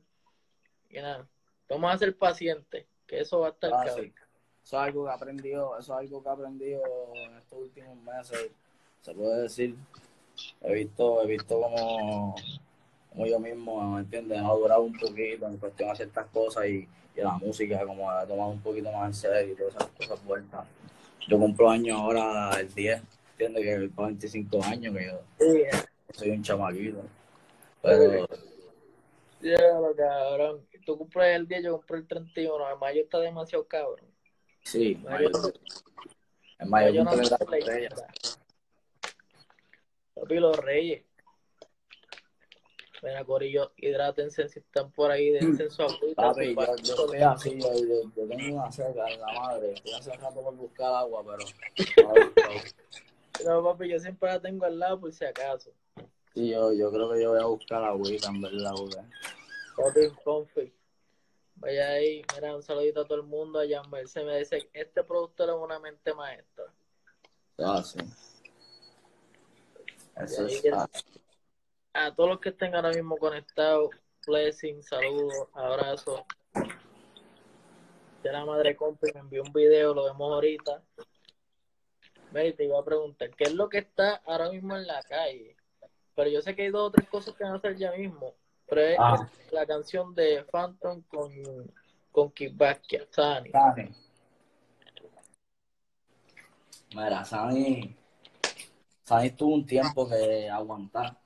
Y 0.89 0.97
nada, 1.01 1.27
vamos 1.67 1.91
a 1.93 1.97
ser 1.97 2.15
pacientes, 2.15 2.85
que 3.07 3.21
eso 3.21 3.39
va 3.39 3.47
a 3.47 3.51
estar 3.51 3.71
Ah, 3.73 3.85
cabrón. 3.87 4.05
sí. 4.05 4.13
Eso 4.65 4.77
es 4.77 4.87
algo 4.87 5.05
que 5.05 5.11
he 5.11 5.13
aprendido, 5.13 5.77
eso 5.77 5.93
es 5.93 5.99
algo 5.99 6.23
que 6.23 6.27
he 6.27 6.31
aprendido 6.31 6.81
en 7.13 7.37
estos 7.37 7.59
últimos 7.59 7.97
meses, 8.01 8.49
se 9.01 9.13
puede 9.13 9.43
decir. 9.43 9.75
He 10.61 10.73
visto, 10.73 11.21
he 11.21 11.27
visto 11.27 11.61
como, 11.61 12.35
como 13.11 13.27
yo 13.27 13.39
mismo, 13.39 13.91
¿me 13.91 13.99
entiendes? 14.01 14.39
Ha 14.39 14.51
durado 14.53 14.81
un 14.81 14.97
poquito 14.97 15.45
en 15.45 15.57
cuestión 15.57 15.89
de 15.89 15.95
ciertas 15.97 16.25
cosas 16.29 16.65
y, 16.65 16.89
y 17.15 17.21
la 17.21 17.33
música, 17.33 17.85
como 17.85 18.11
he 18.11 18.25
tomado 18.25 18.49
un 18.49 18.59
poquito 18.59 18.91
más 18.91 19.05
en 19.05 19.13
serio 19.13 19.53
y 19.53 19.55
todas 19.55 19.75
esas 19.75 19.87
cosas 19.89 20.25
vueltas. 20.25 20.65
Yo 21.27 21.37
cumplo 21.37 21.69
años 21.69 21.99
ahora 21.99 22.59
el 22.59 22.73
10, 22.73 23.03
¿entiendes? 23.33 23.63
Que 23.63 23.95
con 23.95 24.07
25 24.07 24.63
años, 24.63 24.95
que 24.95 25.05
yo 25.05 25.19
soy 26.11 26.31
un 26.31 26.41
chamaquito. 26.41 27.03
Pero, 27.83 28.27
lo 29.41 29.95
cabrón. 29.95 30.65
Tú 30.87 30.97
cumples 30.97 31.35
el 31.35 31.47
10, 31.47 31.63
yo 31.65 31.77
compré 31.77 31.97
el 31.97 32.07
31. 32.07 32.71
El 32.71 32.79
mayo 32.79 33.01
está 33.03 33.19
demasiado 33.19 33.63
cabrón. 33.67 34.14
Sí, 34.65 34.95
Mayo, 35.03 35.29
mayo, 36.65 37.03
mayo 37.03 37.03
no 37.03 37.11
estrella. 37.13 37.89
Papi, 40.13 40.35
los 40.35 40.57
reyes. 40.57 41.05
Mira, 43.03 43.23
Corillo, 43.23 43.71
hidrátense 43.77 44.47
si 44.47 44.59
están 44.59 44.91
por 44.91 45.11
ahí, 45.11 45.29
dense 45.29 45.69
su 45.69 45.83
agüita. 45.83 46.21
Papi, 46.21 46.55
yo, 46.55 46.75
yo 46.77 46.95
estoy 46.95 47.21
así, 47.21 47.61
yo, 47.61 47.73
yo, 47.75 48.11
yo 48.15 48.27
tengo 48.27 48.55
una 48.55 48.71
cerca 48.71 49.07
en 49.07 49.19
la 49.19 49.27
madre, 49.33 49.73
estoy 49.73 49.93
hace 49.93 50.11
rato 50.13 50.41
por 50.41 50.55
buscar 50.55 50.93
agua, 50.93 51.23
pero. 51.23 51.45
No, 53.43 53.61
papi, 53.61 53.89
yo 53.89 53.99
siempre 53.99 54.29
la 54.29 54.39
tengo 54.39 54.65
al 54.65 54.79
lado 54.79 55.01
por 55.01 55.11
si 55.11 55.25
acaso. 55.25 55.69
Sí, 56.33 56.49
yo, 56.49 56.71
yo 56.71 56.89
creo 56.89 57.11
que 57.11 57.21
yo 57.21 57.31
voy 57.31 57.39
a 57.41 57.45
buscar 57.45 57.83
agüita, 57.83 58.29
en 58.29 58.41
verdad, 58.41 58.71
porque 58.75 58.97
Papi, 59.75 60.15
confi. 60.23 60.73
Vaya 61.65 61.93
ahí, 61.93 62.21
mira, 62.35 62.55
un 62.55 62.61
saludito 62.61 63.01
a 63.01 63.05
todo 63.05 63.17
el 63.17 63.23
mundo. 63.23 63.59
A 63.59 63.63
Jan 63.67 63.89
Mercedes 63.89 64.27
me 64.27 64.37
dice, 64.37 64.69
este 64.71 65.03
productor 65.03 65.49
es 65.49 65.55
una 65.55 65.79
mente 65.79 66.13
maestra. 66.13 66.65
ah, 67.57 67.81
sí. 67.81 67.97
Eso 70.15 70.45
es, 70.45 70.63
ah, 70.71 70.87
A 71.93 72.13
todos 72.13 72.29
los 72.29 72.39
que 72.39 72.49
estén 72.49 72.75
ahora 72.75 72.91
mismo 72.91 73.17
conectados, 73.17 73.89
blessing, 74.27 74.83
saludos, 74.83 75.33
abrazos. 75.53 76.21
De 78.21 78.31
la 78.31 78.45
madre 78.45 78.75
compi 78.75 79.07
me 79.15 79.21
envió 79.21 79.41
un 79.41 79.51
video, 79.51 79.95
lo 79.95 80.03
vemos 80.03 80.33
ahorita. 80.33 80.83
Mary, 82.31 82.53
te 82.53 82.65
iba 82.65 82.79
a 82.79 82.85
preguntar, 82.85 83.31
¿qué 83.31 83.45
es 83.45 83.53
lo 83.55 83.69
que 83.69 83.79
está 83.79 84.17
ahora 84.27 84.51
mismo 84.51 84.77
en 84.77 84.85
la 84.85 85.01
calle? 85.01 85.57
Pero 86.13 86.29
yo 86.29 86.43
sé 86.43 86.55
que 86.55 86.61
hay 86.61 86.69
dos 86.69 86.89
o 86.89 86.91
tres 86.91 87.09
cosas 87.09 87.33
que 87.33 87.43
van 87.43 87.53
a 87.53 87.55
hacer 87.55 87.75
ya 87.75 87.91
mismo. 87.91 88.35
Pero 88.67 88.81
es 88.81 88.97
Ah. 88.99 89.29
la 89.51 89.65
canción 89.65 90.13
de 90.15 90.43
Phantom 90.51 91.01
con, 91.03 91.31
con 92.11 92.31
Kid 92.31 92.53
Basquiat, 92.55 93.11
Sani. 93.11 93.51
Sani. 93.51 93.89
Mira, 96.95 97.25
Sani, 97.25 97.95
Sani 99.03 99.29
tuvo 99.31 99.55
un 99.55 99.65
tiempo 99.65 100.07
que 100.07 100.49
aguantar. 100.49 101.17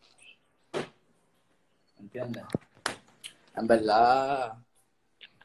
¿Entiendes? 2.00 2.44
En 3.56 3.68
verdad, 3.68 4.54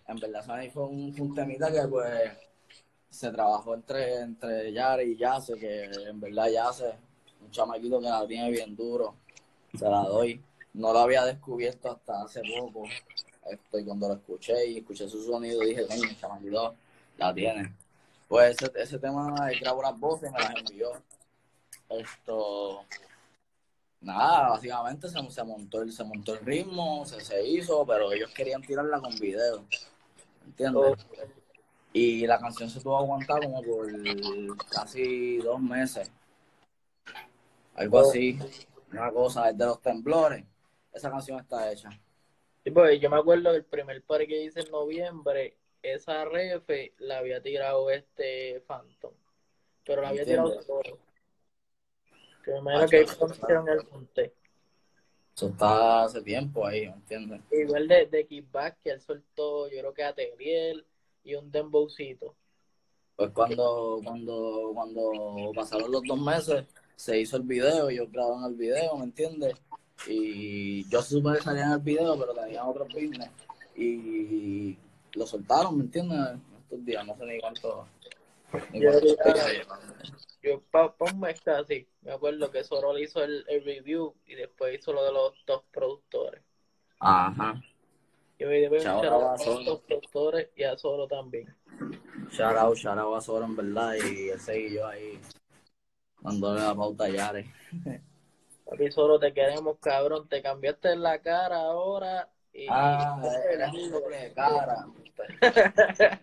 en 0.06 0.16
verdad 0.16 0.44
Sani 0.44 0.70
fue 0.70 0.84
un, 0.84 1.12
fue 1.14 1.26
un 1.26 1.34
temita 1.34 1.70
que 1.70 1.86
pues 1.88 2.32
se 3.10 3.30
trabajó 3.30 3.74
entre, 3.74 4.20
entre 4.20 4.72
Yare 4.72 5.04
y 5.04 5.16
Yase, 5.16 5.58
que 5.58 5.84
en 5.84 6.20
verdad 6.20 6.48
Yase, 6.48 6.94
un 7.40 7.50
chamaquito 7.50 8.00
que 8.00 8.08
la 8.08 8.26
tiene 8.26 8.50
bien 8.50 8.74
duro, 8.74 9.16
se 9.76 9.84
la 9.84 10.02
doy. 10.04 10.42
No 10.74 10.92
lo 10.92 10.98
había 11.00 11.24
descubierto 11.24 11.90
hasta 11.90 12.22
hace 12.22 12.42
poco. 12.58 12.84
Esto, 13.50 13.78
y 13.78 13.84
cuando 13.84 14.08
lo 14.08 14.14
escuché 14.14 14.66
y 14.66 14.78
escuché 14.78 15.08
su 15.08 15.22
sonido, 15.22 15.60
dije, 15.60 15.86
coño, 15.86 16.04
el 16.04 16.18
chamaquito 16.18 16.74
la 17.16 17.32
tiene. 17.32 17.74
Pues 18.28 18.56
ese, 18.60 18.72
ese 18.76 18.98
tema, 18.98 19.34
él 19.50 19.60
grabó 19.60 19.82
las 19.82 19.98
voces 19.98 20.30
y 20.30 20.32
me 20.32 20.40
las 20.40 20.54
envió. 20.56 20.92
Esto, 21.88 22.84
nada, 24.00 24.50
básicamente 24.50 25.08
se, 25.08 25.30
se 25.30 25.44
montó 25.44 25.82
el, 25.82 25.92
se 25.92 26.04
montó 26.04 26.34
el 26.34 26.44
ritmo, 26.44 27.04
se, 27.06 27.20
se 27.20 27.46
hizo, 27.46 27.86
pero 27.86 28.12
ellos 28.12 28.30
querían 28.34 28.62
tirarla 28.62 29.00
con 29.00 29.14
video. 29.18 29.64
¿Entiendes? 30.44 31.06
Y 31.92 32.26
la 32.26 32.38
canción 32.38 32.68
se 32.68 32.80
tuvo 32.80 32.98
aguantar 32.98 33.40
como 33.42 33.62
por 33.62 33.86
casi 34.68 35.36
dos 35.38 35.60
meses. 35.60 36.10
Algo 37.76 38.00
así. 38.00 38.38
Una 38.90 39.10
cosa, 39.12 39.50
es 39.50 39.58
de 39.58 39.66
los 39.66 39.80
temblores. 39.80 40.44
Esa 40.94 41.10
canción 41.10 41.40
está 41.40 41.70
hecha. 41.72 41.90
Sí, 42.62 42.70
pues 42.70 42.98
yo 43.00 43.10
me 43.10 43.16
acuerdo 43.18 43.52
del 43.52 43.64
primer 43.64 44.02
party 44.02 44.26
que 44.26 44.44
hice 44.44 44.60
en 44.60 44.70
noviembre, 44.70 45.58
esa 45.82 46.24
refe 46.24 46.94
la 46.98 47.18
había 47.18 47.42
tirado 47.42 47.90
este 47.90 48.60
Phantom, 48.66 49.12
pero 49.84 50.00
la 50.02 50.08
había 50.08 50.24
tirado 50.24 50.62
solo. 50.62 50.98
Que 52.44 52.52
me 52.52 52.58
imagino 52.58 52.82
Ah, 52.84 52.86
que 52.88 53.04
conocieron 53.18 53.68
el 53.68 53.86
monte. 53.90 54.32
Eso 55.36 55.48
está 55.48 56.04
hace 56.04 56.22
tiempo 56.22 56.64
ahí, 56.66 56.86
¿me 56.86 56.94
entiendes? 56.94 57.40
Igual 57.50 57.88
de, 57.88 58.06
de 58.06 58.26
Kickback, 58.26 58.78
que 58.82 58.90
él 58.90 59.00
soltó, 59.00 59.68
yo 59.68 59.80
creo 59.80 59.92
que 59.92 60.04
a 60.04 60.14
Teriel 60.14 60.86
y 61.24 61.34
un 61.34 61.50
dembowcito. 61.50 62.36
Pues 63.16 63.30
cuando, 63.30 64.00
cuando, 64.04 64.70
cuando 64.74 65.52
pasaron 65.54 65.90
los 65.90 66.02
dos 66.04 66.20
meses, 66.20 66.64
se 66.96 67.18
hizo 67.18 67.36
el 67.36 67.42
video, 67.42 67.88
ellos 67.88 68.10
grabaron 68.10 68.44
el 68.44 68.54
video, 68.54 68.96
¿me 68.96 69.04
entiendes? 69.04 69.54
Y 70.06 70.88
yo 70.88 71.02
se 71.02 71.10
supone 71.10 71.38
que 71.38 71.44
salía 71.44 71.64
en 71.64 71.72
el 71.72 71.78
video, 71.80 72.18
pero 72.18 72.34
tenían 72.34 72.66
otro 72.66 72.84
business. 72.86 73.30
Y 73.76 74.76
lo 75.14 75.26
soltaron, 75.26 75.78
¿me 75.78 75.84
entiendes? 75.84 76.38
Estos 76.62 76.84
días, 76.84 77.06
no 77.06 77.16
sé 77.16 77.24
ni 77.24 77.40
cuánto. 77.40 77.86
Ni 78.72 78.80
Yo 78.80 78.90
cuánto. 78.90 79.96
Yo, 80.42 80.60
pa, 80.70 80.94
pa 80.94 81.06
un 81.10 81.20
mes 81.20 81.40
casi, 81.40 81.88
me 82.02 82.12
acuerdo 82.12 82.50
que 82.50 82.62
Sorol 82.62 83.00
hizo 83.00 83.24
el, 83.24 83.44
el 83.48 83.64
review 83.64 84.14
y 84.26 84.34
después 84.34 84.78
hizo 84.78 84.92
lo 84.92 85.02
de 85.02 85.12
los 85.12 85.32
dos 85.46 85.62
productores. 85.72 86.42
Ajá. 87.00 87.62
Yo 88.38 88.48
me 88.48 88.68
muchar 88.68 89.06
a 89.06 89.18
los 89.18 89.42
Soro. 89.42 89.64
dos 89.64 89.80
productores 89.82 90.48
y 90.56 90.64
a 90.64 90.76
Soro 90.76 91.06
también. 91.06 91.54
Shout 92.30 92.56
out, 92.56 92.76
shout 92.76 92.98
out 92.98 93.16
a 93.16 93.20
Sora, 93.20 93.46
en 93.46 93.56
verdad. 93.56 93.94
Y 93.94 94.28
él 94.28 94.40
seguí 94.40 94.74
yo 94.74 94.86
ahí, 94.86 95.18
dándole 96.20 96.60
la 96.60 96.74
pauta 96.74 97.04
a 97.04 97.08
Yare. 97.08 97.46
Papi 98.64 98.90
Soro, 98.90 99.18
te 99.18 99.32
queremos, 99.32 99.78
cabrón. 99.78 100.28
Te 100.28 100.42
cambiaste 100.42 100.96
la 100.96 101.20
cara 101.20 101.56
ahora. 101.60 102.28
Y, 102.52 102.66
Ah, 102.70 103.20
eres 103.50 103.72
un 103.72 103.90
doble 103.90 104.16
de 104.16 104.32
cara. 104.32 104.86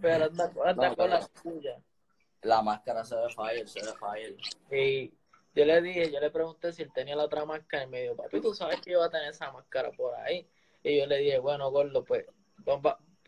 Pero 0.00 0.24
anda, 0.24 0.52
anda 0.64 0.88
No, 0.88 0.96
con 0.96 1.10
la 1.10 1.26
tuya. 1.42 1.82
La 2.42 2.62
máscara 2.62 3.04
se 3.04 3.16
ve 3.16 3.28
fire, 3.28 3.68
se 3.68 3.80
ve 3.80 3.92
fire. 3.98 4.36
Y 4.70 5.12
yo 5.54 5.64
le 5.64 5.82
dije, 5.82 6.10
yo 6.10 6.20
le 6.20 6.30
pregunté 6.30 6.72
si 6.72 6.82
él 6.82 6.92
tenía 6.92 7.16
la 7.16 7.24
otra 7.24 7.44
máscara 7.44 7.84
y 7.84 7.86
me 7.88 8.02
dijo, 8.02 8.16
papi, 8.16 8.40
tú 8.40 8.54
sabes 8.54 8.80
que 8.80 8.96
voy 8.96 9.04
a 9.04 9.10
tener 9.10 9.30
esa 9.30 9.50
máscara 9.52 9.90
por 9.90 10.14
ahí. 10.14 10.48
Y 10.82 10.98
yo 10.98 11.06
le 11.06 11.18
dije, 11.18 11.38
bueno, 11.38 11.70
gordo, 11.70 12.04
pues, 12.04 12.24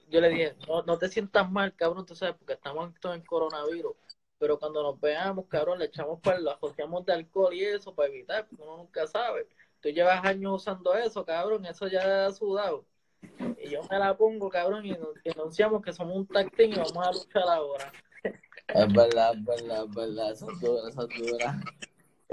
yo 0.08 0.20
le 0.20 0.28
dije, 0.28 0.56
no, 0.68 0.82
no 0.82 0.98
te 0.98 1.08
sientas 1.08 1.50
mal, 1.50 1.74
cabrón, 1.74 2.06
tú 2.06 2.14
sabes, 2.14 2.36
porque 2.36 2.54
estamos 2.54 2.92
todos 3.00 3.16
en 3.16 3.22
coronavirus. 3.24 3.94
Pero 4.42 4.58
cuando 4.58 4.82
nos 4.82 5.00
veamos, 5.00 5.46
cabrón, 5.46 5.78
le 5.78 5.84
echamos 5.84 6.18
para 6.18 6.40
lo 6.40 6.50
asociamos 6.50 7.06
de 7.06 7.12
alcohol 7.12 7.54
y 7.54 7.62
eso 7.62 7.94
para 7.94 8.08
evitar, 8.08 8.44
porque 8.48 8.64
uno 8.64 8.78
nunca 8.78 9.06
sabe. 9.06 9.46
Tú 9.80 9.88
llevas 9.90 10.24
años 10.24 10.54
usando 10.54 10.96
eso, 10.96 11.24
cabrón, 11.24 11.64
eso 11.64 11.86
ya 11.86 12.26
ha 12.26 12.32
sudado. 12.32 12.84
Y 13.56 13.68
yo 13.68 13.82
me 13.88 14.00
la 14.00 14.16
pongo, 14.16 14.50
cabrón, 14.50 14.84
y 14.84 14.90
nos 14.98 15.14
denunciamos 15.22 15.80
que 15.80 15.92
somos 15.92 16.16
un 16.16 16.26
tag 16.26 16.50
team 16.56 16.72
y 16.72 16.74
vamos 16.74 17.06
a 17.06 17.12
luchar 17.12 17.44
ahora. 17.44 17.92
Es 18.24 18.92
verdad, 18.92 19.32
es 19.34 19.44
verdad, 19.44 19.84
es 19.84 19.94
verdad. 19.94 20.32
Esa 20.32 20.46
es 20.50 20.60
dura, 20.60 20.88
esa 20.88 21.02
es 21.02 21.30
dura. 21.30 21.60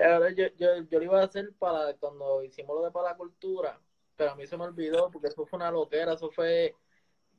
Ahora 0.04 0.32
yo, 0.32 0.48
yo, 0.58 0.68
yo 0.90 0.98
lo 0.98 1.06
iba 1.06 1.22
a 1.22 1.26
hacer 1.26 1.54
para 1.60 1.94
cuando 1.94 2.44
hicimos 2.44 2.76
lo 2.76 2.86
de 2.86 2.90
para 2.90 3.12
la 3.12 3.18
cultura, 3.18 3.80
pero 4.16 4.32
a 4.32 4.36
mí 4.36 4.48
se 4.48 4.58
me 4.58 4.64
olvidó 4.64 5.12
porque 5.12 5.28
eso 5.28 5.46
fue 5.46 5.58
una 5.58 5.70
loquera, 5.70 6.14
eso 6.14 6.32
fue 6.32 6.74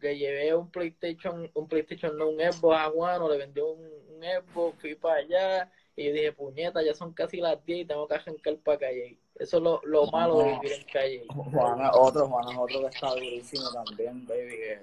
que 0.00 0.18
llevé 0.18 0.54
un 0.54 0.70
PlayStation, 0.70 1.50
un 1.54 1.68
PlayStation, 1.68 2.16
no, 2.16 2.30
un 2.30 2.40
Xbox 2.40 2.76
a 2.78 2.90
Juano, 2.90 3.28
le 3.28 3.38
vendió 3.38 3.70
un, 3.70 3.84
un 3.84 4.22
Xbox, 4.22 4.80
fui 4.80 4.94
para 4.94 5.20
allá 5.20 5.70
y 5.96 6.06
yo 6.06 6.12
dije, 6.12 6.32
puñeta, 6.32 6.82
ya 6.82 6.94
son 6.94 7.12
casi 7.12 7.38
las 7.38 7.64
10 7.64 7.80
y 7.80 7.84
tengo 7.84 8.08
que 8.08 8.14
arrancar 8.14 8.56
para 8.58 8.78
Calle. 8.78 9.18
Eso 9.34 9.58
es 9.58 9.62
lo, 9.62 9.80
lo 9.84 10.06
malo 10.06 10.38
de 10.38 10.52
vivir 10.52 10.72
en 10.72 10.84
Calle. 10.84 11.26
Juana, 11.28 11.90
otro, 11.92 12.26
Juana 12.26 12.52
es 12.52 12.58
otro 12.58 12.80
que 12.80 12.86
está 12.86 13.10
durísimo 13.10 13.70
también, 13.72 14.26
baby. 14.26 14.56
Que 14.56 14.78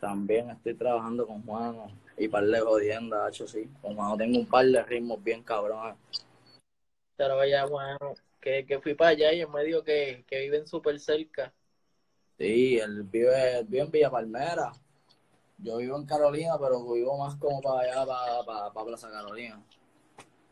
también 0.00 0.50
estoy 0.50 0.74
trabajando 0.74 1.26
con 1.26 1.42
Juan 1.42 1.76
y 2.16 2.28
par 2.28 2.46
de 2.46 2.60
jodiendas, 2.60 3.28
hecho 3.28 3.46
sí. 3.46 3.68
Con 3.82 3.96
Juan 3.96 4.16
tengo 4.16 4.38
un 4.38 4.46
par 4.46 4.66
de 4.66 4.82
ritmos 4.82 5.22
bien 5.22 5.42
cabrones. 5.42 5.96
Pero 7.16 7.36
vaya, 7.36 7.66
Juano, 7.66 8.14
que, 8.40 8.64
que 8.66 8.80
fui 8.80 8.94
para 8.94 9.10
allá 9.10 9.32
y 9.32 9.40
él 9.40 9.48
me 9.48 9.64
dijo 9.64 9.82
que, 9.82 10.24
que 10.26 10.40
viven 10.40 10.66
súper 10.66 10.98
cerca. 11.00 11.52
Sí, 12.38 12.78
él 12.78 13.02
vive, 13.04 13.58
él 13.58 13.66
vive 13.66 13.82
en 13.84 13.90
Villa 13.90 14.10
Palmera. 14.10 14.72
Yo 15.58 15.78
vivo 15.78 15.96
en 15.96 16.04
Carolina, 16.04 16.58
pero 16.60 16.84
vivo 16.92 17.16
más 17.16 17.34
como 17.36 17.60
para 17.62 17.80
allá, 17.80 18.06
para, 18.06 18.44
para, 18.44 18.70
para 18.72 18.86
Plaza 18.86 19.10
Carolina. 19.10 19.62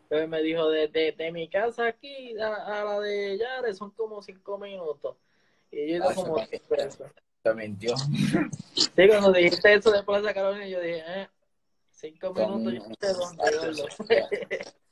Entonces 0.05 0.29
me 0.29 0.43
dijo, 0.43 0.69
de, 0.69 0.89
de, 0.89 1.13
de 1.13 1.33
mi 1.33 1.49
casa 1.49 1.87
aquí 1.87 2.39
a, 2.39 2.81
a 2.81 2.85
la 2.85 3.01
de 3.01 3.37
Yare 3.39 3.75
son 3.75 3.91
como 3.91 4.23
cinco 4.23 4.59
minutos. 4.59 5.17
Y 5.71 5.93
yo 5.99 6.05
Ah, 6.05 6.15
como 6.15 6.35
veces. 6.35 6.99
Te 7.43 7.55
mintió. 7.55 7.95
Sí, 7.97 9.09
cuando 9.09 9.33
dijiste 9.33 9.75
eso 9.75 9.91
de 9.91 10.03
Plaza 10.03 10.33
Carolina, 10.33 10.67
yo 10.67 10.81
dije, 10.81 11.03
eh, 11.07 11.29
cinco 11.91 12.33
Son- 12.35 12.65
minutos 12.65 12.97
yo 13.01 13.09
sé 13.09 13.13
dónde, 13.13 13.57
gordo. 13.59 13.89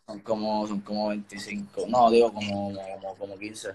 Son 0.06 0.20
como, 0.20 0.66
son 0.66 0.80
como 0.80 1.08
25. 1.08 1.86
No, 1.88 2.10
digo 2.10 2.32
como, 2.32 2.72
como, 3.00 3.16
como 3.16 3.38
15. 3.38 3.70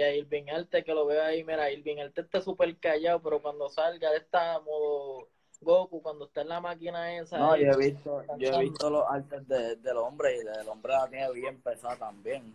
Y 0.00 0.02
a 0.02 0.14
Irving 0.16 0.48
Arte 0.48 0.82
que 0.82 0.94
lo 0.94 1.04
veo 1.04 1.22
ahí, 1.22 1.44
mira, 1.44 1.70
Irving 1.70 1.98
Arte 1.98 2.22
está 2.22 2.40
súper 2.40 2.74
callado, 2.78 3.20
pero 3.20 3.42
cuando 3.42 3.68
salga 3.68 4.16
está 4.16 4.58
modo 4.60 5.28
Goku, 5.60 6.00
cuando 6.00 6.24
está 6.24 6.40
en 6.40 6.48
la 6.48 6.58
máquina 6.58 7.18
esa. 7.18 7.36
No, 7.36 7.54
yo 7.54 7.70
he 7.70 7.76
visto, 7.76 8.24
yo 8.38 8.54
he 8.54 8.60
visto 8.60 8.88
los 8.88 9.04
artes 9.06 9.46
de- 9.46 9.76
del 9.76 9.98
hombre 9.98 10.36
y 10.36 10.38
del 10.38 10.66
hombre 10.66 10.94
la 10.94 11.06
tiene 11.06 11.30
bien 11.32 11.60
pesada 11.60 11.96
también. 11.96 12.54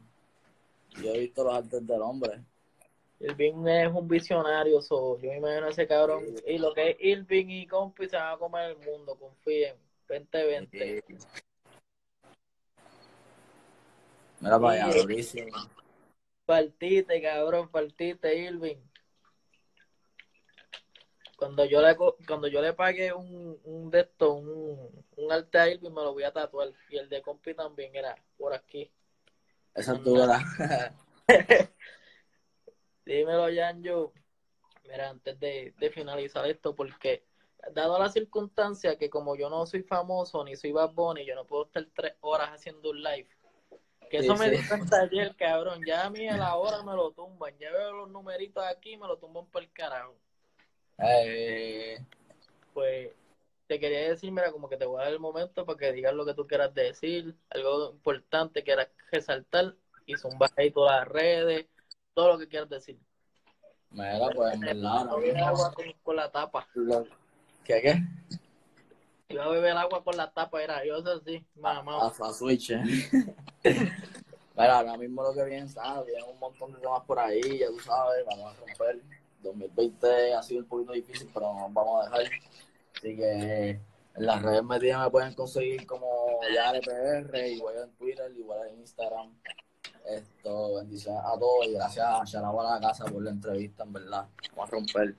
Yo 1.04 1.14
he 1.14 1.20
visto 1.20 1.44
los 1.44 1.54
artes 1.54 1.86
del 1.86 2.02
hombre. 2.02 2.40
Irving 3.20 3.68
es 3.68 3.94
un 3.94 4.08
visionario, 4.08 4.82
so, 4.82 5.20
yo 5.22 5.30
me 5.30 5.38
imagino 5.38 5.68
a 5.68 5.70
ese 5.70 5.86
cabrón. 5.88 6.24
Y 6.48 6.58
lo 6.58 6.74
que 6.74 6.90
es 6.90 6.98
Irving 7.00 7.46
y 7.50 7.68
Compi 7.68 8.10
se 8.10 8.16
van 8.16 8.34
a 8.34 8.38
comer 8.38 8.72
el 8.72 8.78
mundo, 8.92 9.16
confíen. 9.20 9.76
2020. 10.10 11.04
Y- 11.08 11.16
Mira 14.40 14.60
para 14.60 14.84
allá, 14.86 14.94
Sí. 14.94 15.00
durísimo. 15.02 15.58
Partite, 16.46 17.22
cabrón, 17.22 17.70
partite, 17.70 18.36
Irving. 18.38 18.78
Cuando 21.38 21.66
yo 21.66 21.82
le 21.82 21.96
cuando 22.28 22.48
yo 22.48 22.62
le 22.62 22.74
pague 22.74 23.12
un, 23.12 23.60
un 23.64 23.90
de 23.90 24.02
estos, 24.02 24.36
un, 24.36 25.06
un 25.18 25.32
arte 25.32 25.58
a 25.58 25.70
Irving, 25.70 25.90
me 25.92 26.04
lo 26.04 26.14
voy 26.14 26.24
a 26.24 26.32
tatuar. 26.32 26.72
Y 26.90 26.98
el 26.98 27.10
de 27.10 27.22
Compi 27.22 27.54
también 27.54 27.96
era 27.96 28.16
por 28.38 28.54
aquí. 28.54 28.92
Esa 29.74 29.94
es 29.94 30.04
dura. 30.04 30.40
Dímelo, 33.06 33.50
Yanjo. 33.50 34.14
Mira, 34.84 35.10
antes 35.10 35.40
de, 35.40 35.74
de 35.78 35.90
finalizar 35.90 36.46
esto, 36.48 36.76
porque 36.76 37.26
dado 37.74 37.98
la 38.00 38.10
circunstancia 38.10 38.98
que 38.98 39.10
como 39.10 39.36
yo 39.36 39.50
no 39.50 39.66
soy 39.66 39.84
famoso 39.84 40.44
ni 40.44 40.56
soy 40.56 40.72
Bad 40.72 40.92
Bunny, 40.92 41.26
yo 41.26 41.36
no 41.36 41.46
puedo 41.46 41.66
estar 41.66 41.86
tres 41.94 42.14
horas 42.22 42.50
haciendo 42.50 42.92
un 42.92 43.02
live. 43.02 43.30
Que 44.10 44.18
eso 44.18 44.36
Sí, 44.36 44.40
me 44.44 44.50
sí. 44.52 44.58
di 44.58 44.68
cuenta 44.68 45.02
ayer, 45.02 45.36
cabrón. 45.36 45.84
Ya 45.86 46.06
a 46.06 46.10
mí 46.10 46.28
a 46.28 46.38
la 46.38 46.56
hora 46.56 46.84
me 46.84 46.94
lo 46.94 47.12
tumban. 47.12 47.58
Ya 47.58 47.72
veo 47.72 47.92
los 47.94 48.10
numeritos 48.10 48.64
aquí 48.66 48.94
y 48.94 48.98
me 48.98 49.08
lo 49.08 49.18
tumban 49.18 49.46
por 49.48 49.64
el 49.64 49.72
carajo. 49.72 50.16
Eh, 51.00 52.00
Pues 52.74 53.12
te 53.68 53.80
quería 53.80 54.10
decir, 54.10 54.32
mira, 54.32 54.52
como 54.52 54.70
que 54.70 54.78
te 54.78 54.86
voy 54.86 55.00
a 55.02 55.06
dar 55.06 55.14
el 55.14 55.20
momento 55.20 55.66
para 55.66 55.78
que 55.78 55.92
digas 55.92 56.14
lo 56.14 56.26
que 56.26 56.34
tú 56.34 56.46
quieras 56.48 56.74
decir, 56.74 57.36
algo 57.50 57.92
importante 57.92 58.60
que 58.60 58.66
quieras 58.66 58.90
resaltar 59.12 59.74
y 60.06 60.16
zumbar 60.18 60.52
ahí 60.56 60.70
todas 60.72 61.00
las 61.00 61.08
redes, 61.08 61.66
todo 62.14 62.34
lo 62.34 62.38
que 62.40 62.48
quieras 62.48 62.70
decir. 62.70 62.98
mira, 63.90 64.30
pues 64.36 64.54
en 64.54 64.60
verdad, 64.62 65.08
agua 65.44 65.74
con, 65.74 65.92
con 66.04 66.16
la 66.16 66.32
tapa. 66.32 66.68
¿Qué 67.64 67.82
qué? 67.82 67.96
Iba 69.30 69.46
a 69.46 69.50
beber 69.50 69.76
agua 69.76 70.04
con 70.04 70.16
la 70.16 70.32
tapa, 70.32 70.62
era 70.62 70.86
yo 70.86 70.98
eso 70.98 71.20
sí, 71.26 71.44
mamá. 71.56 71.98
A, 72.00 72.08
a 72.08 72.34
Switch, 72.34 72.70
eh. 72.72 72.84
Mira, 74.56 74.78
ahora 74.78 74.98
mismo 74.98 75.24
lo 75.24 75.34
que 75.34 75.44
viene, 75.46 75.68
¿sabes? 75.68 76.06
Vienen 76.06 76.30
un 76.30 76.40
montón 76.40 76.72
de 76.74 76.80
temas 76.80 77.04
por 77.06 77.18
ahí, 77.18 77.42
ya 77.60 77.68
tú 77.68 77.80
sabes, 77.80 78.24
vamos 78.26 78.54
a 78.54 78.60
romper. 78.60 79.02
2020 79.42 80.34
ha 80.34 80.44
sido 80.44 80.62
un 80.62 80.68
poquito 80.68 80.94
difícil, 80.94 81.30
pero 81.34 81.54
no 81.54 81.62
nos 81.62 81.74
vamos 81.74 82.02
a 82.02 82.10
dejar. 82.10 82.32
Así 82.96 83.16
que 83.16 83.70
en 83.70 84.26
las 84.26 84.42
redes 84.42 84.64
medias 84.64 85.02
me 85.02 85.10
pueden 85.10 85.34
conseguir 85.34 85.86
como 85.86 86.40
YarePR, 86.54 87.36
igual 87.48 87.76
en 87.84 87.92
Twitter, 87.96 88.32
igual 88.38 88.68
en 88.70 88.80
Instagram. 88.80 89.34
Esto, 90.06 90.76
bendiciones 90.76 91.22
a 91.26 91.38
todos 91.38 91.66
y 91.66 91.74
gracias 91.74 92.06
a 92.06 92.24
Sharabo 92.24 92.62
a 92.62 92.80
la 92.80 92.88
casa 92.88 93.06
por 93.06 93.24
la 93.24 93.32
entrevista, 93.32 93.84
en 93.84 93.94
verdad. 93.94 94.28
Vamos 94.56 94.70
a 94.70 94.72
romper. 94.72 95.16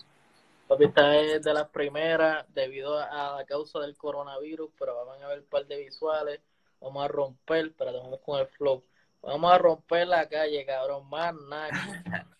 Papi, 0.68 0.84
esta 0.84 1.16
es 1.16 1.42
de 1.44 1.54
las 1.54 1.68
primeras 1.68 2.44
debido 2.52 2.98
a 2.98 3.36
la 3.36 3.44
causa 3.46 3.78
del 3.80 3.96
coronavirus, 3.96 4.70
pero 4.78 5.04
van 5.06 5.22
a 5.22 5.28
ver 5.28 5.40
un 5.40 5.46
par 5.46 5.66
de 5.66 5.76
visuales. 5.76 6.40
Vamos 6.80 7.04
a 7.04 7.08
romper, 7.08 7.72
pero 7.76 7.92
vamos 8.02 8.20
con 8.20 8.40
el 8.40 8.46
flow. 8.48 8.82
Vamos 9.22 9.52
a 9.52 9.58
romper 9.58 10.08
la 10.08 10.28
calle, 10.28 10.64
cabrón, 10.66 11.08
más 11.08 11.34
nada. 11.34 11.70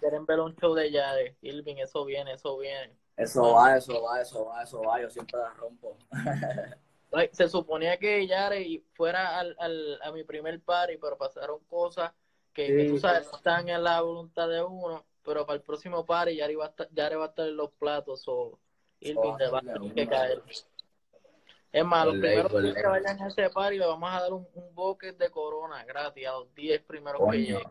Quieren 0.00 0.24
ver 0.26 0.40
un 0.40 0.54
show 0.56 0.74
de 0.74 0.90
Yare, 0.90 1.36
Irving, 1.42 1.76
eso 1.76 2.04
viene, 2.04 2.32
eso 2.34 2.56
viene. 2.58 2.96
Eso 3.16 3.52
va, 3.52 3.76
eso 3.76 4.02
va, 4.02 4.20
eso 4.22 4.46
va, 4.46 4.62
eso 4.62 4.82
va. 4.82 5.00
Yo 5.00 5.10
siempre 5.10 5.38
la 5.38 5.50
rompo. 5.54 5.96
Se 7.32 7.48
suponía 7.48 7.96
que 7.98 8.26
Yare 8.26 8.82
fuera 8.94 9.38
al, 9.38 9.56
al, 9.58 9.98
a 10.02 10.12
mi 10.12 10.24
primer 10.24 10.60
party, 10.60 10.96
pero 10.98 11.16
pasaron 11.16 11.60
cosas 11.68 12.12
que, 12.52 12.66
que 12.66 12.84
tú 12.88 12.94
Sí. 12.94 13.00
sabes, 13.00 13.28
no 13.30 13.36
están 13.38 13.68
en 13.68 13.82
la 13.82 14.00
voluntad 14.00 14.48
de 14.48 14.62
uno, 14.62 15.04
pero 15.26 15.44
para 15.44 15.56
el 15.56 15.62
próximo 15.62 16.06
party 16.06 16.36
Yare 16.36 16.56
va 16.56 16.66
a 16.66 16.68
estar, 16.68 16.88
Yare 16.92 17.16
va 17.16 17.24
a 17.26 17.28
estar 17.28 17.46
en 17.48 17.56
los 17.56 17.70
platos 17.72 18.22
o 18.28 18.58
Irving 19.00 19.32
Oh, 19.34 19.36
te 19.36 19.48
va 19.48 19.58
a 19.58 19.62
de 19.62 19.72
tener 19.72 19.94
que 19.94 20.06
caer. 20.08 20.42
Es 21.72 21.84
más, 21.84 22.06
los 22.06 22.14
primeros 22.16 22.52
que 22.74 22.86
vayan 22.86 23.20
a 23.20 23.28
ese 23.28 23.50
party 23.50 23.78
le 23.78 23.86
vamos 23.86 24.10
a 24.10 24.20
dar 24.22 24.32
un, 24.32 24.46
un 24.54 24.74
bucket 24.74 25.18
de 25.18 25.28
corona 25.30 25.84
gratis 25.84 26.26
a 26.26 26.32
los 26.32 26.54
10 26.54 26.82
primeros 26.84 27.20
que 27.20 27.26
Coño, 27.26 27.36
lleguen. 27.36 27.70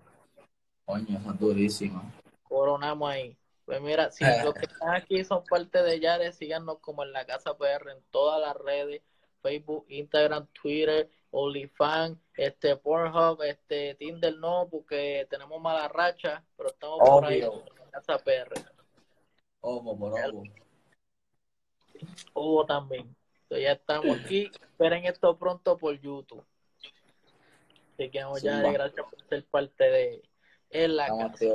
coño, 0.86 1.18
eso 1.20 1.32
es 1.32 1.39
durísimo. 1.39 2.12
Coronamos 2.43 3.10
ahí. 3.10 3.38
Pues 3.66 3.82
mira, 3.82 4.12
si 4.12 4.24
Eh. 4.24 4.41
los 4.43 4.53
que 4.53 4.66
están 4.68 4.93
aquí 4.93 5.24
son 5.24 5.43
parte 5.45 5.82
de 5.82 5.99
Yare, 5.99 6.32
síganos 6.34 6.78
como 6.80 7.03
en 7.03 7.12
la 7.14 7.26
Casa 7.26 7.58
PR 7.58 7.91
en 7.93 8.03
todas 8.12 8.39
las 8.39 8.56
redes, 8.58 9.01
Facebook, 9.41 9.86
Instagram, 9.89 10.45
Twitter, 10.62 11.10
OnlyFans, 11.36 12.18
este 12.38 12.78
Pornhub, 12.78 13.42
este 13.44 13.96
Tinder 13.96 14.38
no, 14.38 14.70
porque 14.72 15.28
tenemos 15.30 15.62
mala 15.62 15.90
racha, 15.90 16.44
pero 16.56 16.70
estamos 16.70 17.00
por 17.00 17.26
ahí 17.26 17.42
en 17.42 17.52
Casa 17.92 18.18
PR. 18.20 18.54
Ojo 19.60 19.98
por 19.98 20.14
ojo. 20.14 20.44
Hugo 22.34 22.66
también. 22.66 23.16
Entonces 23.44 23.64
ya 23.64 23.72
estamos 23.74 24.18
aquí. 24.20 24.50
Esperen 24.62 25.06
esto 25.06 25.38
pronto 25.38 25.78
por 25.78 26.00
YouTube. 26.00 26.46
Así 27.94 28.10
que 28.10 28.24
vamos 28.24 28.42
ya, 28.42 28.60
gracias 28.72 29.06
por 29.06 29.22
ser 29.28 29.46
parte 29.46 29.84
de 29.84 30.24
En 30.70 30.96
la 30.96 31.08
Casa. 31.08 31.46